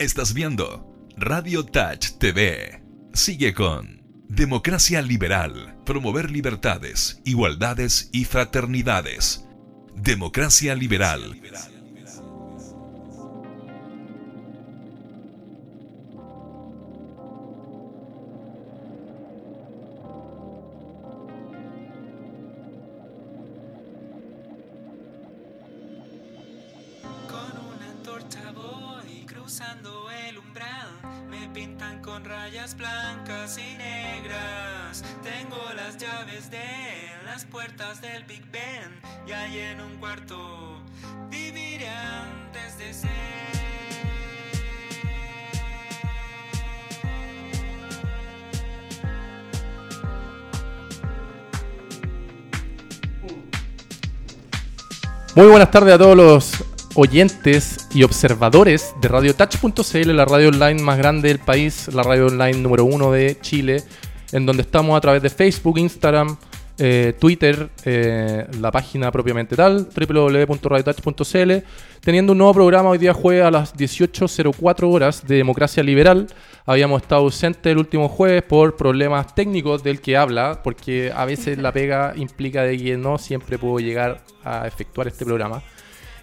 Estás 0.00 0.32
viendo 0.32 0.96
Radio 1.18 1.62
Touch 1.62 2.16
TV. 2.18 2.82
Sigue 3.12 3.52
con 3.52 4.00
Democracia 4.30 5.02
Liberal. 5.02 5.76
Promover 5.84 6.30
libertades, 6.30 7.20
igualdades 7.26 8.08
y 8.10 8.24
fraternidades. 8.24 9.44
Democracia 9.94 10.74
Liberal. 10.74 11.38
Muy 55.40 55.48
buenas 55.48 55.70
tardes 55.70 55.94
a 55.94 55.98
todos 55.98 56.14
los 56.14 56.64
oyentes 56.96 57.88
y 57.94 58.02
observadores 58.02 58.94
de 59.00 59.08
RadioTouch.cl, 59.08 60.14
la 60.14 60.26
radio 60.26 60.50
online 60.50 60.82
más 60.82 60.98
grande 60.98 61.28
del 61.28 61.38
país, 61.38 61.88
la 61.94 62.02
radio 62.02 62.26
online 62.26 62.58
número 62.58 62.84
uno 62.84 63.10
de 63.10 63.38
Chile, 63.40 63.82
en 64.32 64.44
donde 64.44 64.60
estamos 64.60 64.98
a 64.98 65.00
través 65.00 65.22
de 65.22 65.30
Facebook, 65.30 65.78
Instagram, 65.78 66.36
eh, 66.82 67.12
Twitter, 67.18 67.68
eh, 67.84 68.46
la 68.58 68.70
página 68.70 69.12
propiamente 69.12 69.54
tal, 69.54 69.86
www.radiotouch.cl, 69.94 71.52
teniendo 72.00 72.32
un 72.32 72.38
nuevo 72.38 72.54
programa 72.54 72.88
hoy 72.88 72.96
día 72.96 73.12
jueves 73.12 73.44
a 73.44 73.50
las 73.50 73.76
18.04 73.76 74.90
horas 74.90 75.26
de 75.26 75.36
Democracia 75.36 75.82
Liberal. 75.82 76.26
Habíamos 76.64 77.02
estado 77.02 77.20
ausentes 77.20 77.70
el 77.70 77.76
último 77.76 78.08
jueves 78.08 78.42
por 78.44 78.76
problemas 78.76 79.34
técnicos 79.34 79.82
del 79.82 80.00
que 80.00 80.16
habla, 80.16 80.62
porque 80.64 81.12
a 81.14 81.26
veces 81.26 81.58
la 81.58 81.70
pega 81.70 82.14
implica 82.16 82.62
de 82.62 82.78
que 82.78 82.96
no 82.96 83.18
siempre 83.18 83.58
puedo 83.58 83.78
llegar 83.78 84.22
a 84.42 84.66
efectuar 84.66 85.06
este 85.06 85.26
programa. 85.26 85.62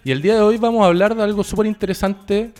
Y 0.02 0.10
el 0.10 0.20
día 0.22 0.34
de 0.34 0.40
hoy 0.40 0.56
vamos 0.56 0.82
a 0.82 0.86
hablar 0.86 1.14
de 1.14 1.22
algo 1.22 1.44
súper 1.44 1.66
interesante 1.66 2.50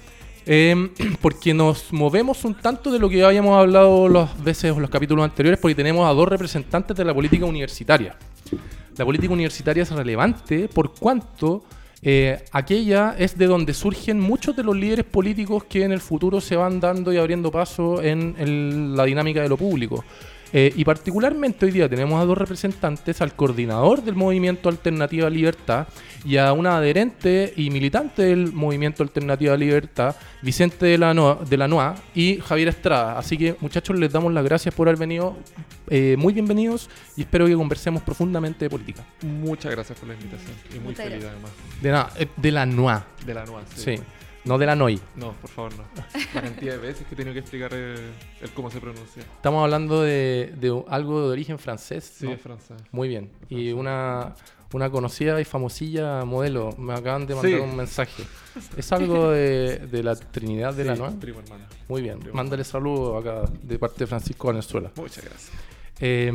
eh, 0.48 0.90
porque 1.20 1.52
nos 1.52 1.92
movemos 1.92 2.44
un 2.44 2.54
tanto 2.54 2.90
de 2.90 2.98
lo 2.98 3.08
que 3.08 3.22
habíamos 3.22 3.56
hablado 3.56 4.08
las 4.08 4.42
veces 4.42 4.72
o 4.72 4.80
los 4.80 4.90
capítulos 4.90 5.24
anteriores 5.24 5.60
porque 5.60 5.74
tenemos 5.74 6.08
a 6.08 6.12
dos 6.14 6.26
representantes 6.26 6.96
de 6.96 7.04
la 7.04 7.14
política 7.14 7.44
universitaria. 7.44 8.16
La 8.96 9.04
política 9.04 9.32
universitaria 9.32 9.82
es 9.84 9.90
relevante 9.90 10.68
por 10.68 10.94
cuanto 10.94 11.62
eh, 12.00 12.42
aquella 12.52 13.14
es 13.18 13.36
de 13.36 13.46
donde 13.46 13.74
surgen 13.74 14.18
muchos 14.18 14.56
de 14.56 14.62
los 14.62 14.74
líderes 14.74 15.04
políticos 15.04 15.64
que 15.64 15.84
en 15.84 15.92
el 15.92 16.00
futuro 16.00 16.40
se 16.40 16.56
van 16.56 16.80
dando 16.80 17.12
y 17.12 17.18
abriendo 17.18 17.50
paso 17.52 18.02
en 18.02 18.96
la 18.96 19.04
dinámica 19.04 19.42
de 19.42 19.48
lo 19.48 19.56
público. 19.56 20.04
Eh, 20.52 20.72
y 20.76 20.84
particularmente 20.84 21.66
hoy 21.66 21.72
día 21.72 21.88
tenemos 21.90 22.20
a 22.20 22.24
dos 22.24 22.38
representantes, 22.38 23.20
al 23.20 23.34
coordinador 23.34 24.02
del 24.02 24.14
movimiento 24.14 24.70
Alternativa 24.70 25.28
Libertad 25.28 25.86
y 26.24 26.38
a 26.38 26.52
una 26.54 26.78
adherente 26.78 27.52
y 27.56 27.68
militante 27.68 28.22
del 28.22 28.52
movimiento 28.54 29.02
Alternativa 29.02 29.56
Libertad, 29.58 30.16
Vicente 30.40 30.86
de 30.86 30.96
la, 30.96 31.12
Noa, 31.12 31.40
de 31.48 31.56
la 31.58 31.68
Noa 31.68 31.96
y 32.14 32.38
Javier 32.38 32.68
Estrada. 32.68 33.18
Así 33.18 33.36
que 33.36 33.56
muchachos, 33.60 33.98
les 33.98 34.10
damos 34.10 34.32
las 34.32 34.42
gracias 34.44 34.74
por 34.74 34.88
haber 34.88 34.98
venido. 34.98 35.36
Eh, 35.90 36.16
muy 36.18 36.32
bienvenidos 36.32 36.88
y 37.16 37.22
espero 37.22 37.46
que 37.46 37.54
conversemos 37.54 38.02
profundamente 38.02 38.64
de 38.64 38.70
política. 38.70 39.04
Muchas 39.22 39.70
gracias 39.72 39.98
por 39.98 40.08
la 40.08 40.14
invitación 40.14 40.52
y 40.70 40.74
muy 40.78 40.88
Muchas 40.88 41.04
feliz 41.06 41.20
gracias. 41.24 41.32
además. 41.32 41.50
De, 41.82 41.90
na- 41.90 42.08
eh, 42.18 42.28
de 42.36 42.52
la 42.52 42.64
Noa, 42.66 43.06
De 43.26 43.34
la 43.34 43.44
nueva, 43.44 43.62
sí. 43.74 43.96
No 44.44 44.56
de 44.56 44.66
la 44.66 44.74
NOI. 44.76 45.00
No, 45.16 45.32
por 45.32 45.50
favor, 45.50 45.72
no. 45.76 45.84
La 46.34 46.40
cantidad 46.42 46.72
de 46.74 46.78
veces 46.78 47.06
que 47.06 47.14
he 47.14 47.16
tenido 47.16 47.34
que 47.34 47.40
explicar 47.40 47.74
el, 47.74 47.96
el 48.40 48.50
cómo 48.54 48.70
se 48.70 48.80
pronuncia. 48.80 49.22
Estamos 49.22 49.62
hablando 49.64 50.02
de, 50.02 50.54
de 50.56 50.82
algo 50.88 51.22
de 51.26 51.32
origen 51.32 51.58
francés. 51.58 52.14
Sí, 52.18 52.26
¿no? 52.26 52.32
es 52.32 52.40
francés. 52.40 52.76
Muy 52.92 53.08
bien. 53.08 53.30
Y 53.50 53.72
una, 53.72 54.34
una 54.72 54.88
conocida 54.90 55.38
y 55.40 55.44
famosilla 55.44 56.24
modelo. 56.24 56.70
Me 56.78 56.94
acaban 56.94 57.26
de 57.26 57.34
mandar 57.34 57.52
Sí. 57.52 57.58
un 57.58 57.76
mensaje. 57.76 58.22
¿Es 58.76 58.90
algo 58.92 59.30
de, 59.32 59.78
de 59.86 60.02
la 60.02 60.14
Trinidad 60.16 60.72
de 60.72 60.84
la 60.84 60.96
Sí, 60.96 61.02
primo 61.20 61.40
hermano. 61.40 61.64
Muy 61.88 62.00
bien. 62.02 62.18
Primo 62.20 62.34
Mándale 62.34 62.64
saludos 62.64 63.20
acá 63.24 63.42
de 63.62 63.78
parte 63.78 63.98
de 64.00 64.06
Francisco 64.06 64.48
Venezuela. 64.48 64.90
Muchas 64.96 65.24
gracias. 65.24 65.50
Eh, 66.00 66.32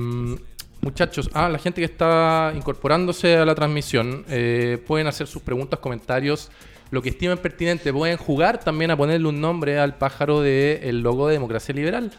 muchachos, 0.82 1.30
ah, 1.34 1.48
la 1.50 1.58
gente 1.58 1.80
que 1.82 1.86
está 1.86 2.52
incorporándose 2.56 3.38
a 3.38 3.46
la 3.46 3.56
transmisión 3.56 4.26
eh, 4.28 4.84
pueden 4.86 5.08
hacer 5.08 5.26
sus 5.26 5.42
preguntas, 5.42 5.80
comentarios, 5.80 6.52
lo 6.94 7.02
que 7.02 7.10
estimen 7.10 7.40
pertinente. 7.40 7.92
Pueden 7.92 8.18
jugar 8.18 8.60
también 8.60 8.92
a 8.92 8.96
ponerle 8.96 9.28
un 9.28 9.42
nombre 9.42 9.80
al 9.80 9.98
pájaro 9.98 10.42
del 10.42 11.02
logo 11.02 11.28
de 11.28 11.34
Democracia 11.34 11.74
Liberal. 11.74 12.12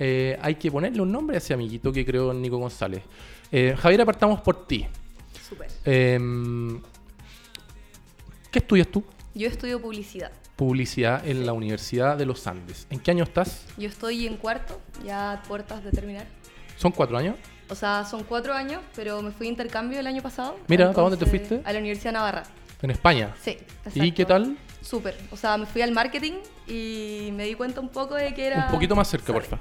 Eh, 0.00 0.36
hay 0.42 0.56
que 0.56 0.68
ponerle 0.68 1.00
un 1.00 1.12
nombre 1.12 1.36
a 1.36 1.38
ese 1.38 1.54
amiguito 1.54 1.92
que 1.92 2.04
creo 2.04 2.34
Nico 2.34 2.58
González. 2.58 3.04
Eh, 3.52 3.76
Javier, 3.78 4.00
apartamos 4.00 4.40
por 4.40 4.66
ti. 4.66 4.84
Súper. 5.48 5.70
Eh, 5.84 6.18
¿Qué 8.50 8.58
estudias 8.58 8.88
tú? 8.88 9.04
Yo 9.32 9.46
estudio 9.46 9.80
publicidad. 9.80 10.32
Publicidad 10.56 11.24
en 11.24 11.46
la 11.46 11.52
Universidad 11.52 12.16
de 12.16 12.26
los 12.26 12.48
Andes. 12.48 12.88
¿En 12.90 12.98
qué 12.98 13.12
año 13.12 13.22
estás? 13.22 13.64
Yo 13.78 13.88
estoy 13.88 14.26
en 14.26 14.38
cuarto, 14.38 14.80
ya 15.04 15.34
a 15.34 15.42
puertas 15.44 15.84
de 15.84 15.92
terminar. 15.92 16.26
¿Son 16.76 16.90
cuatro 16.90 17.16
años? 17.16 17.36
O 17.68 17.76
sea, 17.76 18.04
son 18.04 18.24
cuatro 18.24 18.54
años, 18.54 18.82
pero 18.96 19.22
me 19.22 19.30
fui 19.30 19.46
de 19.46 19.50
intercambio 19.52 20.00
el 20.00 20.06
año 20.08 20.20
pasado. 20.20 20.56
Mira, 20.66 20.90
¿para 20.90 21.10
dónde 21.10 21.16
te 21.16 21.26
fuiste? 21.26 21.62
A 21.64 21.72
la 21.72 21.78
Universidad 21.78 22.10
de 22.10 22.14
Navarra. 22.14 22.42
En 22.86 22.92
España. 22.92 23.34
Sí. 23.42 23.50
¿Y 23.50 23.88
exacto. 23.88 24.14
qué 24.14 24.24
tal? 24.24 24.56
Súper. 24.80 25.16
O 25.32 25.36
sea, 25.36 25.56
me 25.56 25.66
fui 25.66 25.82
al 25.82 25.90
marketing 25.90 26.34
y 26.68 27.30
me 27.32 27.44
di 27.44 27.54
cuenta 27.54 27.80
un 27.80 27.88
poco 27.88 28.14
de 28.14 28.32
que 28.32 28.46
era... 28.46 28.66
Un 28.66 28.70
poquito 28.70 28.94
más 28.94 29.08
cerca, 29.08 29.32
porfa. 29.32 29.58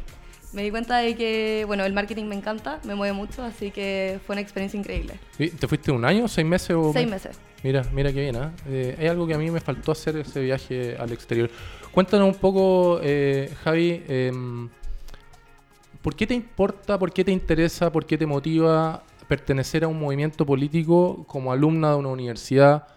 Me 0.53 0.61
di 0.61 0.69
cuenta 0.69 0.97
de 0.97 1.15
que, 1.15 1.63
bueno, 1.65 1.83
el 1.85 1.93
marketing 1.93 2.25
me 2.25 2.35
encanta, 2.35 2.79
me 2.83 2.93
mueve 2.93 3.13
mucho, 3.13 3.41
así 3.41 3.71
que 3.71 4.19
fue 4.27 4.35
una 4.35 4.41
experiencia 4.41 4.79
increíble. 4.79 5.15
¿Y 5.39 5.49
¿Te 5.49 5.67
fuiste 5.67 5.91
un 5.91 6.05
año, 6.05 6.27
seis 6.27 6.45
meses 6.45 6.75
o 6.75 6.93
Seis 6.93 7.09
mes? 7.09 7.25
meses. 7.25 7.39
Mira, 7.63 7.81
mira 7.93 8.13
qué 8.13 8.21
bien, 8.21 8.35
¿ah? 8.35 8.53
Eh, 8.67 8.95
hay 8.99 9.07
algo 9.07 9.25
que 9.25 9.33
a 9.33 9.39
mí 9.39 9.49
me 9.49 9.59
faltó 9.59 9.91
hacer 9.91 10.17
ese 10.17 10.41
viaje 10.41 10.95
al 10.99 11.11
exterior. 11.11 11.49
Cuéntanos 11.91 12.27
un 12.27 12.39
poco, 12.39 12.99
eh, 13.01 13.51
Javi, 13.63 14.03
em, 14.07 14.69
¿por 16.03 16.15
qué 16.15 16.27
te 16.27 16.35
importa, 16.35 16.99
por 16.99 17.11
qué 17.11 17.23
te 17.25 17.31
interesa, 17.31 17.91
por 17.91 18.05
qué 18.05 18.19
te 18.19 18.27
motiva 18.27 19.01
pertenecer 19.27 19.83
a 19.83 19.87
un 19.87 19.99
movimiento 19.99 20.45
político 20.45 21.25
como 21.27 21.51
alumna 21.51 21.89
de 21.89 21.95
una 21.95 22.09
universidad 22.09 22.87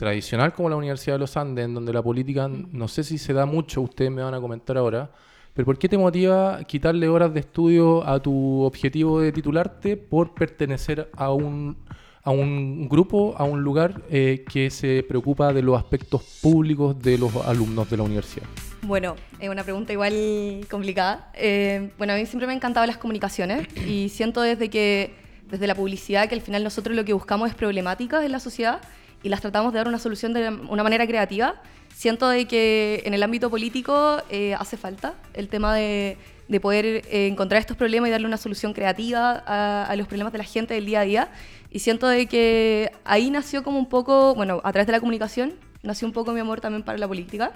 tradicional 0.00 0.54
como 0.54 0.70
la 0.70 0.76
Universidad 0.76 1.16
de 1.16 1.18
los 1.18 1.36
Andes, 1.36 1.66
en 1.66 1.74
donde 1.74 1.92
la 1.92 2.02
política 2.02 2.48
no 2.48 2.88
sé 2.88 3.04
si 3.04 3.18
se 3.18 3.34
da 3.34 3.44
mucho, 3.44 3.82
ustedes 3.82 4.10
me 4.10 4.22
van 4.22 4.32
a 4.32 4.40
comentar 4.40 4.78
ahora, 4.78 5.10
pero 5.52 5.66
¿por 5.66 5.78
qué 5.78 5.90
te 5.90 5.98
motiva 5.98 6.64
quitarle 6.64 7.06
horas 7.06 7.34
de 7.34 7.40
estudio 7.40 8.02
a 8.08 8.18
tu 8.18 8.62
objetivo 8.62 9.20
de 9.20 9.30
titularte 9.30 9.98
por 9.98 10.32
pertenecer 10.32 11.10
a 11.14 11.30
un, 11.34 11.76
a 12.22 12.30
un 12.30 12.88
grupo, 12.88 13.34
a 13.36 13.44
un 13.44 13.60
lugar 13.60 14.00
eh, 14.08 14.42
que 14.50 14.70
se 14.70 15.04
preocupa 15.06 15.52
de 15.52 15.60
los 15.60 15.76
aspectos 15.76 16.22
públicos 16.40 16.98
de 16.98 17.18
los 17.18 17.36
alumnos 17.36 17.90
de 17.90 17.98
la 17.98 18.02
universidad? 18.04 18.46
Bueno, 18.80 19.16
es 19.38 19.50
una 19.50 19.64
pregunta 19.64 19.92
igual 19.92 20.66
complicada. 20.70 21.30
Eh, 21.34 21.90
bueno, 21.98 22.14
a 22.14 22.16
mí 22.16 22.24
siempre 22.24 22.46
me 22.46 22.54
han 22.54 22.56
encantado 22.56 22.86
las 22.86 22.96
comunicaciones 22.96 23.68
y 23.86 24.08
siento 24.08 24.40
desde 24.40 24.70
que, 24.70 25.12
desde 25.50 25.66
la 25.66 25.74
publicidad, 25.74 26.26
que 26.26 26.36
al 26.36 26.40
final 26.40 26.64
nosotros 26.64 26.96
lo 26.96 27.04
que 27.04 27.12
buscamos 27.12 27.50
es 27.50 27.54
problemáticas 27.54 28.24
en 28.24 28.32
la 28.32 28.40
sociedad 28.40 28.80
y 29.22 29.28
las 29.28 29.40
tratamos 29.40 29.72
de 29.72 29.78
dar 29.78 29.88
una 29.88 29.98
solución 29.98 30.32
de 30.32 30.48
una 30.48 30.82
manera 30.82 31.06
creativa. 31.06 31.60
Siento 31.94 32.28
de 32.28 32.46
que 32.46 33.02
en 33.04 33.14
el 33.14 33.22
ámbito 33.22 33.50
político 33.50 34.22
eh, 34.30 34.54
hace 34.54 34.76
falta 34.76 35.14
el 35.34 35.48
tema 35.48 35.74
de, 35.74 36.16
de 36.48 36.60
poder 36.60 36.86
eh, 36.86 37.26
encontrar 37.26 37.60
estos 37.60 37.76
problemas 37.76 38.08
y 38.08 38.10
darle 38.12 38.26
una 38.26 38.38
solución 38.38 38.72
creativa 38.72 39.42
a, 39.46 39.84
a 39.84 39.96
los 39.96 40.06
problemas 40.06 40.32
de 40.32 40.38
la 40.38 40.44
gente 40.44 40.74
del 40.74 40.86
día 40.86 41.00
a 41.00 41.04
día. 41.04 41.28
Y 41.70 41.80
siento 41.80 42.08
de 42.08 42.26
que 42.26 42.90
ahí 43.04 43.30
nació 43.30 43.62
como 43.62 43.78
un 43.78 43.88
poco, 43.88 44.34
bueno, 44.34 44.60
a 44.64 44.72
través 44.72 44.86
de 44.86 44.92
la 44.92 45.00
comunicación, 45.00 45.54
nació 45.82 46.06
un 46.06 46.12
poco 46.12 46.32
mi 46.32 46.40
amor 46.40 46.60
también 46.60 46.82
para 46.82 46.96
la 46.98 47.06
política. 47.06 47.52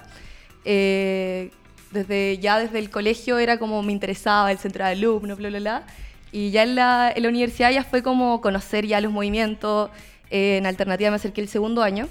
Eh, 0.65 1.51
desde, 1.91 2.39
ya 2.39 2.59
desde 2.59 2.79
el 2.79 2.91
colegio 2.91 3.39
era 3.39 3.59
como 3.59 3.83
me 3.83 3.93
interesaba 3.93 4.51
el 4.51 4.59
centro 4.59 4.85
de 4.85 4.91
alumnos, 4.91 5.39
bla, 5.39 5.49
bla, 5.49 5.59
bla. 5.61 5.87
Y 6.33 6.51
ya 6.51 6.65
en 6.65 6.75
la, 6.75 7.13
en 7.15 7.23
la 7.23 7.29
universidad 7.29 7.71
ya 7.71 7.85
fue 7.85 8.03
como 8.03 8.41
conocer 8.41 8.87
ya 8.87 9.01
los 9.01 9.13
movimientos. 9.13 9.91
Eh, 10.31 10.57
en 10.59 10.67
Alternativa 10.67 11.11
me 11.11 11.17
acerqué 11.17 11.41
el 11.41 11.49
segundo 11.49 11.83
año. 11.83 12.09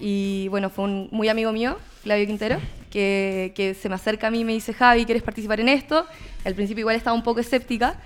Y 0.00 0.48
bueno, 0.48 0.70
fue 0.70 0.86
un 0.86 1.08
muy 1.12 1.28
amigo 1.28 1.52
mío, 1.52 1.76
Flavio 2.02 2.26
Quintero, 2.26 2.58
que, 2.90 3.52
que 3.54 3.74
se 3.74 3.90
me 3.90 3.96
acerca 3.96 4.28
a 4.28 4.30
mí 4.30 4.40
y 4.40 4.44
me 4.44 4.52
dice, 4.52 4.72
Javi, 4.72 5.04
¿quieres 5.04 5.22
participar 5.22 5.60
en 5.60 5.68
esto? 5.68 6.06
Al 6.46 6.54
principio 6.54 6.80
igual 6.80 6.96
estaba 6.96 7.14
un 7.14 7.22
poco 7.22 7.40
escéptica, 7.40 8.00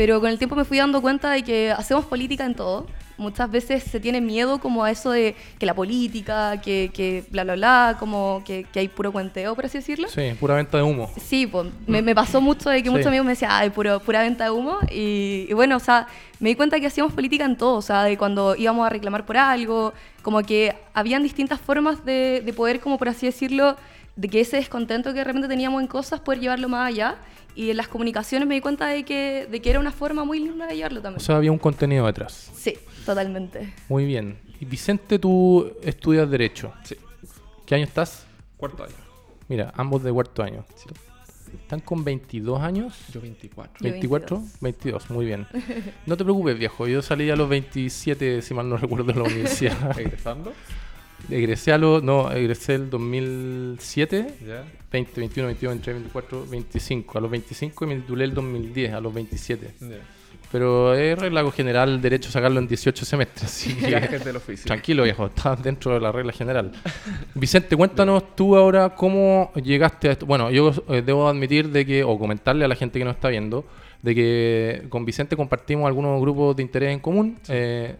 pero 0.00 0.18
con 0.18 0.30
el 0.30 0.38
tiempo 0.38 0.56
me 0.56 0.64
fui 0.64 0.78
dando 0.78 1.02
cuenta 1.02 1.30
de 1.32 1.42
que 1.42 1.70
hacemos 1.70 2.06
política 2.06 2.46
en 2.46 2.54
todo. 2.54 2.86
muchas 3.18 3.50
veces 3.50 3.82
se 3.84 4.00
tiene 4.00 4.22
miedo 4.22 4.58
como 4.58 4.82
a 4.82 4.90
eso 4.90 5.10
de 5.10 5.36
que 5.58 5.66
la 5.66 5.74
política, 5.74 6.58
que, 6.62 6.90
que 6.94 7.22
bla, 7.30 7.44
bla, 7.44 7.54
bla, 7.54 7.96
como 7.98 8.42
que, 8.46 8.64
que 8.72 8.78
hay 8.80 8.88
puro 8.88 9.12
cuenteo, 9.12 9.54
por 9.54 9.66
así 9.66 9.76
decirlo. 9.76 10.08
Sí, 10.08 10.22
pura 10.40 10.54
venta 10.54 10.78
de 10.78 10.84
humo. 10.84 11.10
Sí, 11.20 11.46
pues, 11.46 11.68
me, 11.86 12.00
me 12.00 12.14
pasó 12.14 12.40
mucho 12.40 12.70
de 12.70 12.78
que 12.82 12.88
Sí. 12.88 12.90
muchos 12.90 13.08
amigos 13.08 13.26
me 13.26 13.32
decían, 13.32 13.50
ay, 13.52 13.68
puro, 13.68 14.00
pura 14.00 14.22
venta 14.22 14.44
de 14.44 14.50
humo. 14.52 14.78
Y, 14.90 15.44
y 15.50 15.52
bueno, 15.52 15.76
o 15.76 15.80
sea, 15.80 16.06
me 16.38 16.48
di 16.48 16.54
cuenta 16.54 16.80
que 16.80 16.86
hacíamos 16.86 17.12
política 17.12 17.44
en 17.44 17.56
todo, 17.58 17.74
o 17.76 17.82
sea, 17.82 18.04
de 18.04 18.16
cuando 18.16 18.56
íbamos 18.56 18.86
a 18.86 18.88
reclamar 18.88 19.26
por 19.26 19.36
algo, 19.36 19.92
como 20.22 20.40
que 20.42 20.74
habían 20.94 21.22
distintas 21.22 21.60
formas 21.60 22.06
de, 22.06 22.40
de 22.42 22.52
poder, 22.54 22.80
como 22.80 22.96
por 22.96 23.10
así 23.10 23.26
decirlo, 23.26 23.76
de 24.16 24.28
que 24.28 24.40
ese 24.40 24.56
descontento 24.56 25.10
que 25.12 25.18
de 25.20 25.24
repente 25.24 25.48
teníamos 25.48 25.80
en 25.80 25.86
cosas, 25.88 26.20
poder 26.20 26.40
llevarlo 26.40 26.68
más 26.68 26.88
allá. 26.88 27.16
Y 27.54 27.70
en 27.70 27.76
las 27.76 27.88
comunicaciones 27.88 28.46
me 28.46 28.54
di 28.54 28.60
cuenta 28.60 28.86
de 28.88 29.04
que, 29.04 29.46
de 29.50 29.60
que 29.60 29.70
era 29.70 29.80
una 29.80 29.90
forma 29.92 30.24
muy 30.24 30.38
linda 30.38 30.66
de 30.68 30.76
llevarlo 30.76 31.00
O 31.00 31.02
también. 31.02 31.20
sea, 31.20 31.36
había 31.36 31.50
un 31.50 31.58
contenido 31.58 32.06
detrás. 32.06 32.50
sí, 32.54 32.74
totalmente. 33.04 33.74
Muy 33.88 34.04
bien. 34.04 34.38
Y 34.60 34.64
Vicente, 34.66 35.18
tú 35.18 35.72
estudias 35.82 36.30
Derecho. 36.30 36.72
Sí, 36.84 36.94
¿Qué 37.66 37.74
año 37.74 37.84
estás? 37.84 38.24
cuarto 38.56 38.84
año. 38.84 38.94
Mira, 39.48 39.72
ambos 39.76 40.02
de 40.04 40.12
cuarto 40.12 40.42
año. 40.42 40.64
Sí. 40.76 40.88
¿Están 41.54 41.80
con 41.80 42.04
22 42.04 42.60
años? 42.60 42.94
Yo 43.12 43.20
24. 43.20 43.72
Yo 43.84 43.90
24, 43.90 44.42
22, 44.60 45.10
muy 45.10 45.24
bien. 45.26 45.46
No 46.06 46.16
te 46.16 46.22
preocupes, 46.24 46.56
viejo. 46.58 46.86
Yo 46.86 47.02
salí 47.02 47.28
a 47.30 47.36
los 47.36 47.48
27, 47.48 48.42
si 48.42 48.54
mal 48.54 48.68
no 48.68 48.76
recuerdo, 48.76 49.12
de 49.12 49.14
la 49.18 49.22
universidad. 49.28 49.98
Egresando, 49.98 50.52
egresé 51.28 51.72
a 51.72 51.78
los. 51.78 52.02
No, 52.02 52.30
egresé 52.30 52.76
el 52.76 52.90
2007, 52.90 54.34
ya. 54.46 54.64
20, 54.92 55.20
21, 55.20 55.46
22, 55.48 55.74
23, 55.74 55.94
24, 55.96 56.46
25. 56.46 57.18
A 57.18 57.20
los 57.20 57.30
25 57.30 57.84
y 57.84 57.88
me 57.88 57.96
titulé 57.96 58.24
el 58.24 58.34
2010, 58.34 58.92
a 58.92 59.00
los 59.00 59.12
27. 59.12 59.74
ya. 59.80 59.86
Pero 60.50 60.94
es 60.94 61.16
regla 61.16 61.48
general 61.52 62.00
derecho 62.00 62.30
sacarlo 62.30 62.58
en 62.58 62.66
18 62.66 63.04
semestres. 63.04 63.44
Así 63.44 63.74
que 63.76 63.90
Gajes 63.90 64.24
del 64.24 64.36
oficio. 64.36 64.66
tranquilo, 64.66 65.04
viejo. 65.04 65.26
Estás 65.26 65.62
dentro 65.62 65.94
de 65.94 66.00
la 66.00 66.10
regla 66.10 66.32
general. 66.32 66.72
Vicente, 67.34 67.76
cuéntanos 67.76 68.34
tú 68.34 68.56
ahora 68.56 68.90
cómo 68.90 69.52
llegaste 69.54 70.08
a 70.08 70.12
esto. 70.12 70.26
Bueno, 70.26 70.50
yo 70.50 70.72
eh, 70.88 71.02
debo 71.02 71.28
admitir 71.28 71.68
de 71.68 71.86
que, 71.86 72.02
o 72.02 72.18
comentarle 72.18 72.64
a 72.64 72.68
la 72.68 72.74
gente 72.74 72.98
que 72.98 73.04
nos 73.04 73.14
está 73.14 73.28
viendo, 73.28 73.64
de 74.02 74.14
que 74.14 74.86
con 74.88 75.04
Vicente 75.04 75.36
compartimos 75.36 75.86
algunos 75.86 76.20
grupos 76.20 76.56
de 76.56 76.62
interés 76.62 76.92
en 76.92 76.98
común. 76.98 77.38
Eh, 77.48 77.94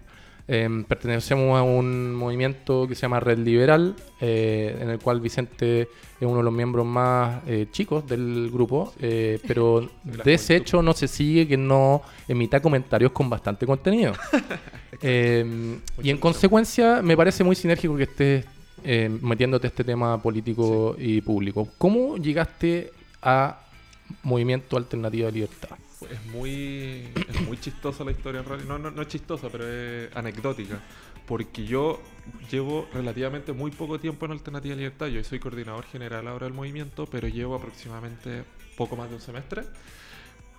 em, 0.49 0.85
pertenecemos 0.85 1.59
a 1.59 1.63
un 1.63 2.15
movimiento 2.15 2.87
que 2.89 2.95
se 2.95 3.03
llama 3.03 3.21
Red 3.21 3.39
Liberal, 3.39 3.95
eh, 4.21 4.79
en 4.81 4.91
el 4.91 4.99
cual 4.99 5.21
Vicente 5.21 5.83
es 5.83 6.27
uno 6.27 6.39
de 6.39 6.43
los 6.43 6.53
miembros 6.53 6.87
más 6.87 7.43
eh, 7.47 7.67
chicos 7.71 8.07
del 8.07 8.51
grupo, 8.53 8.93
eh, 9.01 9.39
pero 9.47 9.89
De 10.25 10.35
ese 10.35 10.57
hecho 10.57 10.83
no 10.83 10.93
se 10.93 11.09
sigue 11.09 11.47
que 11.47 11.57
no 11.57 12.03
emita 12.29 12.61
comentarios 12.61 13.13
con 13.13 13.31
bastante 13.31 13.67
contenido. 13.67 14.13
Eh, 15.03 15.79
y 16.03 16.11
en 16.11 16.19
consecuencia 16.19 17.01
me 17.01 17.17
parece 17.17 17.43
muy 17.43 17.57
sinérgico 17.57 17.97
que 17.97 18.03
estés 18.03 18.45
eh, 18.85 19.09
metiéndote 19.23 19.67
a 19.67 19.71
este 19.71 19.85
tema 19.85 20.21
político 20.21 20.95
y 20.99 21.21
público. 21.21 21.69
¿Cómo 21.79 22.17
llegaste 22.17 22.91
a 23.23 23.61
Movimiento 24.23 24.77
Alternativa 24.77 25.27
de 25.27 25.33
Libertad? 25.33 25.77
Es 26.11 26.25
muy, 26.26 27.08
es 27.29 27.41
muy 27.47 27.58
chistosa 27.58 28.05
la 28.05 28.12
historia 28.12 28.41
en 28.41 28.47
realidad. 28.47 28.69
No, 28.69 28.79
no, 28.79 28.91
no 28.91 29.02
es 29.02 29.08
chistosa, 29.08 29.49
pero 29.50 29.69
es 29.69 30.14
anecdótica. 30.17 30.81
Porque 31.26 31.64
yo 31.64 32.00
llevo 32.50 32.88
relativamente 32.93 33.52
muy 33.52 33.70
poco 33.70 34.00
tiempo 34.00 34.25
en 34.26 34.32
Alternativa 34.32 34.75
Libertad. 34.75 35.06
Yo 35.08 35.23
soy 35.25 35.38
coordinador 35.38 35.85
general 35.85 36.26
ahora 36.29 36.47
del 36.47 36.55
movimiento, 36.55 37.06
pero 37.06 37.29
llevo 37.29 37.55
aproximadamente 37.55 38.44
poco 38.76 38.97
más 38.97 39.08
de 39.11 39.17
un 39.17 39.20
semestre. 39.20 39.62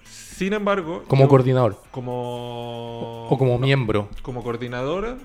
Sin 0.03 0.53
embargo, 0.53 1.03
Como 1.07 1.23
yo- 1.23 1.29
coordinador 1.29 1.81
como 1.91 3.27
o 3.29 3.37
como 3.37 3.53
no, 3.53 3.59
miembro. 3.59 4.09
como 4.21 4.43
coordinadora, 4.43 5.17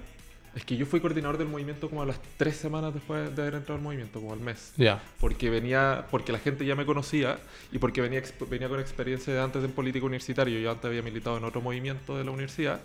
es 0.56 0.64
que 0.64 0.75
yo 0.75 0.87
fui 0.87 1.00
coordinador 1.00 1.37
del 1.37 1.49
movimiento 1.49 1.91
como 1.91 2.03
a 2.03 2.06
las 2.06 2.19
tres 2.38 2.56
semanas 2.56 2.94
después 2.94 3.37
de 3.37 3.43
haber 3.43 3.56
entrado 3.56 3.76
al 3.76 3.82
movimiento, 3.82 4.20
como 4.20 4.32
al 4.32 4.41
mes. 4.41 4.73
Ya. 4.79 5.03
Porque 5.20 5.50
venía, 5.50 6.06
porque 6.11 6.32
la 6.32 6.38
gente 6.38 6.64
ya 6.64 6.75
me 6.75 6.87
conocía 6.87 7.38
y 7.70 7.79
porque 7.79 8.00
venía, 8.00 8.23
venía 8.49 8.67
con 8.67 8.81
experiencia 8.81 9.35
de 9.35 9.41
antes 9.41 9.62
en 9.62 9.73
política 9.73 10.06
universitaria. 10.06 10.58
Yo 10.58 10.70
antes 10.70 10.87
había 10.87 11.03
militado 11.03 11.37
en 11.37 11.44
otro 11.44 11.61
movimiento 11.61 12.17
de 12.17 12.25
la 12.25 12.31
universidad 12.31 12.81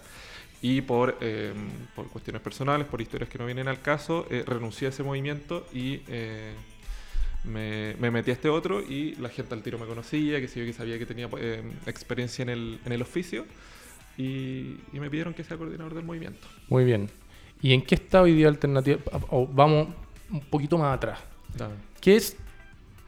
y 0.62 0.82
por, 0.82 1.18
eh, 1.22 1.54
por 1.96 2.10
cuestiones 2.10 2.42
personales, 2.42 2.88
por 2.88 3.02
historias 3.02 3.30
que 3.30 3.38
no 3.38 3.46
vienen 3.46 3.70
al 3.70 3.82
caso, 3.82 4.28
eh, 4.30 4.44
renuncié 4.46 4.88
a 4.88 4.90
ese 4.90 5.04
movimiento 5.04 5.66
y 5.74 6.02
eh, 6.10 6.52
me, 7.46 7.96
me 8.02 8.12
metí 8.12 8.32
a 8.32 8.34
este 8.34 8.50
otro 8.50 8.82
y 8.82 9.16
la 9.16 9.30
gente 9.30 9.54
al 9.56 9.64
tiro 9.64 9.80
me 9.80 9.86
conocía, 9.86 10.42
que 10.42 10.48
yo, 10.48 10.66
que 10.66 10.74
sabía 10.74 11.00
que 11.00 11.06
tenía 11.06 11.30
eh, 11.38 11.64
experiencia 11.86 12.44
en 12.44 12.50
el, 12.50 12.80
en 12.86 12.92
el 12.92 13.02
oficio 13.02 13.46
y, 14.18 14.76
y 14.92 15.00
me 15.00 15.10
pidieron 15.10 15.34
que 15.34 15.46
sea 15.46 15.56
coordinador 15.56 15.96
del 15.96 16.04
movimiento. 16.04 16.46
Muy 16.68 16.84
bien. 16.84 17.10
¿Y 17.62 17.74
en 17.74 17.81
qué 17.81 17.96
está 17.96 18.22
hoy 18.22 18.34
día 18.34 18.48
Alternativa? 18.48 18.98
O 19.30 19.48
vamos 19.48 19.88
un 20.31 20.42
poquito 20.42 20.78
más 20.78 20.96
atrás. 20.96 21.19
¿Qué 22.00 22.16
es? 22.16 22.36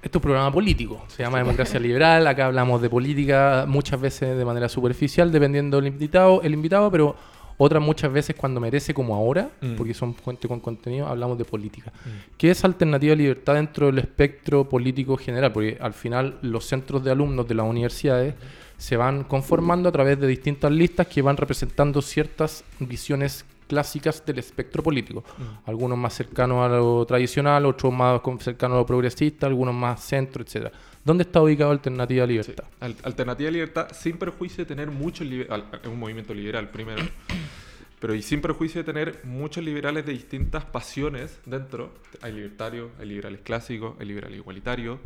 Esto 0.01 0.17
es 0.17 0.21
un 0.21 0.21
programa 0.21 0.51
político, 0.51 1.01
se 1.07 1.23
llama 1.23 1.37
Democracia 1.37 1.79
Liberal, 1.79 2.27
acá 2.27 2.47
hablamos 2.47 2.81
de 2.81 2.89
política 2.89 3.63
muchas 3.67 4.01
veces 4.01 4.37
de 4.37 4.43
manera 4.43 4.67
superficial, 4.67 5.31
dependiendo 5.31 5.77
del 5.77 5.87
invitado, 5.87 6.41
el 6.41 6.53
invitado, 6.53 6.91
pero 6.91 7.15
otras 7.57 7.81
muchas 7.81 8.11
veces 8.11 8.35
cuando 8.35 8.59
merece 8.59 8.93
como 8.93 9.15
ahora, 9.15 9.49
Mm. 9.61 9.75
porque 9.75 9.93
son 9.93 10.13
fuentes 10.13 10.45
con 10.49 10.59
contenido, 10.59 11.07
hablamos 11.07 11.37
de 11.37 11.45
política. 11.45 11.93
¿Qué 12.37 12.51
es 12.51 12.65
Alternativa 12.65 13.15
Libertad 13.15 13.53
dentro 13.53 13.85
del 13.85 13.99
espectro 13.99 14.67
político 14.67 15.15
general? 15.15 15.53
Porque 15.53 15.77
al 15.79 15.93
final 15.93 16.37
los 16.41 16.65
centros 16.65 17.01
de 17.01 17.11
alumnos 17.11 17.47
de 17.47 17.55
las 17.55 17.65
universidades 17.65 18.35
se 18.77 18.97
van 18.97 19.23
conformando 19.23 19.87
a 19.87 19.93
través 19.93 20.19
de 20.19 20.27
distintas 20.27 20.69
listas 20.73 21.07
que 21.07 21.21
van 21.21 21.37
representando 21.37 22.01
ciertas 22.01 22.65
visiones 22.79 23.45
clásicas 23.67 24.25
del 24.25 24.39
espectro 24.39 24.81
político. 24.83 25.23
Algunos 25.65 25.97
más 25.97 26.13
cercanos 26.13 26.65
a 26.65 26.69
lo 26.75 27.05
tradicional, 27.05 27.65
otros 27.65 27.93
más 27.93 28.21
cercanos 28.39 28.75
a 28.75 28.79
lo 28.79 28.85
progresista, 28.85 29.47
algunos 29.47 29.73
más 29.75 30.01
centro, 30.03 30.43
etcétera. 30.43 30.71
¿Dónde 31.03 31.23
está 31.23 31.41
ubicado 31.41 31.71
Alternativa 31.71 32.25
Sí. 32.25 32.31
Libertad? 32.31 32.63
Al- 32.79 32.95
Alternativa 33.03 33.51
Libertad, 33.51 33.87
sin 33.93 34.17
perjuicio 34.17 34.63
de 34.63 34.67
tener 34.67 34.89
muchos 34.89 35.27
liberales, 35.27 35.65
es 35.81 35.87
un 35.89 35.99
movimiento 35.99 36.33
liberal 36.33 36.69
primero, 36.69 37.01
pero 37.99 38.15
y 38.15 38.21
sin 38.21 38.41
perjuicio 38.41 38.81
de 38.81 38.85
tener 38.85 39.19
muchos 39.23 39.63
liberales 39.63 40.05
de 40.05 40.13
distintas 40.13 40.65
pasiones 40.65 41.39
dentro. 41.45 41.91
Hay 42.21 42.31
libertarios, 42.33 42.89
hay 42.99 43.05
liberales 43.07 43.41
clásicos, 43.41 43.95
hay 43.99 44.05
liberales 44.05 44.37
igualitarios, 44.37 44.99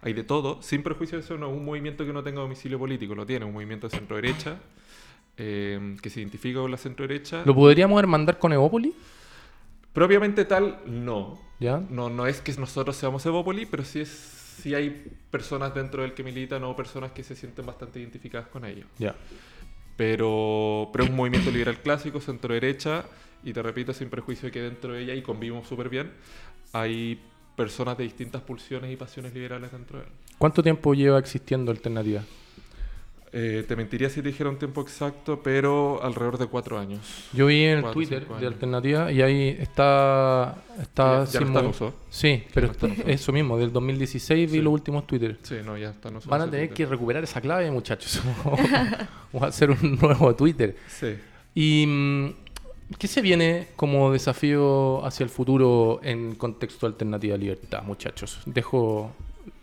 hay 0.00 0.12
de 0.12 0.24
todo. 0.24 0.60
Sin 0.62 0.82
perjuicio 0.82 1.18
de 1.18 1.24
eso, 1.24 1.36
no 1.38 1.50
es 1.50 1.56
un 1.56 1.64
movimiento 1.64 2.04
que 2.04 2.12
no 2.12 2.22
tenga 2.22 2.40
domicilio 2.40 2.78
político, 2.78 3.14
lo 3.14 3.26
tiene, 3.26 3.44
un 3.44 3.52
movimiento 3.52 3.88
de 3.88 3.96
centro-derecha, 3.96 4.56
eh, 5.36 5.96
que 6.02 6.10
se 6.10 6.20
identifica 6.20 6.60
con 6.60 6.70
la 6.70 6.76
centro-derecha. 6.76 7.42
¿Lo 7.44 7.54
podríamos 7.54 7.98
hermandar 7.98 8.38
con 8.38 8.52
Evópoli? 8.52 8.94
Propiamente 9.92 10.44
tal, 10.44 10.80
no. 10.86 11.40
¿Ya? 11.60 11.82
No, 11.90 12.10
no 12.10 12.26
es 12.26 12.40
que 12.40 12.52
nosotros 12.54 12.96
seamos 12.96 13.24
Evópoli, 13.26 13.66
pero 13.66 13.84
sí, 13.84 14.00
es, 14.00 14.08
sí 14.08 14.74
hay 14.74 15.10
personas 15.30 15.74
dentro 15.74 16.02
del 16.02 16.14
que 16.14 16.22
militan 16.22 16.64
o 16.64 16.74
personas 16.74 17.12
que 17.12 17.22
se 17.22 17.36
sienten 17.36 17.66
bastante 17.66 18.00
identificadas 18.00 18.48
con 18.48 18.64
ellos. 18.64 18.86
Ya. 18.98 19.14
Pero, 19.96 20.88
pero 20.92 21.04
es 21.04 21.10
un 21.10 21.16
movimiento 21.16 21.50
liberal 21.50 21.78
clásico, 21.80 22.20
centro 22.20 22.54
derecha, 22.54 23.04
y 23.44 23.52
te 23.52 23.62
repito, 23.62 23.92
sin 23.92 24.08
perjuicio 24.08 24.46
de 24.46 24.52
que 24.52 24.60
dentro 24.62 24.94
de 24.94 25.02
ella, 25.02 25.14
y 25.14 25.22
convivimos 25.22 25.68
súper 25.68 25.88
bien, 25.88 26.10
hay 26.72 27.20
personas 27.56 27.98
de 27.98 28.04
distintas 28.04 28.42
pulsiones 28.42 28.90
y 28.90 28.96
pasiones 28.96 29.34
liberales 29.34 29.70
dentro 29.72 29.98
de 29.98 30.06
él. 30.06 30.10
¿Cuánto 30.38 30.62
tiempo 30.62 30.94
lleva 30.94 31.18
existiendo 31.18 31.70
Alternativa? 31.70 32.22
Eh, 33.34 33.64
te 33.66 33.76
mentiría 33.76 34.10
si 34.10 34.20
te 34.20 34.28
dijera 34.28 34.50
un 34.50 34.58
tiempo 34.58 34.82
exacto, 34.82 35.40
pero 35.42 36.02
alrededor 36.02 36.36
de 36.36 36.46
cuatro 36.48 36.78
años. 36.78 37.00
Yo 37.32 37.46
vi 37.46 37.62
en 37.62 37.76
el 37.78 37.80
Cuatro, 37.80 37.94
Twitter 37.94 38.28
de. 38.28 38.46
Alternativa 38.46 39.10
y 39.10 39.22
ahí 39.22 39.56
está... 39.58 40.62
está 40.80 41.24
ya, 41.24 41.30
ya 41.32 41.38
sin 41.40 41.52
no 41.52 41.60
está 41.70 41.84
en. 41.86 41.92
Sí, 42.10 42.44
pero 42.52 42.66
no 42.66 42.72
está 42.74 42.86
en 42.86 42.92
está- 42.92 43.02
uso. 43.04 43.10
eso 43.10 43.32
mismo, 43.32 43.56
del 43.56 43.72
2016 43.72 44.50
vi 44.52 44.58
Sí. 44.58 44.62
los 44.62 44.72
últimos 44.74 45.06
Twitter. 45.06 45.38
Sí, 45.42 45.54
no, 45.64 45.78
ya 45.78 45.90
está 45.90 46.10
en 46.10 46.16
uso. 46.16 46.28
Van 46.28 46.42
a 46.42 46.50
tener 46.50 46.68
que 46.70 46.84
recuperar 46.84 47.24
esa 47.24 47.40
clave, 47.40 47.70
muchachos. 47.70 48.20
A 49.40 49.46
hacer 49.46 49.70
un 49.70 49.98
nuevo 49.98 50.34
Twitter. 50.36 50.76
Sí. 50.88 51.14
¿Y 51.54 51.86
mm, 51.86 52.34
qué 52.98 53.08
se 53.08 53.22
viene 53.22 53.68
como 53.76 54.12
desafío 54.12 55.02
hacia 55.06 55.24
el 55.24 55.30
futuro 55.30 56.00
en 56.02 56.34
contexto 56.34 56.86
de 56.86 56.92
alternativa 56.92 57.36
libertad, 57.38 57.82
muchachos? 57.82 58.40
Dejo 58.44 59.10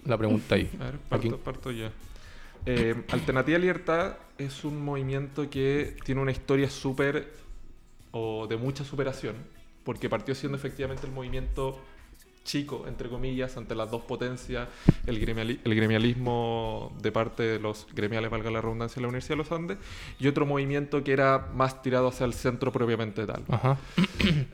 la 0.06 0.18
pregunta 0.18 0.56
ahí. 0.56 0.68
A 0.80 0.86
ver, 0.86 0.98
parto, 1.08 1.38
parto 1.38 1.70
ya. 1.72 1.92
Eh, 2.66 2.96
Alternativa 3.10 3.58
Libertad 3.58 4.18
es 4.38 4.64
un 4.64 4.84
movimiento 4.84 5.50
que 5.50 5.96
tiene 6.04 6.22
una 6.22 6.32
historia 6.32 6.70
súper 6.70 7.34
o 8.12 8.48
de 8.48 8.58
mucha 8.58 8.84
superación, 8.84 9.36
porque 9.84 10.10
partió 10.10 10.36
siendo 10.36 10.58
efectivamente 10.58 11.06
el 11.06 11.14
movimiento 11.14 11.80
chico, 12.46 12.86
entre 12.88 13.10
comillas, 13.10 13.58
ante 13.58 13.76
las 13.76 13.92
dos 13.92 14.02
potencias, 14.04 14.68
el, 15.06 15.22
gremiali- 15.22 15.60
el 15.64 15.76
gremialismo 15.76 16.96
de 17.00 17.12
parte 17.12 17.44
de 17.44 17.60
los 17.60 17.86
gremiales, 17.94 18.32
valga 18.32 18.50
la 18.50 18.60
redundancia, 18.62 18.96
de 18.96 19.02
la 19.02 19.08
Universidad 19.10 19.36
de 19.36 19.44
los 19.44 19.52
Andes, 19.52 19.78
y 20.20 20.28
otro 20.28 20.48
movimiento 20.48 21.04
que 21.04 21.12
era 21.12 21.50
más 21.54 21.84
tirado 21.84 22.08
hacia 22.08 22.26
el 22.26 22.34
centro 22.34 22.72
propiamente 22.72 23.26
tal. 23.26 23.44
Ajá. 23.50 23.78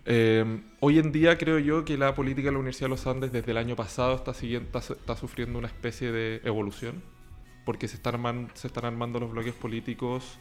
Eh, 0.08 0.62
hoy 0.82 1.00
en 1.00 1.12
día 1.12 1.38
creo 1.38 1.58
yo 1.58 1.84
que 1.84 1.98
la 1.98 2.14
política 2.14 2.48
de 2.48 2.52
la 2.54 2.60
Universidad 2.60 2.86
de 2.86 2.90
los 2.92 3.08
Andes 3.08 3.32
desde 3.32 3.52
el 3.52 3.58
año 3.58 3.76
pasado 3.76 4.16
está, 4.16 4.34
siguiendo, 4.34 4.78
está, 4.78 4.94
está 4.94 5.16
sufriendo 5.16 5.58
una 5.58 5.68
especie 5.68 6.12
de 6.12 6.42
evolución, 6.44 7.02
porque 7.66 7.88
se 7.88 7.96
están, 7.98 8.16
arman- 8.16 8.50
se 8.54 8.68
están 8.68 8.86
armando 8.86 9.20
los 9.20 9.32
bloques 9.32 9.54
políticos 9.54 10.38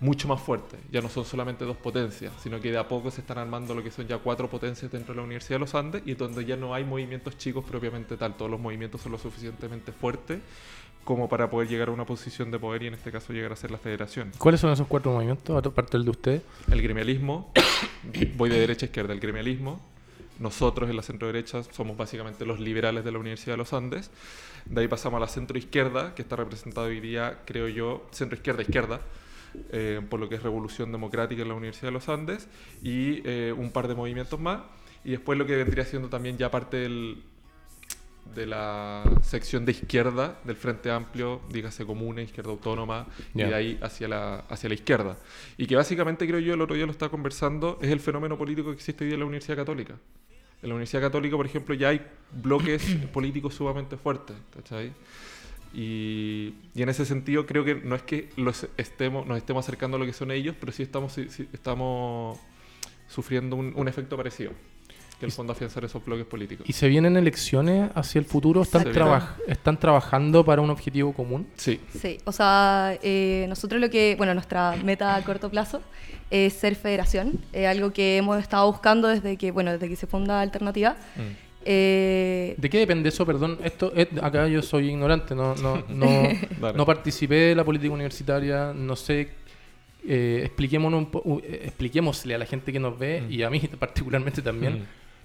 mucho 0.00 0.26
más 0.26 0.40
fuerte. 0.40 0.76
Ya 0.90 1.00
no 1.00 1.08
son 1.08 1.24
solamente 1.24 1.64
dos 1.64 1.76
potencias, 1.76 2.32
sino 2.42 2.60
que 2.60 2.70
de 2.72 2.78
a 2.78 2.88
poco 2.88 3.10
se 3.10 3.20
están 3.20 3.38
armando 3.38 3.74
lo 3.74 3.82
que 3.84 3.90
son 3.90 4.06
ya 4.08 4.18
cuatro 4.18 4.50
potencias 4.50 4.90
dentro 4.90 5.14
de 5.14 5.18
la 5.18 5.24
Universidad 5.24 5.56
de 5.56 5.60
los 5.60 5.74
Andes 5.76 6.02
y 6.04 6.14
donde 6.14 6.44
ya 6.44 6.56
no 6.56 6.74
hay 6.74 6.84
movimientos 6.84 7.38
chicos 7.38 7.64
propiamente 7.64 8.16
tal. 8.16 8.36
Todos 8.36 8.50
los 8.50 8.60
movimientos 8.60 9.00
son 9.00 9.12
lo 9.12 9.18
suficientemente 9.18 9.92
fuertes 9.92 10.40
como 11.04 11.28
para 11.28 11.50
poder 11.50 11.68
llegar 11.68 11.88
a 11.88 11.92
una 11.92 12.04
posición 12.04 12.50
de 12.50 12.58
poder 12.58 12.82
y 12.84 12.86
en 12.88 12.94
este 12.94 13.10
caso 13.12 13.32
llegar 13.32 13.52
a 13.52 13.56
ser 13.56 13.70
la 13.70 13.78
federación. 13.78 14.30
¿Cuáles 14.38 14.60
son 14.60 14.70
esos 14.72 14.86
cuatro 14.88 15.12
movimientos, 15.12 15.56
aparte 15.64 15.96
del 15.96 16.04
de 16.04 16.10
ustedes? 16.10 16.42
El 16.70 16.82
gremialismo, 16.82 17.52
voy 18.36 18.50
de 18.50 18.58
derecha 18.60 18.86
a 18.86 18.88
izquierda, 18.88 19.12
el 19.12 19.20
gremialismo. 19.20 19.80
Nosotros 20.38 20.88
en 20.90 20.96
la 20.96 21.02
centro 21.02 21.26
derecha 21.26 21.62
somos 21.62 21.96
básicamente 21.96 22.46
los 22.46 22.58
liberales 22.58 23.04
de 23.04 23.12
la 23.12 23.18
Universidad 23.18 23.54
de 23.54 23.58
los 23.58 23.72
Andes. 23.72 24.10
De 24.64 24.80
ahí 24.80 24.88
pasamos 24.88 25.18
a 25.18 25.20
la 25.20 25.28
centro 25.28 25.58
izquierda, 25.58 26.14
que 26.14 26.22
está 26.22 26.36
representada 26.36 26.86
hoy 26.86 27.00
día, 27.00 27.40
creo 27.44 27.68
yo, 27.68 28.06
centro 28.10 28.36
izquierda 28.36 28.62
izquierda, 28.62 29.00
eh, 29.70 30.00
por 30.08 30.20
lo 30.20 30.28
que 30.28 30.36
es 30.36 30.42
Revolución 30.42 30.92
Democrática 30.92 31.42
en 31.42 31.48
la 31.48 31.54
Universidad 31.54 31.88
de 31.88 31.92
los 31.92 32.08
Andes, 32.08 32.48
y 32.82 33.22
eh, 33.28 33.54
un 33.56 33.70
par 33.70 33.88
de 33.88 33.94
movimientos 33.94 34.40
más. 34.40 34.62
Y 35.04 35.10
después 35.10 35.38
lo 35.38 35.46
que 35.46 35.56
vendría 35.56 35.84
siendo 35.84 36.08
también 36.08 36.38
ya 36.38 36.50
parte 36.50 36.76
del, 36.76 37.22
de 38.34 38.46
la 38.46 39.04
sección 39.22 39.64
de 39.64 39.72
izquierda 39.72 40.38
del 40.44 40.56
Frente 40.56 40.90
Amplio, 40.90 41.40
dígase 41.50 41.84
comuna, 41.84 42.22
izquierda 42.22 42.50
autónoma, 42.50 43.06
y 43.34 43.38
Ya. 43.40 43.48
de 43.48 43.54
ahí 43.54 43.78
hacia 43.82 44.08
la, 44.08 44.36
hacia 44.48 44.68
la 44.68 44.74
izquierda. 44.74 45.16
Y 45.58 45.66
que 45.66 45.76
básicamente, 45.76 46.26
creo 46.26 46.40
yo, 46.40 46.54
el 46.54 46.60
otro 46.60 46.74
día 46.74 46.86
lo 46.86 46.92
estaba 46.92 47.10
conversando, 47.10 47.78
es 47.82 47.90
el 47.90 48.00
fenómeno 48.00 48.38
político 48.38 48.68
que 48.70 48.74
existe 48.76 49.04
hoy 49.04 49.08
día 49.08 49.14
en 49.14 49.20
la 49.20 49.26
Universidad 49.26 49.56
Católica. 49.56 49.94
En 50.62 50.68
la 50.68 50.74
Universidad 50.76 51.02
Católica, 51.02 51.36
por 51.36 51.44
ejemplo, 51.46 51.74
ya 51.74 51.88
hay 51.88 52.00
bloques 52.30 52.82
políticos 53.12 53.54
sumamente 53.54 53.96
fuertes, 53.96 54.36
¿cachai? 54.54 54.92
Y, 55.74 56.54
y 56.74 56.82
en 56.82 56.88
ese 56.88 57.04
sentido 57.06 57.46
creo 57.46 57.64
que 57.64 57.74
no 57.76 57.94
es 57.96 58.02
que 58.02 58.28
los 58.36 58.66
estemos, 58.76 59.26
nos 59.26 59.38
estemos 59.38 59.64
acercando 59.64 59.96
a 59.96 60.00
lo 60.00 60.06
que 60.06 60.12
son 60.12 60.30
ellos, 60.30 60.54
pero 60.60 60.70
sí 60.70 60.82
estamos, 60.82 61.12
sí 61.14 61.48
estamos 61.52 62.38
sufriendo 63.08 63.56
un, 63.56 63.72
un 63.74 63.88
efecto 63.88 64.16
parecido, 64.16 64.52
que 65.22 65.26
el 65.26 65.32
fondo 65.32 65.52
afianzar 65.52 65.84
esos 65.84 66.04
bloques 66.04 66.26
políticos. 66.26 66.66
¿Y 66.68 66.72
se 66.72 66.88
vienen 66.88 67.16
elecciones 67.16 67.90
hacia 67.94 68.18
el 68.18 68.24
futuro? 68.24 68.62
¿Están, 68.62 68.90
traba- 68.92 69.36
¿Están 69.46 69.78
trabajando 69.78 70.44
para 70.44 70.60
un 70.60 70.70
objetivo 70.70 71.12
común? 71.12 71.46
Sí, 71.56 71.78
Sí, 71.96 72.18
o 72.24 72.32
sea, 72.32 72.98
eh, 73.02 73.46
nosotros 73.48 73.80
lo 73.80 73.88
que, 73.88 74.16
bueno, 74.18 74.34
nuestra 74.34 74.74
meta 74.84 75.14
a 75.14 75.22
corto 75.22 75.48
plazo 75.48 75.80
es 76.30 76.54
ser 76.54 76.74
federación, 76.74 77.38
es 77.52 77.66
algo 77.68 77.92
que 77.92 78.16
hemos 78.16 78.38
estado 78.40 78.66
buscando 78.70 79.06
desde 79.08 79.36
que, 79.36 79.50
bueno, 79.52 79.70
desde 79.72 79.88
que 79.88 79.96
se 79.96 80.06
funda 80.08 80.40
Alternativa. 80.40 80.96
Mm. 81.16 81.20
Eh, 81.64 82.54
¿De 82.58 82.68
qué 82.70 82.78
depende 82.78 83.08
eso? 83.10 83.24
Perdón, 83.24 83.58
esto 83.62 83.92
es- 83.94 84.08
acá 84.20 84.48
yo 84.48 84.60
soy 84.62 84.88
ignorante, 84.88 85.34
no, 85.34 85.54
no, 85.54 85.84
no, 85.88 86.08
no 86.74 86.84
participé 86.86 87.34
de 87.36 87.54
la 87.54 87.62
política 87.64 87.92
universitaria, 87.94 88.72
no 88.74 88.96
sé. 88.96 89.28
eh, 90.04 90.40
expliquémonos 90.44 90.98
un 90.98 91.10
po- 91.12 91.22
u- 91.24 91.38
eh, 91.44 91.60
expliquémosle 91.66 92.34
a 92.34 92.38
la 92.38 92.44
gente 92.46 92.72
que 92.72 92.80
nos 92.80 92.98
ve 92.98 93.20
Mm. 93.20 93.32
y 93.32 93.42
a 93.44 93.50
mí 93.50 93.60
particularmente 93.78 94.42
también 94.42 94.80
Mm. 94.80 94.82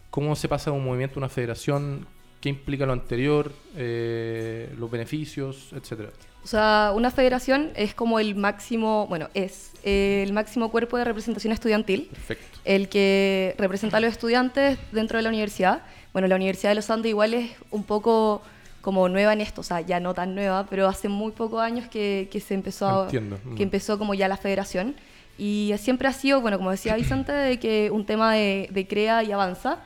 Cómo 0.10 0.36
se 0.36 0.48
pasa 0.48 0.72
de 0.72 0.78
un 0.78 0.86
movimiento 0.86 1.16
a 1.16 1.20
una 1.20 1.30
federación, 1.30 2.08
qué 2.42 2.50
implica 2.50 2.86
lo 2.86 2.94
anterior, 2.94 3.52
eh, 3.76 4.74
los 4.78 4.90
beneficios, 4.90 5.72
etcétera. 5.74 6.10
O 6.44 6.48
sea, 6.48 6.94
una 6.96 7.12
federación 7.12 7.72
es 7.76 7.94
como 7.94 8.20
el 8.20 8.36
máximo, 8.36 9.06
bueno, 9.08 9.30
es 9.34 9.74
eh, 9.84 10.24
el 10.26 10.32
máximo 10.34 10.72
cuerpo 10.72 10.98
de 10.98 11.04
representación 11.04 11.52
estudiantil, 11.52 12.08
Perfecto. 12.12 12.60
el 12.64 12.88
que 12.88 13.54
representa 13.58 13.98
a 13.98 14.00
los 14.00 14.12
estudiantes 14.12 14.78
dentro 14.92 15.18
de 15.18 15.24
la 15.24 15.30
universidad. 15.30 15.82
Bueno, 16.14 16.28
la 16.28 16.36
Universidad 16.36 16.72
de 16.72 16.76
los 16.76 16.90
Andes 16.90 17.10
igual 17.10 17.34
es 17.34 17.52
un 17.70 17.84
poco 17.84 18.42
como 18.82 19.10
nueva 19.10 19.34
en 19.34 19.42
esto, 19.42 19.60
o 19.60 19.64
sea, 19.64 19.82
ya 19.82 20.00
no 20.00 20.14
tan 20.14 20.36
nueva, 20.36 20.66
pero 20.70 20.88
hace 20.88 21.10
muy 21.10 21.34
pocos 21.34 21.62
años 21.62 21.90
que, 21.90 22.30
que 22.32 22.40
se 22.40 22.54
empezó 22.54 22.88
a, 22.88 23.04
Entiendo. 23.04 23.38
Mm. 23.44 23.56
que 23.56 23.64
empezó 23.64 23.98
como 23.98 24.14
ya 24.14 24.30
la 24.30 24.38
federación. 24.38 24.96
Y 25.38 25.74
siempre 25.78 26.08
ha 26.08 26.14
sido, 26.14 26.40
bueno, 26.40 26.58
como 26.58 26.72
decía 26.72 26.96
Vicente, 26.96 27.34
de 27.34 27.60
que 27.60 27.92
un 27.92 28.06
tema 28.06 28.34
de, 28.34 28.70
de 28.72 28.88
crea 28.88 29.22
y 29.24 29.32
avanza. 29.34 29.80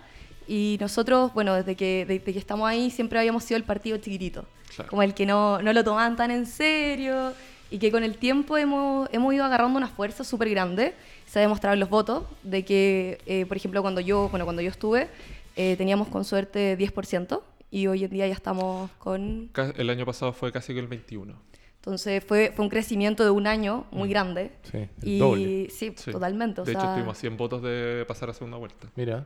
Y 0.53 0.77
nosotros, 0.81 1.33
bueno, 1.33 1.53
desde 1.55 1.77
que, 1.77 2.05
desde 2.05 2.33
que 2.33 2.37
estamos 2.37 2.67
ahí, 2.67 2.91
siempre 2.91 3.17
habíamos 3.17 3.45
sido 3.45 3.55
el 3.57 3.63
partido 3.63 3.95
chiquitito. 3.99 4.43
Claro. 4.75 4.89
Como 4.89 5.01
el 5.01 5.13
que 5.13 5.25
no, 5.25 5.61
no 5.61 5.71
lo 5.71 5.81
tomaban 5.81 6.17
tan 6.17 6.29
en 6.29 6.45
serio. 6.45 7.31
Y 7.69 7.79
que 7.79 7.89
con 7.89 8.03
el 8.03 8.17
tiempo 8.17 8.57
hemos, 8.57 9.07
hemos 9.13 9.33
ido 9.33 9.45
agarrando 9.45 9.77
una 9.77 9.87
fuerza 9.87 10.25
súper 10.25 10.49
grande. 10.49 10.93
Se 11.25 11.39
ha 11.39 11.41
demostrado 11.41 11.73
en 11.75 11.79
los 11.79 11.89
votos, 11.89 12.23
de 12.43 12.65
que, 12.65 13.19
eh, 13.27 13.45
por 13.45 13.55
ejemplo, 13.55 13.81
cuando 13.81 14.01
yo, 14.01 14.27
bueno, 14.27 14.43
cuando 14.43 14.61
yo 14.61 14.69
estuve, 14.69 15.07
eh, 15.55 15.75
teníamos 15.77 16.09
con 16.09 16.25
suerte 16.25 16.75
10%. 16.77 17.41
Y 17.73 17.87
hoy 17.87 18.03
en 18.03 18.09
día 18.11 18.27
ya 18.27 18.33
estamos 18.33 18.91
con 18.97 19.49
El 19.77 19.89
año 19.89 20.05
pasado 20.05 20.33
fue 20.33 20.51
casi 20.51 20.73
que 20.73 20.81
el 20.81 20.87
21. 20.87 21.33
entonces 21.77 22.21
fue, 22.25 22.51
fue 22.53 22.65
un 22.65 22.69
crecimiento 22.69 23.23
de 23.23 23.29
un 23.29 23.47
año 23.47 23.85
muy 23.91 24.09
grande. 24.09 24.51
Sí, 24.69 24.79
el 24.79 24.89
y 25.01 25.17
doble. 25.19 25.69
sí, 25.69 25.93
Sí. 25.95 26.11
totalmente. 26.11 26.59
O 26.59 26.65
de 26.65 26.73
hecho, 26.73 26.81
sea, 26.81 26.89
estuvimos 26.89 27.17
a 27.17 27.21
100 27.21 27.37
votos 27.37 27.61
de 27.61 28.03
pasar 28.05 28.29
a 28.29 28.33
segunda 28.33 28.57
vuelta. 28.57 28.89
Mira, 28.97 29.25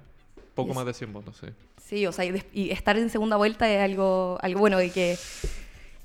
Poco 0.55 0.73
más 0.73 0.85
de 0.85 0.93
100 0.93 1.13
votos, 1.13 1.37
sí. 1.39 1.47
Sí, 1.85 2.07
o 2.07 2.11
sea, 2.11 2.25
y, 2.25 2.41
y 2.53 2.71
estar 2.71 2.97
en 2.97 3.09
segunda 3.09 3.35
vuelta 3.37 3.69
es 3.71 3.79
algo, 3.83 4.37
algo 4.41 4.59
bueno 4.59 4.81
y 4.81 4.89
que 4.89 5.11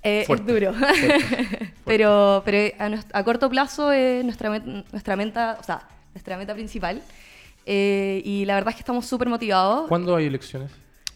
eh, 0.03 0.21
es 0.21 0.27
Fuerte, 0.27 0.53
duro. 0.53 0.75
pero 1.85 2.43
pero 2.45 2.75
a, 2.79 3.19
a 3.19 3.25
corto 3.25 3.49
plazo 3.49 3.93
es 3.93 4.25
nuestra, 4.25 4.59
nuestra 4.59 5.17
meta, 5.17 5.57
o 5.61 5.63
sea, 5.63 5.87
nuestra 6.15 6.37
meta 6.37 6.55
principal. 6.55 7.03
Eh, 7.67 8.23
y 8.25 8.45
la 8.47 8.55
verdad 8.55 8.71
es 8.71 8.77
que 8.77 8.81
estamos 8.81 9.07
súper 9.07 9.29
motivados. 9.29 9.87
¿cuándo 9.89 10.17
hay 10.17 10.27
elecciones? 10.27 10.71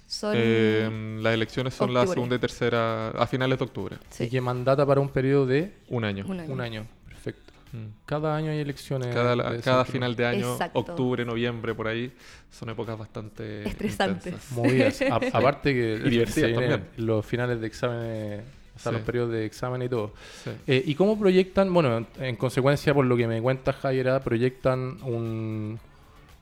Son, 0.07 0.35
Eh, 0.37 1.19
las 1.23 1.35
elecciones 1.35 1.75
son 1.75 1.93
la 1.95 2.07
segunda 2.07 2.37
y 2.37 2.39
tercera 2.39 3.09
a 3.11 3.27
finales 3.27 3.59
de 3.59 3.65
octubre. 3.65 3.97
sí, 4.11 4.25
Y 4.25 4.29
que 4.29 4.41
mandata 4.41 4.87
para 4.87 5.01
un 5.01 5.09
periodo 5.09 5.47
de 5.47 5.75
Un 5.89 6.05
año. 6.05 6.25
un 6.29 6.39
año. 6.41 6.53
un 6.53 6.61
año. 6.61 6.87
Perfecto. 7.09 7.53
Mm. 7.75 7.87
Cada 8.07 8.37
año 8.37 8.51
hay 8.53 8.61
elecciones. 8.61 9.13
Cada, 9.13 9.35
de 9.35 9.85
final 9.85 10.15
de 10.15 10.27
año, 10.27 10.53
Exacto. 10.53 10.79
octubre, 10.79 11.25
noviembre, 11.25 11.75
por 11.75 11.89
ahí, 11.89 12.13
son 12.51 12.69
épocas 12.71 12.97
bastante 12.97 13.69
Estresantes. 13.69 14.53
movidas. 14.53 15.03
A- 15.11 15.17
aparte 15.39 15.75
que 15.75 16.01
Y 16.05 16.11
divertidas 16.11 16.53
también. 16.53 16.85
los 16.99 17.27
finales 17.27 17.61
de 17.61 17.67
exámenes, 17.67 18.43
o 18.77 18.79
sea, 18.79 18.91
Sí. 18.93 18.97
los 18.99 19.07
periodos 19.07 19.33
de 19.33 19.45
examen 19.45 19.83
y 19.83 19.89
todo. 19.89 20.13
Sí. 20.45 20.51
Eh, 20.69 20.83
¿Y 20.87 20.95
cómo 20.95 21.19
proyectan? 21.19 21.73
Bueno, 21.75 21.97
en, 21.99 22.07
en 22.21 22.37
consecuencia, 22.37 22.95
por 22.95 23.05
lo 23.07 23.17
que 23.17 23.27
me 23.27 23.43
cuenta 23.43 23.73
Jaira, 23.73 24.21
proyectan 24.21 25.03
un, 25.03 25.79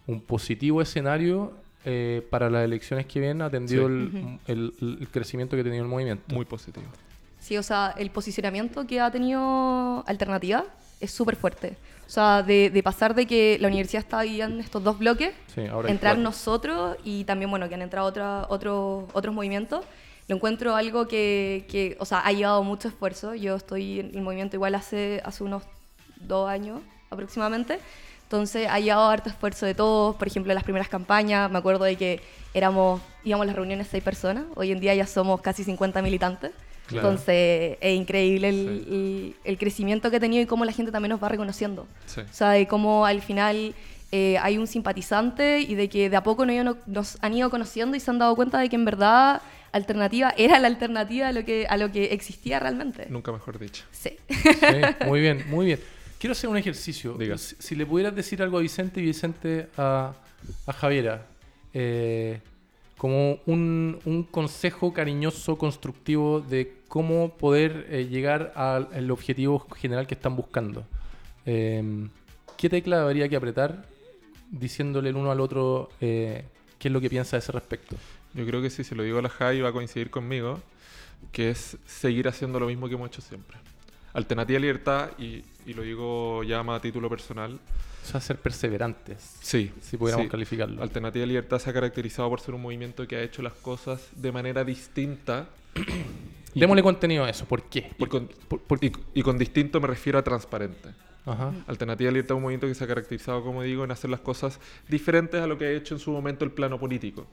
un 0.06 0.20
positivo 0.20 0.82
escenario 0.82 1.52
eh, 1.84 2.26
para 2.30 2.48
las 2.50 2.64
elecciones 2.64 3.06
que 3.06 3.20
vienen, 3.20 3.42
atendido 3.42 3.88
Sí. 3.88 4.38
el, 4.46 4.72
el- 4.80 4.98
el 5.00 5.08
crecimiento 5.08 5.56
que 5.56 5.62
ha 5.62 5.64
tenido 5.64 5.82
el 5.82 5.88
movimiento. 5.90 6.34
Muy 6.34 6.44
positivo. 6.44 6.86
Sí, 7.40 7.56
o 7.56 7.62
sea, 7.64 7.92
el 7.98 8.10
posicionamiento 8.10 8.86
que 8.86 9.00
ha 9.00 9.10
tenido 9.10 10.04
Alternativa 10.06 10.64
es 11.02 11.10
súper 11.10 11.36
fuerte. 11.36 11.76
O 12.06 12.10
sea, 12.10 12.42
de, 12.42 12.68
de 12.70 12.82
pasar 12.82 13.14
de 13.14 13.26
que 13.26 13.56
la 13.60 13.68
universidad 13.68 14.02
está 14.02 14.18
ahí 14.18 14.40
en 14.42 14.60
estos 14.60 14.82
dos 14.84 14.98
bloques, 14.98 15.32
Sí, 15.54 15.66
ahora 15.66 15.90
entrar 15.90 16.16
nosotros 16.18 16.96
y 17.04 17.24
también, 17.24 17.50
bueno, 17.50 17.68
que 17.68 17.74
han 17.74 17.82
entrado 17.82 18.06
otra, 18.06 18.46
otro- 18.50 19.08
otros 19.14 19.34
movimientos, 19.34 19.84
lo 20.28 20.36
encuentro 20.36 20.76
algo 20.76 21.08
que, 21.08 21.64
que, 21.70 21.96
o 22.00 22.04
sea, 22.04 22.20
ha 22.20 22.32
llevado 22.32 22.62
mucho 22.64 22.88
esfuerzo. 22.88 23.34
Yo 23.34 23.56
estoy 23.56 24.00
en 24.00 24.10
el 24.14 24.20
movimiento 24.22 24.56
igual 24.56 24.74
hace, 24.74 25.20
hace 25.24 25.42
unos 25.42 25.62
dos 26.16 26.48
años 26.48 26.80
aproximadamente. 27.10 27.78
Entonces 28.24 28.66
ha 28.70 28.78
llevado 28.80 29.08
harto 29.10 29.28
esfuerzo 29.28 29.66
de 29.66 29.74
todos. 29.74 30.16
Por 30.16 30.26
ejemplo, 30.28 30.52
en 30.52 30.54
las 30.54 30.64
primeras 30.64 30.88
campañas, 30.88 31.50
me 31.50 31.58
acuerdo 31.58 31.84
de 31.84 31.96
que 31.96 32.20
éramos, 32.54 33.00
íbamos 33.24 33.44
a 33.44 33.46
las 33.46 33.56
reuniones 33.56 33.88
seis 33.90 34.02
personas. 34.02 34.44
Hoy 34.54 34.72
en 34.72 34.80
día 34.80 34.94
ya 34.94 35.06
somos 35.06 35.40
casi 35.40 35.64
50 35.64 36.00
militantes. 36.02 36.52
Claro. 36.86 37.08
Entonces 37.08 37.78
es 37.80 37.96
increíble 37.96 38.48
el, 38.48 38.54
Sí. 38.56 38.94
el- 38.94 39.34
el 39.44 39.58
crecimiento 39.58 40.10
que 40.10 40.16
ha 40.16 40.20
tenido 40.20 40.42
y 40.42 40.46
cómo 40.46 40.64
la 40.64 40.72
gente 40.72 40.90
también 40.92 41.10
nos 41.10 41.22
va 41.22 41.28
reconociendo. 41.28 41.86
Sí. 42.06 42.20
O 42.20 42.32
sea, 42.34 42.50
de 42.50 42.66
cómo 42.66 43.06
al 43.06 43.22
final 43.22 43.74
eh, 44.10 44.36
hay 44.38 44.58
un 44.58 44.66
simpatizante 44.66 45.60
y 45.60 45.74
de 45.74 45.88
que 45.88 46.10
de 46.10 46.16
a 46.16 46.22
poco 46.22 46.44
nos, 46.44 46.76
nos 46.86 47.16
han 47.22 47.32
ido 47.34 47.48
conociendo 47.48 47.96
y 47.96 48.00
se 48.00 48.10
han 48.10 48.18
dado 48.18 48.34
cuenta 48.36 48.58
de 48.58 48.68
que 48.68 48.76
en 48.76 48.84
verdad 48.84 49.40
alternativa 49.72 50.34
era 50.36 50.58
la 50.58 50.66
alternativa 50.66 51.28
a 51.28 51.32
lo 51.32 51.46
que, 51.46 51.66
a 51.66 51.78
lo 51.78 51.90
que 51.90 52.12
existía 52.12 52.58
realmente. 52.60 53.06
Nunca 53.08 53.32
mejor 53.32 53.58
dicho. 53.58 53.84
Sí. 53.90 54.10
Sí, 54.28 55.06
muy 55.06 55.20
bien, 55.22 55.44
muy 55.48 55.64
bien. 55.66 55.80
Quiero 56.18 56.32
hacer 56.32 56.50
un 56.50 56.58
ejercicio. 56.58 57.14
Diga. 57.14 57.38
Si, 57.38 57.56
si 57.58 57.74
le 57.74 57.86
pudieras 57.86 58.14
decir 58.14 58.42
algo 58.42 58.58
a 58.58 58.60
Vicente 58.60 59.00
y 59.00 59.04
Vicente 59.04 59.68
a, 59.78 60.12
a 60.66 60.72
Javiera, 60.74 61.24
eh, 61.72 62.40
como 63.02 63.40
un, 63.46 63.98
un 64.04 64.22
consejo 64.22 64.92
cariñoso, 64.92 65.58
constructivo 65.58 66.40
de 66.40 66.76
cómo 66.86 67.36
poder 67.36 67.88
eh, 67.90 68.06
llegar 68.06 68.52
al 68.54 69.10
objetivo 69.10 69.66
general 69.74 70.06
que 70.06 70.14
están 70.14 70.36
buscando. 70.36 70.84
Eh, 71.44 71.82
¿Qué 72.56 72.68
tecla 72.68 73.02
habría 73.02 73.28
que 73.28 73.34
apretar 73.34 73.86
diciéndole 74.52 75.08
el 75.08 75.16
uno 75.16 75.32
al 75.32 75.40
otro 75.40 75.90
eh, 76.00 76.44
qué 76.78 76.86
es 76.86 76.92
lo 76.92 77.00
que 77.00 77.10
piensa 77.10 77.34
a 77.34 77.40
ese 77.40 77.50
respecto? 77.50 77.96
Yo 78.34 78.46
creo 78.46 78.62
que 78.62 78.70
si 78.70 78.84
se 78.84 78.94
lo 78.94 79.02
digo 79.02 79.18
a 79.18 79.22
la 79.22 79.30
Jai 79.30 79.60
va 79.60 79.70
a 79.70 79.72
coincidir 79.72 80.08
conmigo, 80.08 80.60
que 81.32 81.50
es 81.50 81.78
seguir 81.84 82.28
haciendo 82.28 82.60
lo 82.60 82.68
mismo 82.68 82.86
que 82.86 82.94
hemos 82.94 83.08
hecho 83.08 83.20
siempre. 83.20 83.56
Alternativa 84.12 84.60
Libertad, 84.60 85.10
y, 85.18 85.42
y 85.66 85.74
lo 85.74 85.82
digo 85.82 86.44
ya 86.44 86.62
más 86.62 86.78
a 86.78 86.80
título 86.80 87.08
personal, 87.08 87.58
O 88.02 88.06
sea, 88.06 88.20
ser 88.20 88.36
perseverantes, 88.38 89.36
sí. 89.40 89.70
si 89.80 89.96
pudiéramos 89.96 90.26
sí. 90.26 90.30
calificarlo. 90.30 90.82
Alternativa 90.82 91.24
Libertad 91.24 91.58
se 91.60 91.70
ha 91.70 91.72
caracterizado 91.72 92.28
por 92.28 92.40
ser 92.40 92.54
un 92.54 92.62
movimiento 92.62 93.06
que 93.06 93.16
ha 93.16 93.22
hecho 93.22 93.42
las 93.42 93.52
cosas 93.52 94.08
de 94.16 94.32
manera 94.32 94.64
distinta. 94.64 95.48
Démosle 96.54 96.82
contenido 96.82 97.24
a 97.24 97.30
eso. 97.30 97.46
¿Por 97.46 97.62
qué? 97.64 97.90
Y 97.98 98.06
con, 98.06 98.28
por- 98.48 98.60
por- 98.60 98.84
y- 98.84 98.92
y 99.14 99.22
con 99.22 99.38
distinto 99.38 99.80
me 99.80 99.86
refiero 99.86 100.18
a 100.18 100.22
transparente. 100.22 100.90
Ajá. 101.24 101.52
Alternativa 101.68 102.10
Libertad 102.10 102.34
es 102.34 102.36
un 102.38 102.42
movimiento 102.42 102.66
que 102.66 102.74
se 102.74 102.82
ha 102.84 102.86
caracterizado, 102.88 103.42
como 103.44 103.62
digo, 103.62 103.84
en 103.84 103.90
hacer 103.92 104.10
las 104.10 104.20
cosas 104.20 104.58
diferentes 104.88 105.40
a 105.40 105.46
lo 105.46 105.56
que 105.56 105.66
ha 105.66 105.70
hecho 105.70 105.94
en 105.94 106.00
su 106.00 106.10
momento 106.10 106.44
el 106.44 106.50
plano 106.50 106.78
político. 106.78 107.26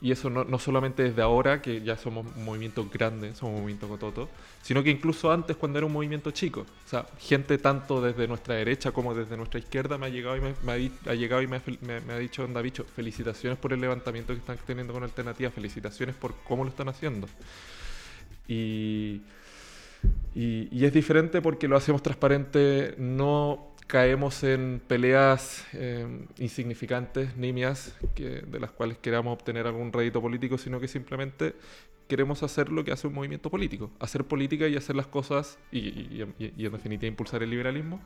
Y 0.00 0.10
eso 0.12 0.28
no, 0.28 0.44
no 0.44 0.58
solamente 0.58 1.02
desde 1.04 1.22
ahora, 1.22 1.62
que 1.62 1.80
ya 1.82 1.96
somos 1.96 2.26
un 2.36 2.44
movimiento 2.44 2.86
grande, 2.92 3.34
somos 3.34 3.54
un 3.54 3.60
movimiento 3.62 3.88
cototo, 3.88 4.28
sino 4.60 4.82
que 4.82 4.90
incluso 4.90 5.32
antes 5.32 5.56
cuando 5.56 5.78
era 5.78 5.86
un 5.86 5.92
movimiento 5.92 6.30
chico. 6.32 6.66
O 6.84 6.88
sea, 6.88 7.06
gente 7.18 7.56
tanto 7.58 8.02
desde 8.02 8.28
nuestra 8.28 8.56
derecha 8.56 8.92
como 8.92 9.14
desde 9.14 9.36
nuestra 9.38 9.58
izquierda 9.58 9.96
me 9.96 10.06
ha 10.06 10.08
llegado 10.10 10.36
y 10.36 10.40
me, 10.42 10.50
ha, 10.50 11.10
ha 11.10 11.14
llegado 11.14 11.40
y 11.42 11.46
me 11.46 11.60
me- 11.80 12.00
me 12.00 12.12
ha 12.12 12.18
dicho, 12.18 12.44
onda 12.44 12.60
bicho, 12.60 12.84
felicitaciones 12.94 13.58
por 13.58 13.72
el 13.72 13.80
levantamiento 13.80 14.34
que 14.34 14.40
están 14.40 14.58
teniendo 14.66 14.92
con 14.92 15.02
Alternativa, 15.02 15.50
felicitaciones 15.50 16.14
por 16.14 16.34
cómo 16.44 16.64
lo 16.64 16.70
están 16.70 16.88
haciendo. 16.88 17.26
Y, 20.34 20.68
y 20.70 20.84
es 20.84 20.92
diferente 20.92 21.40
porque 21.40 21.68
lo 21.68 21.76
hacemos 21.76 22.02
transparente, 22.02 22.94
no 22.98 23.75
caemos 23.86 24.42
en 24.42 24.80
peleas 24.86 25.66
eh, 25.72 26.06
insignificantes, 26.38 27.36
nimias, 27.36 27.96
de 28.14 28.60
las 28.60 28.72
cuales 28.72 28.98
queramos 28.98 29.32
obtener 29.32 29.66
algún 29.66 29.92
rédito 29.92 30.20
político, 30.20 30.58
sino 30.58 30.80
que 30.80 30.88
simplemente 30.88 31.54
queremos 32.08 32.42
hacer 32.42 32.70
lo 32.70 32.84
que 32.84 32.92
hace 32.92 33.06
un 33.06 33.14
movimiento 33.14 33.50
político, 33.50 33.90
hacer 34.00 34.24
política 34.24 34.68
y 34.68 34.76
hacer 34.76 34.96
las 34.96 35.06
cosas, 35.06 35.58
y 35.70 36.20
en 36.20 36.72
definitiva 36.72 37.08
impulsar 37.08 37.42
el 37.42 37.50
liberalismo, 37.50 38.00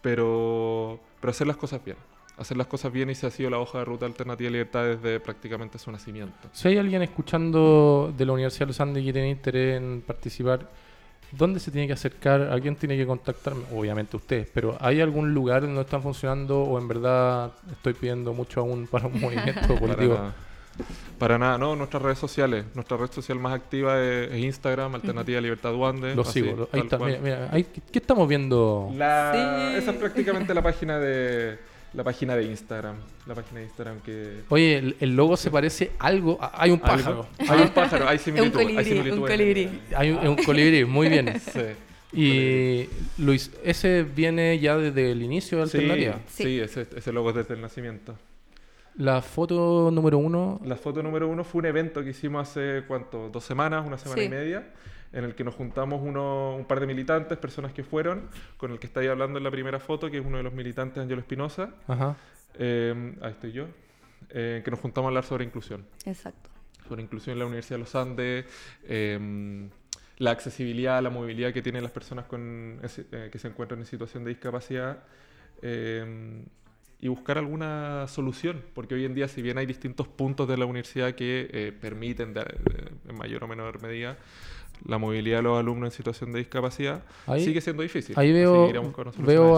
pero, 0.00 1.00
pero 1.20 1.30
hacer 1.30 1.46
las 1.46 1.56
cosas 1.56 1.84
bien. 1.84 1.96
Hacer 2.36 2.56
las 2.56 2.66
cosas 2.66 2.90
bien 2.90 3.10
y 3.10 3.14
se 3.14 3.26
ha 3.26 3.30
sido 3.30 3.50
la 3.50 3.58
hoja 3.58 3.78
de 3.78 3.84
ruta 3.84 4.06
alternativa 4.06 4.48
y 4.48 4.52
libertad 4.52 4.84
desde 4.84 5.20
prácticamente 5.20 5.78
su 5.78 5.92
nacimiento. 5.92 6.48
Si 6.52 6.66
hay 6.66 6.78
alguien 6.78 7.02
escuchando 7.02 8.12
de 8.16 8.24
la 8.26 8.32
Universidad 8.32 8.60
de 8.60 8.68
los 8.68 8.80
Andes 8.80 9.04
que 9.04 9.12
tiene 9.12 9.30
interés 9.30 9.76
en 9.76 10.02
participar, 10.04 10.68
¿dónde 11.32 11.58
se 11.60 11.70
tiene 11.70 11.86
que 11.86 11.92
acercar? 11.94 12.52
¿A 12.52 12.60
quién 12.60 12.76
tiene 12.76 12.96
que 12.96 13.06
contactarme? 13.06 13.62
Obviamente 13.74 14.16
ustedes, 14.16 14.48
pero 14.52 14.76
¿hay 14.80 15.00
algún 15.00 15.32
lugar 15.34 15.62
donde 15.62 15.80
están 15.80 16.02
funcionando 16.02 16.62
o 16.62 16.78
en 16.78 16.88
verdad 16.88 17.52
estoy 17.70 17.94
pidiendo 17.94 18.32
mucho 18.34 18.60
aún 18.60 18.86
para 18.90 19.06
un 19.06 19.20
movimiento 19.20 19.60
Para 19.68 19.80
político? 19.80 20.14
nada. 20.14 20.34
Para 21.18 21.38
nada, 21.38 21.58
no, 21.58 21.76
nuestras 21.76 22.02
redes 22.02 22.18
sociales. 22.18 22.64
Nuestra 22.74 22.96
red 22.96 23.10
social 23.10 23.38
más 23.38 23.52
activa 23.54 24.00
es, 24.02 24.32
es 24.32 24.38
Instagram, 24.38 24.94
Alternativa 24.94 25.38
Libertad 25.40 25.70
Duande. 25.72 26.14
Lo 26.14 26.22
así, 26.22 26.40
sigo, 26.40 26.56
lo- 26.56 26.68
ahí 26.72 26.80
está. 26.80 26.98
Mira, 26.98 27.18
mira, 27.22 27.48
ahí- 27.52 27.64
¿qué, 27.64 27.82
qué 27.92 27.98
estamos 27.98 28.26
viendo? 28.26 28.90
La- 28.96 29.32
Sí. 29.32 29.76
Esa 29.78 29.90
es 29.90 29.96
prácticamente 29.98 30.54
la 30.54 30.62
página 30.62 30.98
de 30.98 31.58
la 31.94 32.04
página 32.04 32.34
de 32.36 32.44
Instagram. 32.44 32.96
La 33.26 33.34
página 33.34 33.60
de 33.60 33.66
Instagram 33.66 34.00
que. 34.00 34.40
Oye, 34.48 34.78
el, 34.78 34.96
el 35.00 35.14
logo 35.16 35.36
se 35.36 35.50
parece 35.50 35.92
algo. 35.98 36.38
a- 36.40 36.62
hay 36.62 36.70
un 36.70 36.80
pájaro. 36.80 37.26
Hay 37.48 37.60
un 37.60 37.68
pájaro, 37.70 38.08
hay 38.08 38.16
un 38.16 38.22
similitud. 38.22 38.58
hay 38.58 38.64
colibrí, 38.66 38.84
similitud 38.84 39.18
un 39.18 39.26
colibrí. 39.26 39.80
Hay 39.96 40.10
un, 40.10 40.28
un 40.28 40.36
colibrí, 40.36 40.84
muy 40.84 41.08
bien. 41.08 41.32
Sí. 41.52 41.60
Y 42.14 42.88
Luis, 43.22 43.50
ese 43.64 44.02
viene 44.02 44.58
ya 44.58 44.76
desde 44.76 45.12
el 45.12 45.22
inicio 45.22 45.60
de 45.60 45.66
Sí, 45.66 45.78
Alternativa. 45.78 46.20
sí, 46.28 46.42
Sí. 46.44 46.60
ese, 46.60 46.86
ese 46.94 47.12
logo 47.12 47.30
es 47.30 47.36
desde 47.36 47.54
el 47.54 47.60
nacimiento. 47.62 48.16
La 48.96 49.22
foto 49.22 49.90
número 49.90 50.18
uno. 50.18 50.60
La 50.64 50.76
foto 50.76 51.02
número 51.02 51.26
uno 51.28 51.42
fue 51.44 51.60
un 51.60 51.66
evento 51.66 52.04
que 52.04 52.10
hicimos 52.10 52.46
hace, 52.50 52.82
¿cuánto? 52.86 53.30
Dos 53.30 53.44
semanas, 53.44 53.86
una 53.86 53.96
semana 53.96 54.20
Sí. 54.20 54.26
y 54.26 54.28
media, 54.28 54.68
en 55.12 55.24
el 55.24 55.34
que 55.34 55.44
nos 55.44 55.54
juntamos 55.54 56.00
uno, 56.02 56.56
un 56.56 56.64
par 56.64 56.80
de 56.80 56.86
militantes, 56.86 57.36
personas 57.38 57.72
que 57.72 57.84
fueron, 57.84 58.28
con 58.56 58.70
el 58.72 58.78
que 58.78 58.86
estáis 58.86 59.10
hablando 59.10 59.38
en 59.38 59.44
la 59.44 59.50
primera 59.50 59.78
foto, 59.78 60.10
que 60.10 60.18
es 60.18 60.24
uno 60.24 60.38
de 60.38 60.42
los 60.42 60.52
militantes, 60.54 60.98
Angelo 61.02 61.20
Espinosa. 61.20 61.74
Ajá. 61.86 62.16
Eh, 62.58 63.14
ahí 63.22 63.30
estoy 63.32 63.52
yo. 63.52 63.66
eh, 64.30 64.62
que 64.64 64.70
nos 64.70 64.80
juntamos 64.80 65.06
a 65.06 65.10
hablar 65.10 65.24
sobre 65.24 65.44
inclusión. 65.44 65.84
Exacto. 66.06 66.48
Sobre 66.88 67.02
inclusión 67.02 67.34
en 67.34 67.38
la 67.40 67.46
Universidad 67.46 67.76
de 67.76 67.80
los 67.80 67.94
Andes, 67.94 68.46
eh, 68.84 69.68
la 70.18 70.30
accesibilidad, 70.30 71.02
la 71.02 71.10
movilidad 71.10 71.52
que 71.52 71.60
tienen 71.62 71.82
las 71.82 71.92
personas 71.92 72.24
con, 72.26 72.80
eh, 73.12 73.28
que 73.30 73.38
se 73.38 73.48
encuentran 73.48 73.80
en 73.80 73.86
situación 73.86 74.24
de 74.24 74.30
discapacidad. 74.30 75.02
eh, 75.60 76.44
y 77.00 77.08
buscar 77.08 77.36
alguna 77.36 78.06
solución, 78.06 78.62
porque 78.74 78.94
hoy 78.94 79.04
en 79.04 79.14
día, 79.14 79.26
si 79.26 79.42
bien 79.42 79.58
hay 79.58 79.66
distintos 79.66 80.06
puntos 80.06 80.46
de 80.46 80.56
la 80.56 80.66
universidad 80.66 81.14
que 81.16 81.48
eh, 81.52 81.72
permiten, 81.72 82.32
de- 82.32 82.42
de- 82.42 82.92
en 83.10 83.16
mayor 83.18 83.42
o 83.42 83.48
menor 83.48 83.82
medida, 83.82 84.16
la 84.86 84.98
movilidad 84.98 85.38
de 85.38 85.42
los 85.44 85.58
alumnos 85.58 85.88
en 85.88 85.96
situación 85.96 86.32
de 86.32 86.40
discapacidad, 86.40 87.02
Ahí- 87.26 87.44
sigue 87.44 87.60
siendo 87.60 87.82
difícil. 87.82 88.14
Ahí 88.18 88.32
veo, 88.32 88.68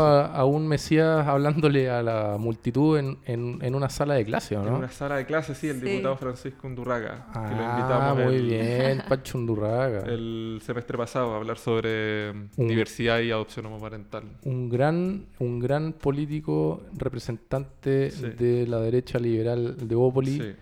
a 0.00 0.44
un 0.44 0.66
Mesías 0.68 1.26
hablándole 1.26 1.88
a 1.90 2.02
la 2.02 2.36
multitud 2.38 2.98
en, 2.98 3.18
en- 3.26 3.58
en 3.62 3.74
una 3.74 3.88
sala 3.88 4.14
de 4.14 4.24
clase, 4.24 4.56
¿o 4.56 4.62
En 4.62 4.70
¿no? 4.72 4.78
una 4.78 4.90
sala 4.90 5.16
de 5.16 5.26
clases, 5.26 5.56
sí, 5.58 5.68
el 5.68 5.80
Sí. 5.80 5.86
diputado 5.86 6.16
Francisco 6.16 6.66
Undurraga, 6.66 7.26
que 7.32 7.38
lo 7.38 7.64
Ah, 7.66 7.76
invitamos 7.78 8.24
muy 8.26 8.34
el, 8.36 8.46
bien, 8.46 9.02
Pacho 9.08 9.38
Undurraga. 9.38 10.00
el 10.06 10.60
semestre 10.62 10.98
pasado 10.98 11.32
a 11.34 11.36
hablar 11.36 11.58
sobre 11.58 12.30
Un- 12.30 12.68
diversidad 12.68 13.20
y 13.20 13.30
adopción 13.30 13.66
homoparental. 13.66 14.24
Un 14.44 14.68
gran, 14.68 15.26
un 15.38 15.60
gran 15.60 15.92
político 15.92 16.82
representante 16.96 18.10
Sí. 18.10 18.26
de 18.30 18.66
la 18.66 18.80
derecha 18.80 19.18
liberal 19.18 19.76
de 19.88 19.94
Bópoli 19.94 20.38
Sí, 20.40 20.52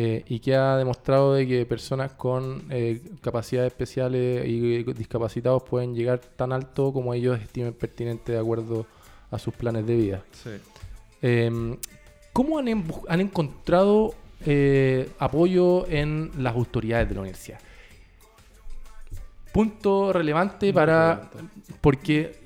eh, 0.00 0.22
y 0.28 0.38
que 0.38 0.54
ha 0.54 0.76
demostrado 0.76 1.34
de 1.34 1.42
que 1.50 1.66
personas 1.66 2.12
con 2.12 2.40
eh, 2.70 3.00
capacidades 3.20 3.72
especiales 3.72 4.46
y 4.46 4.84
discapacitados 4.92 5.62
pueden 5.64 5.94
llegar 5.94 6.18
tan 6.40 6.52
alto 6.52 6.92
como 6.92 7.14
ellos 7.14 7.40
estimen 7.40 7.72
pertinente 7.74 8.32
de 8.32 8.38
acuerdo 8.38 8.86
a 9.30 9.38
sus 9.38 9.52
planes 9.54 9.84
de 9.86 9.96
vida. 9.96 10.22
sí. 10.44 10.50
Eh, 11.22 11.50
¿Cómo 12.32 12.58
han, 12.60 12.66
embu- 12.68 13.04
han 13.08 13.20
encontrado 13.20 14.14
eh, 14.46 15.08
apoyo 15.18 15.88
en 15.88 16.30
las 16.38 16.54
autoridades 16.54 17.08
de 17.08 17.14
la 17.16 17.20
universidad? 17.22 17.58
Punto 19.52 20.12
relevante 20.12 20.66
Muy 20.66 20.72
para... 20.72 21.14
relevante. 21.32 21.74
Porque 21.80 22.36